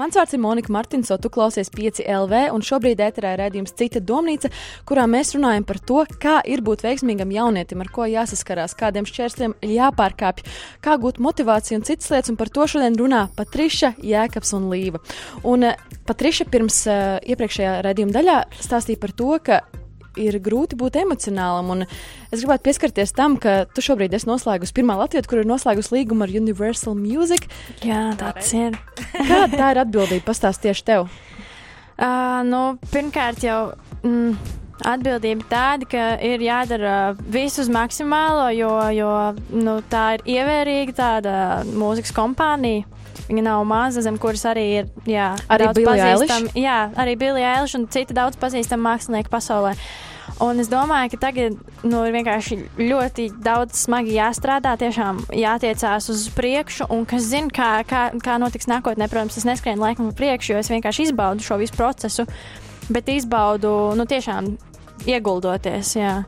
Mans 0.00 0.16
vārds 0.16 0.32
ir 0.32 0.40
Monika 0.40 0.72
Martinsovs, 0.72 1.20
tu 1.20 1.28
klausies 1.28 1.68
5LV, 1.68 2.38
un 2.56 2.62
šobrīd 2.64 3.00
ēterā 3.04 3.34
ir 3.34 3.42
redzējums 3.42 3.74
Cita 3.76 4.00
domnīca, 4.00 4.48
kurā 4.88 5.04
mēs 5.04 5.34
runājam 5.36 5.66
par 5.68 5.80
to, 5.84 5.98
kā 6.22 6.38
ir 6.48 6.62
būt 6.64 6.80
veiksmīgam 6.86 7.34
jaunietim, 7.34 7.82
ar 7.84 7.90
ko 7.92 8.06
jāsaskarās, 8.08 8.72
kādiem 8.80 9.04
šķērsliem 9.04 9.52
jāpārkāpj, 9.68 10.48
kā 10.80 10.96
gūt 11.02 11.20
motivāciju 11.20 11.82
un 11.82 11.84
citas 11.84 12.08
lietas, 12.08 12.32
un 12.32 12.40
par 12.40 12.48
to 12.48 12.64
šodien 12.72 12.96
runā 12.96 13.26
Patriša, 13.36 13.92
Jēkabs 14.00 14.54
un 14.56 14.72
Līva. 14.72 15.02
Un 15.44 15.68
uh, 15.68 15.86
Patriša 16.08 16.48
pirms 16.48 16.80
uh, 16.88 17.20
iepriekšējā 17.28 17.76
redzējuma 17.84 18.16
daļā 18.16 18.40
stāstīja 18.64 19.04
par 19.04 19.12
to, 19.20 19.36
ka 19.44 19.60
ir 20.20 20.38
grūti 20.42 20.78
būt 20.78 20.98
emocionālam. 21.02 21.72
Un 21.74 21.84
es 21.84 22.40
gribētu 22.42 22.68
pieskarties 22.68 23.14
tam, 23.16 23.36
ka 23.40 23.62
tu 23.72 23.84
šobrīd 23.84 24.14
esi 24.16 24.28
noslēgusi 24.30 24.76
pirmā 24.76 24.96
Latvijas, 25.00 25.28
kur 25.30 25.42
ir 25.42 25.50
noslēgusi 25.50 25.96
līgumu 25.98 26.26
ar 26.26 26.34
Universal 26.42 26.96
Music. 26.98 27.48
Jā, 27.86 28.10
tāds 28.20 28.52
ir. 28.56 28.78
Kāda 29.30 29.52
tā 29.54 29.70
ir 29.74 29.82
atbildība? 29.84 30.26
Pastāst 30.30 30.64
tieši 30.64 30.88
tev. 30.88 31.12
Uh, 31.92 32.40
nu, 32.48 32.62
pirmkārt, 32.90 33.44
jau 33.44 33.74
mm, 34.02 34.32
atbildība 34.88 35.46
tāda, 35.50 35.88
ka 35.88 36.06
ir 36.24 36.42
jādara 36.42 37.12
viss 37.30 37.60
uz 37.62 37.68
maksimālo, 37.72 38.48
jo, 38.56 38.72
jo 38.96 39.12
nu, 39.54 39.76
tā 39.92 40.16
ir 40.16 40.26
ievērīga 40.38 40.96
tāda 40.98 41.36
mūzikas 41.68 42.14
kompānija. 42.16 42.88
Viņa 43.32 43.42
nav 43.48 43.64
maza, 43.64 44.02
zem 44.04 44.18
kuras 44.20 44.44
arī 44.44 44.64
ir 44.82 44.88
jā, 45.08 45.30
Arī 45.48 45.72
Billie 45.74 45.88
pazīstami- 45.88 46.52
Jā, 46.60 46.78
arī 47.00 47.16
Billie 47.18 47.44
Eilish 47.48 47.74
un 47.78 47.86
citi 47.88 48.12
daudz 48.12 48.36
pazīstami 48.36 48.84
mākslinieki 48.84 49.32
pasaulē. 49.32 49.72
Un 50.42 50.58
es 50.60 50.68
domāju, 50.70 51.10
ka 51.12 51.18
tagad 51.28 51.56
nu, 51.84 52.02
ir 52.06 52.12
vienkārši 52.14 52.56
ļoti 52.78 53.26
daudz 53.42 53.76
smagi 53.86 54.14
jāstrādā, 54.16 54.74
tiešām 54.80 55.20
jātiecās 55.38 56.08
uz 56.10 56.28
priekšu. 56.34 56.86
Un 56.90 57.04
kas 57.06 57.22
zina, 57.30 57.48
kā, 57.52 57.70
kā, 57.86 58.02
kā 58.22 58.38
notiks 58.42 58.66
nākotnē, 58.70 59.08
protams, 59.10 59.36
es 59.38 59.44
neskrienu 59.48 59.80
laikam 59.84 60.08
uz 60.08 60.14
priekšu, 60.18 60.52
jo 60.54 60.58
es 60.62 60.70
vienkārši 60.72 61.08
izbaudu 61.08 61.40
šo 61.46 61.58
visu 61.60 61.76
procesu, 61.76 62.26
bet 62.90 63.08
izbaudu 63.08 63.94
nu, 63.96 64.04
tiešām 64.06 64.56
ieguldoties. 65.06 65.96
Jā. 65.96 66.24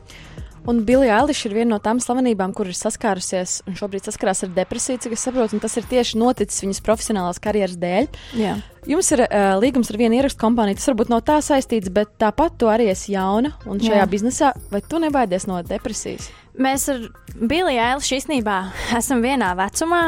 Un 0.65 0.79
Bilija 0.85 1.19
Eiliša 1.21 1.49
ir 1.49 1.53
viena 1.59 1.75
no 1.75 1.77
tām 1.81 1.99
slavenībām, 2.01 2.53
kur 2.57 2.65
ir 2.65 2.77
saskārusies 2.77 3.59
un 3.69 3.75
šobrīd 3.77 4.07
saskarās 4.07 4.41
ar 4.47 4.53
depresiju, 4.55 4.97
cik 5.03 5.13
es 5.13 5.25
saprotu, 5.27 5.53
un 5.53 5.61
tas 5.61 5.75
ir 5.77 5.85
tieši 5.91 6.17
noticis 6.17 6.63
viņas 6.63 6.81
profesionālās 6.85 7.41
karjeras 7.43 7.77
dēļ. 7.81 8.07
Jā. 8.41 8.55
Jums 8.89 9.11
ir 9.13 9.21
uh, 9.25 9.51
līgums 9.61 9.91
ar 9.93 9.99
vienu 10.01 10.17
ierakstu 10.17 10.41
kompāniju, 10.41 10.79
tas 10.79 10.89
varbūt 10.89 11.13
nav 11.13 11.21
tā 11.27 11.37
saistīts, 11.45 11.93
bet 11.93 12.17
tāpat 12.21 12.57
tu 12.61 12.69
arī 12.71 12.89
esi 12.93 13.13
jauna 13.13 13.53
un 13.69 13.81
šajā 13.81 14.01
Jā. 14.01 14.09
biznesā, 14.09 14.51
vai 14.73 14.81
tu 14.81 15.01
nebaidies 15.01 15.45
no 15.49 15.61
depresijas? 15.65 16.31
Mēs 16.57 16.87
ar 16.93 17.03
Biliju 17.35 17.81
Eilišu 17.85 18.17
īstenībā 18.17 18.59
esam 18.97 19.21
vienā 19.25 19.53
vecumā. 19.59 20.05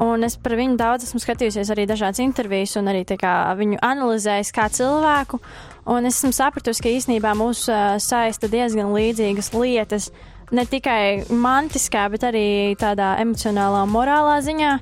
Un 0.00 0.24
es 0.24 0.38
par 0.40 0.54
viņu 0.56 0.78
daudz 0.80 1.04
esmu 1.04 1.20
skatījusies 1.20 1.68
arī 1.74 1.84
dažādas 1.88 2.22
intervijas, 2.24 2.72
un 2.80 2.88
arī 2.88 3.02
kā, 3.20 3.34
viņu 3.56 3.80
analizējis 3.84 4.52
kā 4.56 4.70
cilvēku. 4.72 5.40
Un 5.88 6.04
es 6.04 6.18
esmu 6.18 6.32
sapratusi, 6.36 6.82
ka 6.84 6.92
īsnībā 6.92 7.32
mūs 7.38 7.64
uh, 7.72 7.96
saista 8.02 8.50
diezgan 8.52 8.92
līdzīgas 8.92 9.52
lietas, 9.56 10.10
ne 10.52 10.66
tikai 10.68 11.30
mantiskā, 11.30 12.04
bet 12.12 12.26
arī 12.28 12.76
tādā 12.80 13.14
emocionālā 13.22 13.84
un 13.86 13.94
morālā 13.94 14.36
ziņā. 14.44 14.74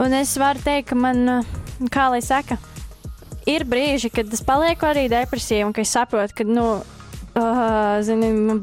Un 0.00 0.16
es 0.16 0.32
varu 0.40 0.62
teikt, 0.64 0.88
ka 0.92 0.96
man, 0.96 1.44
kā 1.92 2.08
lai 2.14 2.22
saka, 2.24 2.56
ir 3.50 3.66
brīži, 3.68 4.12
kad 4.14 4.32
es 4.32 4.44
palieku 4.46 4.88
arī 4.88 5.08
depresīva 5.12 5.68
un 5.68 5.76
ka 5.76 5.84
es 5.84 5.92
saprotu, 5.92 6.38
ka, 6.38 6.48
nu, 6.48 6.66
Uh, 7.32 7.96
zini, 8.04 8.28
man 8.28 8.58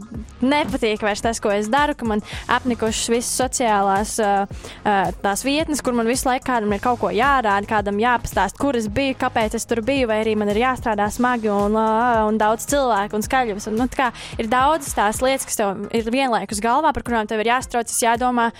nepatīk 0.45 1.01
vairs 1.01 1.23
tas, 1.25 1.39
ko 1.41 1.49
es 1.49 1.65
daru, 1.73 1.95
ka 1.97 2.05
man 2.05 2.21
apnikušas 2.53 3.10
visas 3.10 3.32
sociālās 3.39 4.12
uh, 4.21 4.43
uh, 4.84 5.10
tās 5.23 5.41
vietnes, 5.41 5.82
kur 5.82 5.97
man 5.97 6.05
visu 6.05 6.27
laiku 6.29 6.45
kādam 6.51 6.75
ir 6.75 6.84
kaut 6.84 6.99
ko 7.01 7.10
jārāda, 7.10 7.65
kādam 7.65 7.97
jāpastāst, 7.97 8.60
kur 8.62 8.77
es 8.77 8.86
biju, 8.93 9.17
kāpēc 9.23 9.58
es 9.58 9.65
tur 9.65 9.82
biju, 9.86 10.12
vai 10.12 10.19
arī 10.21 10.38
man 10.38 10.53
ir 10.53 10.62
jāstrādā 10.62 11.10
smagi 11.10 11.49
un, 11.49 11.79
uh, 11.82 12.21
un 12.29 12.38
daudz 12.38 12.69
cilvēku 12.69 13.17
un 13.17 13.25
skaļus. 13.25 13.71
Un, 13.73 13.82
nu, 13.82 13.89
kā, 13.89 14.12
ir 14.38 14.53
daudzas 14.53 14.93
tās 15.01 15.25
lietas, 15.25 15.49
kas 15.49 15.58
tev 15.58 15.89
ir 15.89 16.13
vienlaikus 16.13 16.62
galvā, 16.62 16.93
par 16.93 17.10
kurām 17.10 17.25
tev 17.25 17.41
ir 17.41 17.49
jāstraucas, 17.55 17.97
jādomā, 18.05 18.51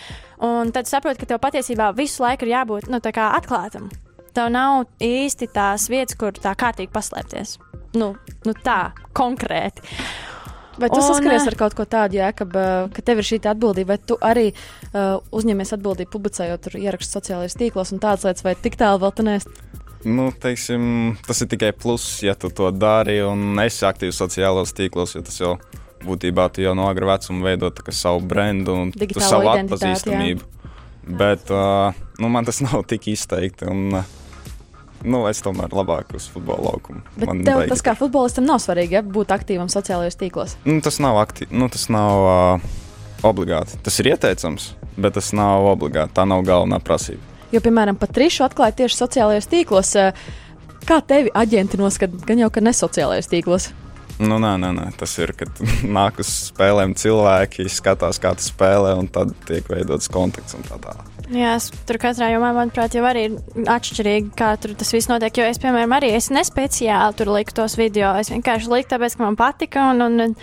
un 0.41 0.74
tad 0.74 0.89
saproti, 0.89 1.22
ka 1.22 1.36
tev 1.36 1.45
patiesībā 1.45 1.93
visu 1.93 2.26
laiku 2.26 2.50
ir 2.50 2.56
jābūt 2.58 2.89
nu, 2.89 2.98
atklātam. 2.98 3.91
Tev 4.36 4.52
nav 4.54 4.86
īsti 5.04 5.50
tās 5.54 5.89
vietas, 5.92 6.18
kur 6.20 6.36
tā 6.38 6.54
kārtīgi 6.60 6.94
paslēpties 6.94 7.58
nu, 7.98 8.13
nu 8.46 8.56
tā, 8.63 8.92
konkrēti. 9.18 9.86
Vai 10.80 10.88
tu 10.94 11.02
saskaries 11.04 11.48
ar 11.50 11.58
kaut 11.60 11.74
ko 11.76 11.84
tādu, 11.89 12.15
Jēkab, 12.22 12.54
ka 12.96 13.04
tev 13.04 13.20
ir 13.20 13.28
šī 13.28 13.42
atbildība, 13.52 13.98
vai 13.98 14.00
tu 14.00 14.15
arī 14.24 14.46
uh, 14.54 15.18
uzņemies 15.36 15.76
atbildību 15.76 16.13
publicējot 16.13 16.70
ierakstus 16.80 17.18
sociālajos 17.18 17.58
tīklos 17.60 17.92
un 17.92 18.00
tādas 18.00 18.24
lietas, 18.28 18.46
vai 18.48 18.56
tik 18.56 18.80
tālu 18.80 19.02
vēl 19.04 19.12
tu 19.18 19.26
neesi? 19.28 19.52
Nu, 20.08 20.30
teiksim, 20.32 21.18
tas 21.28 21.44
ir 21.44 21.50
tikai 21.52 21.74
pluss, 21.76 22.22
ja 22.24 22.38
tu 22.39 22.48
to 22.56 22.70
dari 22.72 23.18
un 23.26 23.60
esi 23.60 23.84
aktīvs 23.89 24.22
sociālajos 24.24 24.72
tīklos, 24.78 25.18
jo 25.18 25.26
tas 25.28 25.42
jau 25.42 25.58
būtībā 26.06 26.48
tu 26.56 26.63
jau 26.63 26.72
no 26.80 26.88
agra 26.88 27.18
vecuma 27.18 27.50
veido 27.50 27.74
savu 27.92 28.24
brendu 28.24 28.78
un 28.86 28.94
savu 29.20 29.52
atpazīstamību. 29.52 30.48
Jā. 30.48 31.18
Bet 31.20 31.52
uh, 31.52 31.92
nu, 32.19 32.29
man 32.32 32.47
tas 32.47 32.62
nav 32.67 32.84
tik 32.89 33.10
izteikti. 33.13 33.67
Un, 33.69 33.99
uh, 34.01 34.17
nu, 35.03 35.23
es 35.32 35.41
tomēr 35.45 35.73
labāk 35.75 36.13
uz 36.17 36.27
futbola 36.32 36.71
laukumu. 36.71 37.01
Bet 37.15 37.32
Man 37.32 37.45
tev 37.47 37.63
tas 37.71 37.84
kā 37.86 37.95
futbolistam 37.99 38.47
nav 38.49 38.62
svarīgi, 38.63 38.99
ja 38.99 39.05
būt 39.05 39.34
aktīvam 39.36 39.71
sociālajos 39.71 40.19
tīklos. 40.19 40.58
Nu, 40.67 40.79
tas 40.86 40.99
nav, 41.03 41.19
aktīv, 41.23 41.53
nu, 41.55 41.71
tas 41.71 41.88
nav 41.93 42.27
uh, 42.27 42.69
obligāti. 43.27 43.79
Tas 43.84 43.99
ir 44.01 44.13
ieteicams, 44.13 44.73
bet 44.99 45.17
tas 45.17 45.34
nav 45.38 45.67
obligāti. 45.73 46.15
Tā 46.19 46.27
nav 46.29 46.45
galvenā 46.47 46.82
prasība. 46.84 47.23
Jo, 47.49 47.63
piemēram, 47.65 47.97
Patrišu 47.97 48.45
atklāja 48.45 48.84
tieši 48.84 48.99
sociālajos 48.99 49.49
tīklos. 49.49 49.95
Kā 50.86 50.99
tevi 51.05 51.32
aģenti 51.34 51.79
noskata, 51.79 52.19
gan 52.27 52.41
jau 52.43 52.49
ka 52.53 52.62
ne 52.62 52.73
sociālajos 52.77 53.29
tīklos? 53.32 53.71
Nu, 54.19 54.36
nē, 54.36 54.58
nē, 54.60 54.69
nē, 54.75 54.86
tas 54.99 55.13
ir, 55.21 55.32
kad 55.38 55.62
nāk 55.97 56.19
uz 56.21 56.29
spēlēm 56.49 56.93
cilvēki, 56.99 57.69
skatās, 57.71 58.19
kā 58.21 58.34
tu 58.36 58.45
spēlē, 58.45 58.93
un 58.99 59.08
tad 59.12 59.32
tiek 59.47 59.67
veidots 59.71 60.12
kontakts 60.12 60.58
un 60.60 60.67
tā 60.67 60.79
tālāk. 60.84 61.18
Jā, 61.30 61.52
tur 61.86 62.00
katrā 62.02 62.32
jomā, 62.32 62.50
manuprāt, 62.58 62.96
jau 62.98 63.04
arī 63.06 63.28
ir 63.28 63.65
atšķirīgi, 63.70 64.32
kā 64.38 64.48
tur 64.58 64.72
tas 64.80 64.89
viss 64.96 65.10
notiek. 65.12 65.36
Jo 65.38 65.46
es, 65.46 65.60
piemēram, 65.62 65.92
arī 65.94 66.10
es 66.18 66.32
nespeciāli 66.34 67.18
tur 67.20 67.30
liku 67.36 67.54
tos 67.60 67.76
video. 67.78 68.15
Es 68.18 68.32
vienkārši 68.34 68.72
liku 68.72 68.89
tāpēc, 68.96 69.13
ka 69.13 69.28
man 69.28 69.38
patika, 69.38 69.84
un, 69.92 70.02
un, 70.08 70.34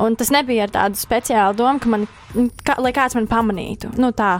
un 0.00 0.16
tas 0.16 0.32
nebija 0.32 0.64
ar 0.64 0.72
tādu 0.72 0.96
speciālu 0.96 1.58
domu, 1.60 1.82
ka 1.82 1.92
man, 1.92 2.08
kā, 2.64 2.78
lai 2.80 2.94
kāds 2.96 3.18
man 3.18 3.28
pamanītu. 3.28 3.92
Nu, 4.00 4.14
tā. 4.16 4.38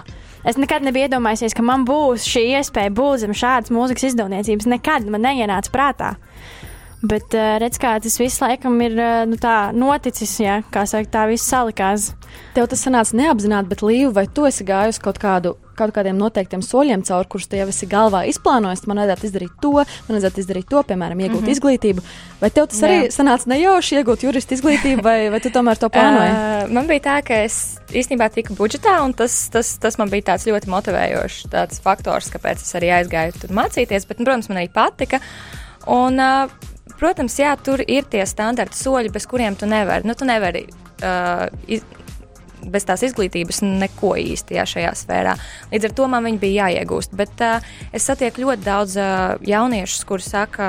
Es 0.48 0.56
nekad 0.56 0.86
nebiju 0.88 1.10
iedomājies, 1.10 1.52
ka 1.52 1.66
man 1.68 1.84
būs 1.84 2.24
šī 2.32 2.46
iespēja 2.62 2.96
būt 2.96 3.26
zem 3.26 3.36
šādas 3.36 3.76
mūzikas 3.76 4.08
izdevniecības. 4.14 4.72
Nekad 4.72 5.12
man 5.12 5.28
neienāca 5.28 5.74
prātā. 5.74 6.14
Bet 7.00 7.32
uh, 7.36 7.58
redz, 7.60 7.76
kā 7.80 7.98
tas 8.00 8.16
viss 8.20 8.40
laikam 8.40 8.80
ir 8.84 8.96
uh, 8.96 9.22
nu, 9.28 9.36
noticis, 9.84 10.32
ja, 10.40 10.62
kā 10.72 10.88
saka, 10.88 11.12
tā 11.12 11.28
viss 11.28 11.48
salikās. 11.48 12.14
Tev 12.56 12.72
tas 12.72 12.88
sanāca 12.88 13.16
neapzināti, 13.20 13.68
bet 13.68 13.84
Līva, 13.84 14.22
vai 14.22 14.30
tu 14.32 14.48
esi 14.48 14.64
gājusi 14.68 15.04
kaut 15.04 15.20
kādu 15.20 15.58
kaut 15.80 15.94
kādiem 15.96 16.18
noteiktiem 16.20 16.62
soļiem, 16.64 17.02
caur 17.08 17.28
kurus 17.30 17.48
tu 17.50 17.58
jau 17.58 17.66
esi 17.72 17.88
galvā 17.90 18.22
izplānojis, 18.30 18.84
man 18.90 19.02
vajadzētu 19.02 19.28
izdarīt 19.30 19.58
to, 19.64 19.72
man 19.80 20.16
vajadzētu 20.16 20.42
izdarīt 20.44 20.68
to, 20.70 20.82
piemēram, 20.90 21.24
iegūt 21.24 21.40
mm 21.40 21.46
-hmm. 21.46 21.56
izglītību. 21.56 22.06
Vai 22.40 22.50
tev 22.50 22.68
tas 22.72 22.80
Jā. 22.80 22.88
arī 22.88 23.10
sanāca 23.12 23.50
nejauši 23.52 24.00
iegūt 24.00 24.24
juristu 24.24 24.54
izglītību, 24.54 25.02
vai, 25.02 25.18
vai 25.30 25.40
tu 25.40 25.50
tomēr 25.50 25.78
to 25.78 25.88
plānoji? 25.88 26.32
Uh, 26.32 26.72
man 26.72 26.86
bija 26.86 27.00
tā, 27.08 27.16
ka 27.26 27.42
es 27.44 27.78
īstenībā 27.92 28.30
tiku 28.32 28.54
budžetā, 28.54 29.00
un 29.04 29.12
tas, 29.12 29.48
tas, 29.52 29.78
tas 29.78 29.98
man 29.98 30.10
bija 30.10 30.32
tāds 30.32 30.46
ļoti 30.46 30.68
motivējošs 30.70 31.80
faktors, 31.82 32.30
kāpēc 32.30 32.62
es 32.62 32.74
arī 32.74 32.92
aizgāju 33.00 33.32
tur 33.40 33.50
mācīties, 33.50 34.06
bet, 34.08 34.18
nu, 34.18 34.24
protams, 34.24 34.48
man 34.48 34.58
arī 34.58 34.68
patika. 34.72 35.20
Un, 35.86 36.20
uh, 36.20 36.50
Protams, 37.00 37.38
jā, 37.40 37.54
tur 37.64 37.80
ir 37.80 38.04
tie 38.12 38.26
standarta 38.28 38.76
soļi, 38.76 39.08
bez 39.14 39.24
kuriem 39.30 39.56
tu 39.56 39.64
nevari. 39.68 40.04
Nu, 40.04 40.12
tu 40.18 40.26
nevari 40.28 40.66
uh, 40.68 41.46
iz, 41.70 41.84
bez 42.66 42.86
tās 42.88 43.04
izglītības 43.06 43.62
neko 43.66 44.14
īsti 44.20 44.58
jā, 44.58 44.66
šajā 44.68 44.92
sfērā. 45.02 45.36
Līdz 45.72 45.90
ar 45.90 45.96
to 45.96 46.08
man 46.12 46.26
viņi 46.28 46.42
bija 46.42 46.66
jāiegūst. 46.68 47.14
Bet 47.18 47.40
uh, 47.44 47.72
es 47.96 48.06
satieku 48.08 48.44
ļoti 48.44 48.66
daudz 48.66 48.98
uh, 49.00 49.38
jauniešus, 49.46 50.04
kuri 50.08 50.26
saka, 50.26 50.68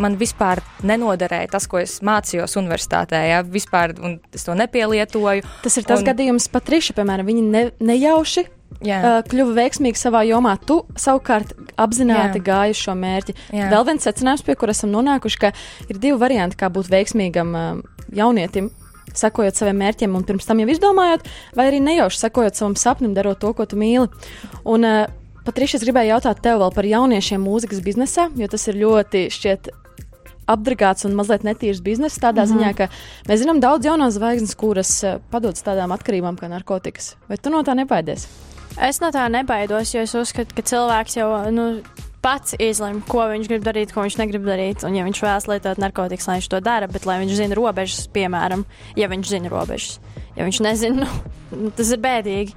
man 0.00 0.16
vispār 0.20 0.62
nenoderēja 0.86 1.50
tas, 1.52 1.68
ko 1.70 1.80
es 1.82 1.98
mācījos 2.04 2.56
universitātē. 2.60 3.20
Jā, 3.32 3.42
vispār, 3.44 3.94
es 4.34 4.46
to 4.46 4.56
nepielietoju. 4.58 5.44
Tas 5.64 5.78
ir 5.78 5.86
tas 5.88 6.02
un... 6.02 6.08
gadījums, 6.08 6.48
Patriša, 6.52 6.96
piemēram, 6.98 7.28
viņi 7.28 7.46
ne, 7.46 7.64
nejauši 7.82 8.46
Jā. 8.82 8.98
uh, 8.98 9.18
kļuva 9.28 9.56
veiksmīgi 9.60 10.00
savā 10.00 10.24
jomā. 10.28 10.56
Tu 10.66 10.80
savukārt 10.98 11.54
apzināti 11.80 12.40
Jā. 12.40 12.46
gāji 12.50 12.78
šo 12.82 12.96
mērķi. 12.98 13.36
Jā. 13.52 13.72
Vēl 13.72 13.88
viens 13.92 14.08
secinājums, 14.08 14.44
pie 14.46 14.56
kura 14.58 14.76
esam 14.76 14.92
nonākuši, 14.94 15.42
ka 15.42 15.52
ir 15.88 16.00
divi 16.02 16.18
varianti, 16.20 16.58
kā 16.60 16.72
būt 16.72 16.92
veiksmīgam 16.92 17.52
uh, 17.58 18.06
jaunietim. 18.16 18.72
Sekojot 19.14 19.58
saviem 19.58 19.80
mērķiem, 19.82 20.14
un 20.16 20.24
pirms 20.24 20.48
tam 20.48 20.62
jau 20.62 20.68
izdomājot, 20.72 21.26
vai 21.58 21.68
arī 21.70 21.82
nejauši 21.84 22.24
sekojot 22.26 22.58
savam 22.58 22.76
sapnim, 22.76 23.14
darot 23.14 23.40
to, 23.42 23.52
ko 23.56 23.66
tu 23.66 23.76
mīli. 23.76 24.08
Un, 24.64 24.84
uh, 24.88 25.06
Patriša, 25.42 25.80
es 25.80 25.84
gribēju 25.86 26.14
jautāt 26.14 26.42
tev 26.42 26.60
vēl 26.62 26.74
par 26.74 26.86
jauniešiem 26.86 27.42
mūzikas 27.42 27.80
biznesā, 27.82 28.28
jo 28.38 28.46
tas 28.46 28.68
ir 28.70 28.78
ļoti 28.78 29.26
šķiet 29.34 29.72
apdragāts 30.52 31.06
un 31.06 31.16
mazliet 31.18 31.46
netīrs 31.46 31.82
bizness. 31.82 32.20
Tādā 32.22 32.44
mm 32.44 32.52
-hmm. 32.52 32.62
ziņā, 32.62 32.74
ka 32.76 32.88
mēs 33.28 33.42
zinām 33.42 33.60
daudz 33.60 33.86
jaunas 33.86 34.14
zvaigznes, 34.14 34.54
kuras 34.54 35.04
padodas 35.30 35.62
tādām 35.62 35.94
atkarībām 35.94 36.38
kā 36.38 36.48
narkotikas. 36.48 37.16
Vai 37.28 37.36
tu 37.36 37.50
no 37.50 37.62
tā 37.62 37.74
nebaidies? 37.74 38.28
Es 38.80 39.00
no 39.00 39.10
tā 39.12 39.28
nebaidos, 39.28 39.94
jo 39.94 40.00
es 40.00 40.14
uzskatu, 40.14 40.54
ka 40.54 40.62
cilvēks 40.62 41.16
jau 41.16 41.50
nu, 41.50 41.82
pats 42.22 42.54
izlemj, 42.62 43.02
ko 43.10 43.26
viņš 43.32 43.50
grib 43.50 43.66
darīt, 43.66 43.92
ko 43.94 44.04
viņš 44.04 44.16
negrib 44.20 44.46
darīt. 44.46 44.86
Un, 44.86 44.96
ja 44.96 45.04
viņš 45.06 45.20
vēlas 45.24 45.48
lietot 45.50 45.80
narkotikas, 45.82 46.28
lai 46.30 46.38
viņš 46.38 46.48
to 46.52 46.62
dara, 46.64 46.88
bet 46.90 47.06
lai 47.08 47.18
viņš 47.22 47.36
zina 47.38 47.58
robežas, 47.58 48.06
piemēram, 48.14 48.64
ja 48.98 49.10
viņš 49.10 49.34
zina 49.34 49.52
robežas. 49.52 49.98
Ja 50.36 50.46
viņš 50.46 50.62
nezina, 50.64 51.08
nu, 51.52 51.70
tas 51.76 51.92
ir 51.92 52.02
bēdīgi. 52.02 52.56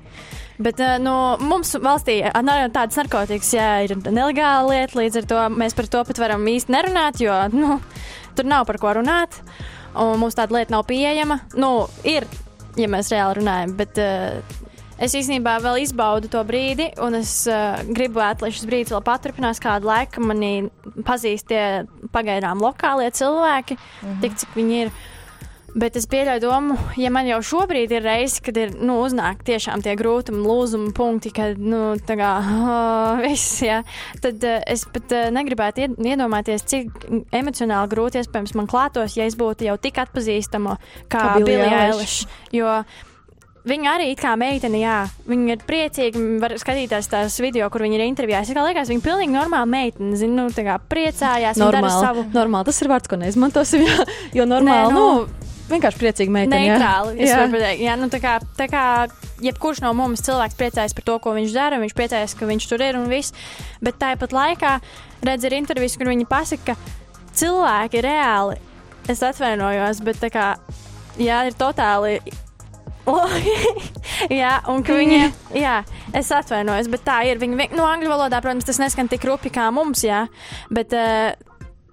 Bet 0.56 0.80
uh, 0.80 0.96
nu, 1.04 1.14
mums 1.44 1.74
valstī 1.84 2.22
tādas 2.24 2.96
narkotikas 3.02 3.50
jā, 3.58 3.70
ir 3.84 3.98
nelegāla 4.06 4.70
lieta, 4.70 5.00
līdz 5.02 5.20
ar 5.20 5.28
to 5.32 5.42
mēs 5.58 5.76
par 5.76 5.90
to 5.92 6.04
pat 6.08 6.22
varam 6.22 6.46
īsti 6.48 6.72
nerunāt, 6.72 7.20
jo 7.20 7.36
nu, 7.52 7.80
tur 8.38 8.48
nav 8.48 8.64
par 8.70 8.80
ko 8.80 8.96
runāt. 9.02 9.42
Un 10.00 10.20
mums 10.20 10.36
tāda 10.36 10.56
lieta 10.56 10.76
nav 10.76 10.86
pieejama. 10.88 11.42
Nu, 11.60 11.88
ir, 12.08 12.28
ja 12.80 12.88
mēs 12.92 13.12
reāli 13.12 13.42
runājam, 13.42 13.76
bet 13.80 14.00
uh, 14.00 14.64
Es 14.96 15.16
īstenībā 15.18 15.58
vēl 15.60 15.82
izbaudu 15.84 16.30
to 16.32 16.40
brīdi, 16.48 16.88
un 17.04 17.18
es 17.20 17.42
uh, 17.52 17.82
gribētu, 17.84 18.46
lai 18.46 18.54
šis 18.56 18.68
brīdis 18.70 18.94
vēl 18.96 19.04
paturpinās 19.04 19.60
kādu 19.64 19.90
laiku. 19.90 20.24
Mani 20.24 20.70
pazīst 21.04 21.50
tie 21.52 21.84
pagaidām 22.16 22.64
lokālie 22.64 23.10
cilvēki, 23.12 23.76
mm 23.76 24.08
-hmm. 24.08 24.22
tik 24.24 24.40
cik 24.40 24.56
viņi 24.56 24.82
ir. 24.86 24.96
Bet 25.76 25.98
es 26.00 26.06
pieļauju 26.08 26.40
domu, 26.40 26.78
ja 26.96 27.10
man 27.12 27.28
jau 27.28 27.42
šobrīd 27.44 27.92
ir 27.92 28.06
reize, 28.08 28.40
kad 28.40 28.56
ir 28.56 28.70
nu, 28.80 29.02
uznāk 29.04 29.42
tiešām 29.44 29.82
tie 29.84 29.98
grūtumi, 30.00 30.40
lūzumi 30.40 30.94
punkti, 30.96 31.34
kad 31.36 31.60
nu, 31.60 31.98
tā 32.00 32.16
kā 32.16 32.30
oh, 32.40 33.20
viss, 33.26 33.60
jā, 33.60 33.82
tad 34.24 34.40
uh, 34.48 34.62
es 34.66 34.86
pat 34.86 35.12
uh, 35.12 35.26
negribētu 35.36 35.90
iedomāties, 36.00 36.64
cik 36.64 36.88
emocionāli 37.36 37.92
grūti 37.92 38.22
iespējams 38.24 38.56
man 38.56 38.72
klātos, 38.72 39.18
ja 39.18 39.28
es 39.28 39.36
būtu 39.36 39.68
jau 39.68 39.76
tik 39.76 40.00
atpazīstama 40.06 40.78
kā, 41.10 41.20
kā 41.20 41.36
Billie 41.44 41.68
Eilish. 41.68 42.24
Viņa 43.66 43.94
arī 43.98 44.12
kā 44.14 44.36
meitene, 44.38 44.78
jā, 44.78 44.98
viņa 45.26 45.56
ir 45.56 45.64
priecīga. 45.66 46.20
Var 46.44 46.54
skatīties 46.62 47.08
tās 47.10 47.38
video, 47.42 47.66
kur 47.74 47.82
viņa 47.82 47.98
ir 47.98 48.04
intervijājusi. 48.06 48.54
Kā 48.54 48.66
liekas, 48.68 48.92
viņa 48.92 49.02
ir 49.02 49.06
pilnīgi 49.08 49.34
normāla 49.34 49.66
meitene. 49.66 50.14
Zinu, 50.20 50.36
nu, 50.38 50.54
tā 50.54 50.68
kā 50.68 50.76
priecājās. 50.92 51.58
Normāli, 51.58 52.04
savu... 52.04 52.28
normāli. 52.36 52.70
Tas 52.70 52.82
ir 52.84 52.92
vārds, 52.92 53.10
ko 53.10 53.18
neizmantosim. 53.18 53.88
Jā, 53.88 54.06
jo 54.38 54.46
normāli, 54.46 54.92
Nē, 54.92 54.94
nu, 54.94 55.08
nu, 55.26 55.50
vienkārši 55.72 56.02
priecīga 56.04 56.36
meitene. 56.38 56.62
Neitrāli. 56.62 57.18
Jā, 57.26 57.42
jā. 57.50 57.74
Jā 57.88 57.98
nu, 57.98 58.12
tā 58.14 58.22
kā, 58.22 58.36
tā 58.60 58.70
kā 58.70 58.86
jebkurš 59.42 59.82
no 59.82 59.96
mums 59.98 60.22
cilvēks 60.30 60.62
priecājas 60.62 60.94
par 60.94 61.10
to, 61.10 61.18
ko 61.26 61.34
viņš 61.40 61.58
dara. 61.58 61.82
Viņš 61.82 61.98
priecājas, 61.98 62.38
ka 62.38 62.46
viņš 62.54 62.70
tur 62.70 62.86
ir 62.86 63.02
un 63.02 63.10
viss. 63.10 63.34
Bet 63.82 63.98
tāpat 64.02 64.36
laikā 64.36 64.78
redz 65.26 65.50
ir 65.50 65.58
intervijas, 65.58 65.98
kur 65.98 66.14
viņi 66.14 66.30
pasaka, 66.30 66.78
ka 66.78 67.34
cilvēki 67.42 68.06
reāli. 68.06 68.62
Es 69.10 69.26
atvainojos, 69.26 70.06
bet 70.06 70.22
tā 70.22 70.30
kā 70.34 70.48
jā, 71.18 71.42
ir 71.50 71.58
totāli 71.58 72.20
jā, 74.42 74.54
un 74.72 74.84
ka 74.86 74.98
viņi, 74.98 75.20
jā, 75.58 75.80
es 76.18 76.32
atvainojos, 76.34 76.90
bet 76.92 77.06
tā 77.06 77.22
ir. 77.30 77.42
Viņi, 77.42 77.70
nu, 77.76 77.86
angļu 77.86 78.12
valodā, 78.12 78.42
protams, 78.44 78.68
tas 78.68 78.82
neskan 78.82 79.10
tik 79.12 79.28
rupi 79.30 79.54
kā 79.54 79.70
mums, 79.74 80.06
jā, 80.06 80.26
bet 80.74 80.96
uh, 80.98 81.36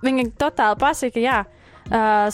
viņi 0.05 0.33
totāli 0.41 0.81
pasaka, 0.81 1.21
jā. 1.23 1.43
Uh, 1.93 2.31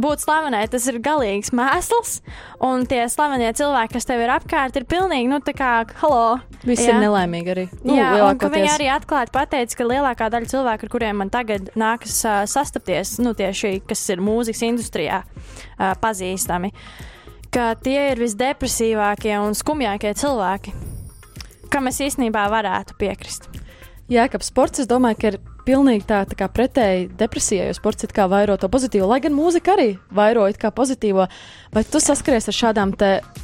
būt 0.00 0.22
slavenai, 0.24 0.64
tas 0.72 0.86
ir 0.88 0.96
galīgs 1.04 1.52
mēsls, 1.54 2.16
un 2.64 2.86
tie 2.90 3.02
slavenie 3.12 3.52
cilvēki, 3.54 3.92
kas 3.92 4.08
tev 4.08 4.22
ir 4.24 4.32
apkārt, 4.34 4.78
ir 4.80 4.86
pilnīgi, 4.88 5.28
nu, 5.30 5.38
tā 5.44 5.52
kā, 5.54 5.72
halo. 6.00 6.38
Visi 6.64 6.88
jā. 6.88 6.96
ir 6.96 7.04
nelaimīgi 7.04 7.52
arī. 7.52 7.66
Nu, 7.84 7.94
jā, 7.94 8.08
un 8.24 8.40
ka 8.40 8.50
viņi 8.50 8.72
arī 8.72 8.88
atklāti 8.90 9.34
pateica, 9.36 9.78
ka 9.78 9.86
lielākā 9.92 10.30
daļa 10.32 10.50
cilvēku, 10.50 10.88
ar 10.88 10.94
kuriem 10.96 11.20
man 11.22 11.30
tagad 11.30 11.68
nākas 11.78 12.22
uh, 12.24 12.40
sastapties, 12.50 13.18
nu, 13.22 13.36
tieši, 13.36 13.76
kas 13.86 14.02
ir 14.10 14.24
mūzikas 14.24 14.64
industrijā, 14.72 15.20
uh, 15.28 15.92
pazīstami. 16.02 16.72
Uh, 16.72 17.12
ka 17.56 17.72
tie 17.80 18.10
ir 18.12 18.20
visdepresīvākie 18.20 19.32
un 19.40 19.54
skumjākie 19.56 20.12
cilvēki, 20.20 20.74
kam 21.72 21.88
es 21.88 22.02
īstenībā 22.04 22.42
varētu 22.52 22.98
piekrist. 23.00 23.48
Jā, 24.12 24.26
kā 24.28 24.38
sports, 24.44 24.82
es 24.82 24.90
domāju, 24.90 25.18
ka 25.22 25.30
ir 25.30 25.38
pilnīgi 25.66 26.04
tā, 26.06 26.20
tā 26.28 26.36
kā 26.38 26.50
pretēji 26.52 27.08
depresijai, 27.18 27.70
jo 27.70 27.78
sports 27.78 28.04
it 28.06 28.12
kā 28.14 28.28
vairo 28.30 28.58
to 28.60 28.68
pozitīvo, 28.70 29.08
lai 29.08 29.22
gan 29.24 29.34
mūzika 29.34 29.72
arī 29.72 29.88
vairo 30.14 30.44
it 30.52 30.60
kā 30.60 30.68
pozitīvo. 30.68 31.26
Vai 31.72 31.84
tu 31.88 32.02
saskaries 32.02 32.46
ar 32.52 32.58
šādām 32.60 32.92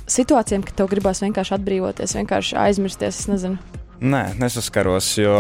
situācijām, 0.05 0.63
ka 0.69 0.77
tev 0.77 0.93
gribās 0.93 1.25
vienkārši 1.25 1.57
atbrīvoties, 1.57 2.17
vienkārši 2.21 2.61
aizmirsties? 2.69 3.25
Es 3.25 3.33
nezinu. 3.33 3.81
Nē, 4.03 4.27
nesaskaros, 4.39 5.09
jo 5.25 5.35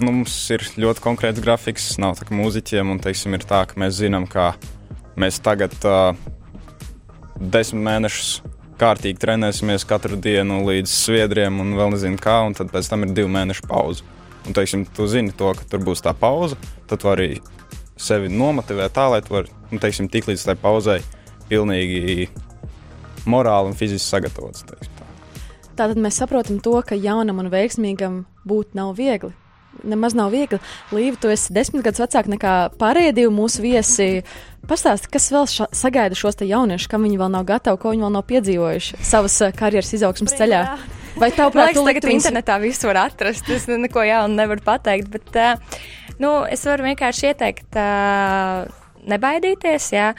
nu, 0.00 0.08
mums 0.08 0.34
ir 0.54 0.64
ļoti 0.80 1.04
konkrēts 1.04 1.44
grafiks. 1.44 1.92
Nav 2.02 2.16
tā, 2.16 2.26
ka 2.26 2.40
mūziķiem 2.40 2.96
un 2.96 3.04
teiksim, 3.04 3.36
ir 3.36 3.44
tā, 3.46 3.66
ka 3.68 3.78
mēs 3.84 4.00
zinām, 4.00 4.26
ka 4.30 4.54
mēs 5.20 5.42
tagad 5.44 5.76
uh, 5.84 6.16
desmit 7.50 7.82
mēnešus 7.86 8.32
kārtīgi 8.80 9.20
trenēsimies 9.22 9.86
katru 9.88 10.18
dienu 10.18 10.62
līdz 10.66 10.90
sviedriem 10.90 11.60
un 11.62 11.74
vēl 11.78 11.94
nezinu 11.94 12.18
kā, 12.22 12.40
un 12.46 12.56
tad 12.58 12.72
pēc 12.72 12.90
tam 12.90 13.06
ir 13.06 13.14
divu 13.16 13.30
mēnešu 13.32 13.66
pauze. 13.70 14.06
Un, 14.42 14.54
teiksim, 14.56 14.84
tu 14.90 15.06
zini 15.06 15.34
to, 15.38 15.52
ka 15.54 15.66
tur 15.70 15.82
būs 15.86 16.02
tā 16.02 16.14
pauze, 16.18 16.58
tad 16.90 17.02
tu 17.02 17.10
arī 17.12 17.36
sevi 18.00 18.30
nomotivē 18.32 18.88
tā, 18.90 19.06
lai 19.12 19.20
tu 19.22 19.36
vari, 19.36 19.52
nu, 19.70 19.78
teiksim, 19.82 20.08
tik 20.10 20.26
līdz 20.30 20.48
tai 20.48 20.56
pauzei 20.58 20.98
pilnīgi 21.50 22.26
morāli 23.30 23.70
un 23.70 23.78
fiziski 23.78 24.08
sagatavots. 24.08 24.66
Teiksim, 24.66 24.96
tā. 24.98 25.06
Tātad 25.78 26.00
mēs 26.02 26.18
saprotam 26.18 26.58
to, 26.64 26.74
ka 26.86 26.98
jaunam 26.98 27.38
un 27.44 27.52
veiksmīgam 27.52 28.24
būt 28.48 28.74
nav 28.78 28.96
viegli. 28.98 29.30
Nemaz 29.82 30.14
nav 30.14 30.30
viegli. 30.34 30.60
Līva, 30.94 31.18
tu 31.18 31.30
esi 31.32 31.54
desmit 31.54 31.84
gadus 31.86 32.02
vecāka 32.04 32.30
nekā 32.30 32.56
pārējie 32.78 33.28
mūsu 33.32 33.64
viesi. 33.64 34.08
Pastāsti, 34.68 35.08
kas 35.10 35.24
vēl 35.34 35.48
ša, 35.50 35.66
sagaida 35.74 36.14
šos 36.14 36.38
jauniešus, 36.38 36.86
kam 36.90 37.02
viņi 37.02 37.18
vēl 37.18 37.32
nav 37.34 37.46
gatavi, 37.48 37.80
ko 37.82 37.90
viņi 37.90 38.04
vēl 38.04 38.12
nav 38.14 38.22
piedzīvojuši 38.28 39.00
savas 39.02 39.40
uh, 39.42 39.54
karjeras 39.56 39.90
izaugsmas 39.96 40.36
ceļā? 40.38 40.60
Vai 41.18 41.32
tev 41.34 41.50
ka 41.50 41.66
tagad 41.74 42.06
viņus... 42.06 42.28
internetā 42.28 42.60
visu 42.62 42.86
var 42.88 43.00
atrast? 43.08 43.50
Es 43.50 43.66
neko 43.66 44.04
jaunu 44.06 44.38
nevaru 44.38 44.62
pateikt, 44.64 45.10
bet 45.12 45.34
uh, 45.34 45.82
nu, 46.22 46.30
es 46.46 46.62
varu 46.68 46.86
vienkārši 46.86 47.32
ieteikt 47.32 47.80
uh, 47.80 48.70
nebaidīties. 49.10 49.90
Jā. 49.96 50.12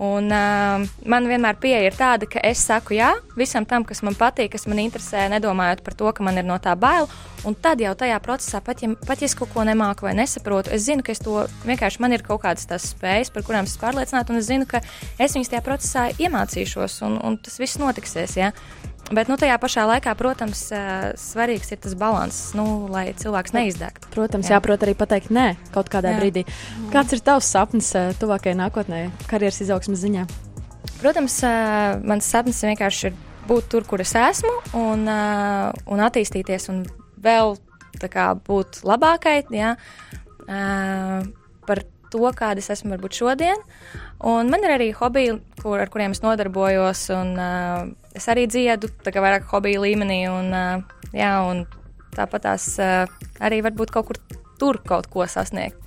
Un, 0.00 0.30
uh, 0.32 0.80
man 1.04 1.26
vienmēr 1.28 1.58
pieeja 1.60 1.84
ir 1.84 1.96
tāda, 1.96 2.26
ka 2.30 2.40
es 2.48 2.62
saku 2.64 2.96
jā 2.96 3.10
visam 3.36 3.66
tam, 3.68 3.84
kas 3.84 4.00
man 4.02 4.16
patīk, 4.16 4.54
kas 4.54 4.64
man 4.70 4.80
interesē, 4.80 5.26
nedomājot 5.28 5.82
par 5.84 5.96
to, 5.98 6.08
ka 6.16 6.24
man 6.24 6.40
ir 6.40 6.46
no 6.48 6.56
tā 6.62 6.72
bail. 6.80 7.10
Un 7.44 7.56
tad 7.58 7.80
jau 7.82 7.92
tajā 7.98 8.16
procesā, 8.22 8.62
pat 8.64 8.80
ja, 8.84 8.92
pat 9.06 9.20
ja 9.20 9.28
es 9.28 9.36
kaut 9.36 9.50
ko 9.52 9.66
nemāku 9.66 10.06
vai 10.06 10.14
nesaprotu, 10.16 10.72
es 10.72 10.86
zinu, 10.86 11.04
ka 11.04 11.12
es 11.12 11.20
to 11.20 11.42
vienkārši 11.68 12.00
man 12.00 12.14
ir 12.16 12.24
kaut 12.24 12.44
kādas 12.44 12.68
tās 12.70 12.86
spējas, 12.94 13.32
par 13.34 13.44
kurām 13.44 13.66
es 13.66 13.74
esmu 13.74 13.82
pārliecināta, 13.82 14.32
un 14.32 14.40
es 14.40 14.48
zinu, 14.48 14.68
ka 14.70 14.80
es 15.18 15.34
viņas 15.36 15.52
tajā 15.52 15.64
procesā 15.66 16.06
iemācīšos, 16.22 17.00
un, 17.08 17.18
un 17.26 17.36
tas 17.42 17.58
viss 17.60 17.82
notiksies. 17.82 18.38
Ja? 18.38 18.52
Bet 19.12 19.28
nu, 19.28 19.36
tajā 19.36 19.58
pašā 19.60 19.82
laikā, 19.88 20.14
protams, 20.16 20.62
svarīgs 21.20 21.72
ir 21.74 21.80
tas 21.82 21.96
līdzsvars, 21.98 22.38
nu, 22.56 22.66
lai 22.92 23.10
cilvēks 23.18 23.52
neizdegtu. 23.52 24.08
Protams, 24.14 24.48
jā. 24.48 24.56
jāprot 24.56 24.86
arī 24.86 24.94
pateikt 24.96 25.32
nē 25.34 25.56
kaut 25.74 25.90
kādā 25.92 26.14
jā. 26.14 26.20
brīdī. 26.22 26.44
Kāds 26.94 27.12
ir 27.12 27.20
tavs 27.24 27.50
sapnis 27.52 27.90
tuvākajai 28.22 28.56
nākotnē, 28.62 29.02
karjeras 29.28 29.60
izaugsmas 29.64 30.00
ziņā? 30.04 30.24
Protams, 31.02 31.40
mans 32.06 32.30
sapnis 32.30 32.62
vienkārši 32.62 33.10
ir 33.10 33.18
būt 33.50 33.68
tur, 33.74 33.86
kur 33.88 34.00
es 34.04 34.14
esmu, 34.16 34.54
un, 34.78 35.04
un 35.04 36.04
attīstīties 36.06 36.70
un 36.72 36.84
vēl 37.22 37.56
kā, 38.12 38.32
būt 38.38 38.82
labākai 38.86 39.42
ja, 39.54 39.74
par 41.66 41.82
to, 42.12 42.22
kāda 42.36 42.62
es 42.62 42.70
esmu 42.72 42.94
varbūt 42.94 43.18
šodien. 43.18 43.60
Un 44.22 44.50
man 44.52 44.62
ir 44.62 44.76
arī 44.76 44.92
hobiji, 44.94 45.40
kur, 45.62 45.80
ar 45.82 45.90
kuriem 45.90 46.14
es 46.14 46.22
nodarbojos, 46.22 47.08
un 47.16 47.34
es 48.16 48.28
arī 48.28 48.46
dziedu, 48.50 48.90
tā 49.04 49.12
kā 49.14 49.22
vairāk 49.24 49.48
hobiju 49.50 49.84
līmenī, 49.84 50.22
un, 50.30 50.52
uh, 50.54 51.06
jā, 51.16 51.32
un 51.48 51.64
tāpat 52.16 52.46
tās 52.46 52.68
uh, 52.82 53.06
arī 53.40 53.62
varbūt 53.64 53.94
kaut 53.94 54.10
kur 54.10 54.20
tur 54.60 54.78
kaut 54.86 55.08
ko 55.12 55.26
sasniegt. 55.26 55.81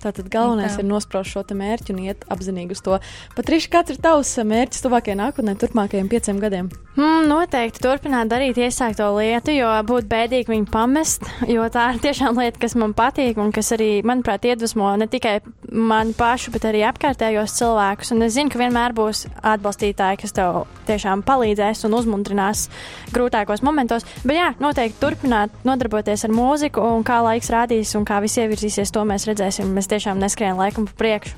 Tātad 0.00 0.30
galvenais 0.32 0.76
tā. 0.76 0.82
ir 0.82 0.88
nospraust 0.88 1.34
šo 1.34 1.44
mērķi 1.44 1.94
un 1.94 2.04
iet 2.06 2.24
apzinīgi 2.32 2.76
uz 2.76 2.84
to. 2.84 3.00
Patriši, 3.36 3.70
kāds 3.72 3.92
ir 3.94 4.00
tavs 4.02 4.32
mērķis 4.38 4.84
tuvākajai 4.86 5.18
nākotnē, 5.20 5.56
turpmākajiem 5.60 6.08
pieciem 6.08 6.40
gadiem? 6.40 6.70
Mm, 6.98 7.28
noteikti 7.30 7.80
turpināt 7.84 8.28
darīt 8.32 8.58
iesākto 8.60 9.06
lietu, 9.14 9.52
jo 9.54 9.68
būtu 9.86 10.08
bēdīgi 10.10 10.50
viņu 10.50 10.66
pamest, 10.72 11.24
jo 11.48 11.64
tā 11.72 11.86
ir 11.94 12.00
tiešām 12.02 12.40
lieta, 12.40 12.58
kas 12.60 12.74
man 12.80 12.94
patīk 12.98 13.38
un 13.40 13.52
kas 13.54 13.70
arī, 13.76 14.00
manuprāt, 14.06 14.48
iedvesmo 14.48 14.90
ne 15.00 15.06
tikai 15.10 15.38
mani 15.70 16.16
pašu, 16.18 16.52
bet 16.54 16.66
arī 16.68 16.82
apkārtējos 16.88 17.54
cilvēkus. 17.60 18.10
Un 18.16 18.26
es 18.26 18.34
zinu, 18.34 18.50
ka 18.52 18.60
vienmēr 18.60 18.94
būs 18.96 19.26
atbalstītāji, 19.38 20.20
kas 20.24 20.34
tev 20.36 20.64
tiešām 20.88 21.22
palīdzēs 21.28 21.84
un 21.86 21.94
uzmundrinās 22.00 22.66
grūtākos 23.14 23.62
momentos. 23.66 24.06
Bet 24.24 24.40
jā, 24.40 24.50
noteikti 24.62 24.98
turpināt 25.02 25.54
nodarboties 25.66 26.26
ar 26.26 26.34
mūziku 26.34 26.82
un 26.96 27.06
kā 27.06 27.20
laiks 27.24 27.52
rādīs 27.54 27.94
un 27.98 28.06
kā 28.08 28.18
viss 28.24 28.40
ievirzīsies, 28.42 28.92
to 28.94 29.06
mēs 29.08 29.28
redzēsim. 29.30 29.70
Mēs 29.76 29.89
tiešām 29.90 30.20
neskrienam 30.22 30.60
laikam 30.60 30.88
pa 30.88 30.96
priekšu. 30.98 31.36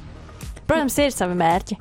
Protams, 0.69 0.97
ir 1.03 1.13
savi 1.15 1.37
mērķi, 1.37 1.77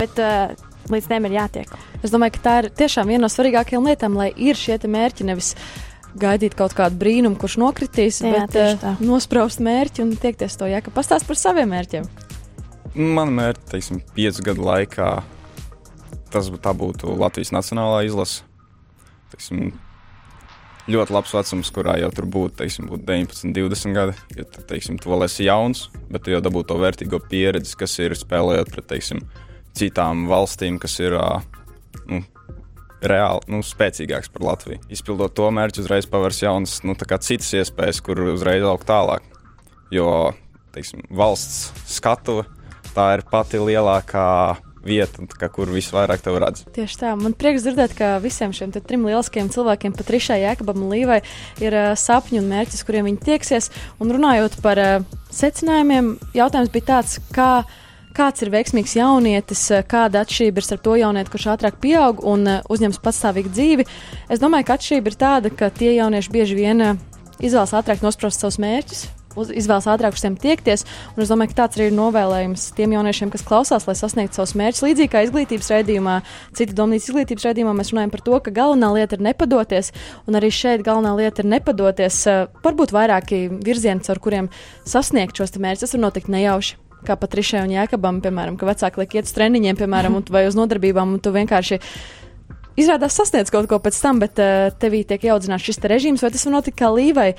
bet 0.00 0.18
uh, 0.22 0.54
līdz 0.90 1.08
tiem 1.10 1.28
ir 1.28 1.36
jātiek. 1.36 1.72
Es 2.02 2.12
domāju, 2.14 2.36
ka 2.36 2.44
tā 2.46 2.54
ir 2.62 2.70
tiešām 2.82 3.10
viena 3.12 3.26
no 3.26 3.30
svarīgākajām 3.32 3.86
lietām, 3.86 4.18
lai 4.18 4.32
ir 4.34 4.58
šie 4.58 4.78
mērķi. 4.82 5.28
Nevis 5.28 5.52
gaidīt 6.18 6.56
kaut 6.58 6.74
kādu 6.76 6.98
brīnumu, 7.00 7.38
kurš 7.40 7.58
nokritīs, 7.62 8.20
Jā, 8.24 8.44
bet 8.48 8.58
uh, 8.58 8.96
nospraust 9.04 9.62
mērķi 9.64 10.04
un 10.04 10.16
tiekties 10.20 10.58
to 10.60 10.68
jēga. 10.68 10.92
Pastāst 10.94 11.28
par 11.28 11.38
saviem 11.40 11.70
mērķiem. 11.72 12.08
Man 12.92 13.32
mērķi, 13.32 13.68
teiksim, 13.70 14.02
piecu 14.16 14.44
gadu 14.50 14.66
laikā 14.66 15.12
tas 16.32 16.48
būtu 16.48 17.14
Latvijas 17.20 17.52
nacionālā 17.52 18.02
izlase. 18.08 18.42
Teiksim, 19.32 19.72
ļoti 20.90 21.14
labs 21.14 21.34
vecums, 21.36 21.70
kurā 21.74 21.96
jau 22.00 22.10
tur 22.14 22.26
būtu, 22.32 22.56
teiksim, 22.58 22.88
būtu 22.90 23.06
19, 23.06 23.54
20 23.54 23.96
gadi. 23.96 24.16
Jo, 24.36 24.46
tad, 24.48 24.66
teiksim, 24.70 24.98
tu 25.02 25.12
vēl 25.12 25.26
esi 25.28 25.46
jauns, 25.46 25.86
bet 26.10 26.24
tu 26.24 26.34
jau 26.34 26.42
dabū 26.42 26.64
to 26.66 26.78
vērtīgo 26.82 27.22
pieredzi, 27.30 27.76
kas 27.78 27.98
ir 28.02 28.16
spēlējot 28.18 28.72
pret, 28.74 28.88
teiksim, 28.90 29.22
citām 29.78 30.26
valstīm, 30.30 30.80
kas 30.82 30.98
ir 31.02 31.16
nu, 32.10 32.22
reāli 33.02 33.54
nu, 33.54 33.62
spēcīgāks 33.66 34.32
par 34.34 34.46
Latviju. 34.50 34.82
Izpildot 34.92 35.34
to 35.38 35.50
mērķu, 35.54 35.84
uzreiz 35.84 36.08
pavērs 36.10 36.42
jaunas, 36.44 36.80
nu, 36.86 36.96
citas 36.96 37.52
iespējas, 37.60 38.02
kur 38.04 38.20
uzreiz 38.32 38.66
augt 38.66 38.88
tālāk. 38.90 39.26
Jo, 39.92 40.32
teiksim, 40.74 41.04
valsts 41.12 41.70
skatuve 41.98 42.46
tā 42.92 43.08
ir 43.16 43.24
pati 43.28 43.60
lielākā 43.60 44.56
vieta, 44.86 45.26
kā, 45.38 45.48
kur 45.52 45.70
visvairāk 45.72 46.24
tev 46.24 46.38
redz. 46.42 46.64
Tieši 46.74 46.98
tā. 47.02 47.12
Man 47.18 47.36
prieks 47.38 47.64
dzirdēt, 47.66 47.94
ka 47.98 48.16
visiem 48.22 48.54
šiem 48.56 48.74
trim 48.74 49.06
lieliskiem 49.08 49.50
cilvēkiem, 49.52 49.94
pat 49.98 50.10
Rišai, 50.14 50.40
Jēkabam 50.42 50.82
un 50.84 50.92
Līvai, 50.92 51.20
ir 51.62 51.76
uh, 51.76 51.92
sapņi 51.98 52.42
un 52.42 52.50
mērķis, 52.50 52.84
kuriem 52.88 53.08
viņi 53.10 53.22
tieksies. 53.28 53.70
Un 54.02 54.12
runājot 54.14 54.58
par 54.64 54.80
uh, 54.82 55.22
secinājumiem, 55.32 56.16
jautājums 56.36 56.74
bija 56.74 56.90
tāds, 56.96 57.18
kā 57.34 57.62
kāds 58.12 58.44
ir 58.44 58.52
veiksmīgs 58.52 58.96
jaunietis, 58.98 59.62
kāda 59.88 60.20
atšķirība 60.20 60.60
ir 60.60 60.66
starp 60.66 60.82
to 60.84 60.98
jaunieti, 61.00 61.32
kurš 61.32 61.48
ātrāk 61.54 61.78
pieaug 61.80 62.20
un 62.28 62.44
uzņems 62.68 63.00
patstāvīgu 63.00 63.52
dzīvi. 63.54 63.88
Es 64.28 64.42
domāju, 64.42 64.68
ka 64.68 64.76
atšķirība 64.76 65.08
ir 65.12 65.18
tāda, 65.22 65.54
ka 65.56 65.70
tie 65.72 65.94
jaunieši 65.96 66.34
bieži 66.34 66.58
vien 66.58 66.84
izvēlas 67.40 67.72
ātrāk 67.80 68.04
nosprost 68.04 68.44
savus 68.44 68.60
mērķus, 68.62 69.06
izvēlas 69.36 69.88
ātrāk 69.90 70.16
uz 70.16 70.24
tiem 70.24 70.36
tiekties. 70.40 70.84
Un 71.16 71.24
es 71.24 71.32
domāju, 71.32 71.52
ka 71.52 71.62
tāds 71.62 71.78
arī 71.78 71.88
ir 71.90 71.96
novēlējums 71.96 72.68
tiem 72.76 72.94
jauniešiem, 72.96 73.32
kas 73.32 73.44
klausās, 73.46 73.86
lai 73.88 73.96
sasniegtu 73.98 74.38
savus 74.38 74.54
mērķus. 74.58 74.84
Līdzīgi 74.86 75.12
kā 75.12 75.24
izglītības 75.26 75.72
raidījumā, 75.74 76.18
cita 76.58 76.76
domnīcas 76.78 77.10
izglītības 77.10 77.48
raidījumā, 77.48 77.74
mēs 77.78 77.92
runājam 77.94 78.14
par 78.14 78.24
to, 78.26 78.38
ka 78.44 78.54
galvenā 78.54 78.92
lieta 78.96 79.18
ir 79.18 79.26
nepadoties. 79.28 79.92
Un 80.28 80.38
arī 80.40 80.52
šeit 80.54 80.84
galvenā 80.86 81.14
lieta 81.18 81.44
ir 81.44 81.50
nepadoties. 81.52 82.22
Varbūt 82.64 82.94
vairāki 82.94 83.44
virzieni, 83.64 84.04
caur 84.06 84.22
kuriem 84.22 84.52
sasniegt 84.88 85.38
šos 85.38 85.56
mērķus, 85.58 85.86
tas 85.86 85.96
var 85.96 86.06
notikt 86.08 86.32
nejauši. 86.32 86.78
Kā 87.02 87.16
pat 87.18 87.32
Rišai 87.34 87.64
un 87.64 87.72
Jēkabam, 87.74 88.20
piemēram, 88.22 88.54
ka 88.54 88.68
vecāki 88.68 89.00
liek 89.02 89.16
iet 89.18 89.26
uz 89.26 89.32
treniņiem, 89.34 89.78
piemēram, 89.80 90.20
vai 90.30 90.44
uz 90.46 90.54
nodarbībām, 90.54 91.16
un 91.16 91.22
tu 91.22 91.32
vienkārši 91.34 91.80
izrādās 92.78 93.16
sasniedz 93.18 93.50
kaut 93.52 93.66
ko 93.70 93.80
pēc 93.82 93.98
tam, 93.98 94.20
bet 94.22 94.38
uh, 94.38 94.70
tevī 94.78 95.02
tiek 95.08 95.26
audzināts 95.34 95.66
šis 95.66 95.82
te 95.82 95.90
režīms, 95.90 96.22
vai 96.22 96.30
tas 96.30 96.46
var 96.46 96.56
notikt 96.60 96.78
kā 96.78 96.92
līvai 96.94 97.32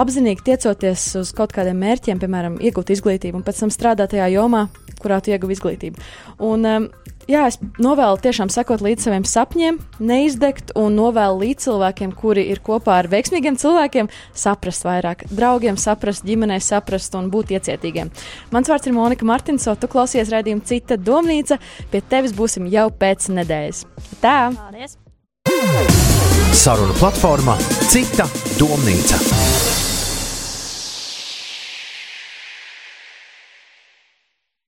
apzinīgi 0.00 0.44
tiecoties 0.46 1.06
uz 1.20 1.32
kaut 1.36 1.54
kādiem 1.54 1.78
mērķiem, 1.82 2.20
piemēram, 2.22 2.58
iegūt 2.62 2.94
izglītību 2.94 3.40
un 3.40 3.46
pēc 3.46 3.64
tam 3.64 3.72
strādāt 3.74 4.14
tajā 4.14 4.30
jomā, 4.34 4.66
kurā 5.02 5.20
tu 5.22 5.34
ieguvi 5.34 5.56
izglītību. 5.56 6.04
Un, 6.44 6.64
um, 6.68 6.86
jā, 7.30 7.44
es 7.50 7.58
novēlu 7.82 8.18
tiešām 8.24 8.50
sekot 8.52 8.82
līdz 8.84 9.06
saviem 9.06 9.26
sapņiem, 9.28 9.78
neizdegt 10.00 10.74
un 10.78 10.96
novēlu 10.98 11.42
līdz 11.42 11.68
cilvēkiem, 11.68 12.14
kuri 12.18 12.46
ir 12.52 12.62
kopā 12.64 12.98
ar 13.02 13.10
veiksmīgiem 13.12 13.58
cilvēkiem, 13.60 14.10
saprast 14.44 14.86
vairāk, 14.86 15.26
draugiem 15.32 15.78
saprast, 15.80 16.26
ģimenei 16.26 16.60
saprast 16.64 17.14
un 17.18 17.30
būt 17.34 17.54
iecietīgiem. 17.58 18.12
Mans 18.54 18.72
vārds 18.72 18.90
ir 18.90 18.96
Monika 18.96 19.28
Martinso, 19.28 19.76
tu 19.76 19.90
klausies 19.90 20.32
raidījumu 20.32 20.66
Cita 20.68 20.98
domnīca, 21.00 21.60
pie 21.92 22.02
tevis 22.08 22.36
būsim 22.36 22.68
jau 22.72 22.88
pēc 22.90 23.30
nedēļas. 23.40 23.86
Tā! 24.24 24.38
Paldies! 24.58 24.98
Saruna 26.54 26.94
platformā 26.96 27.58
Cita 27.90 28.28
domnīca. 28.60 29.73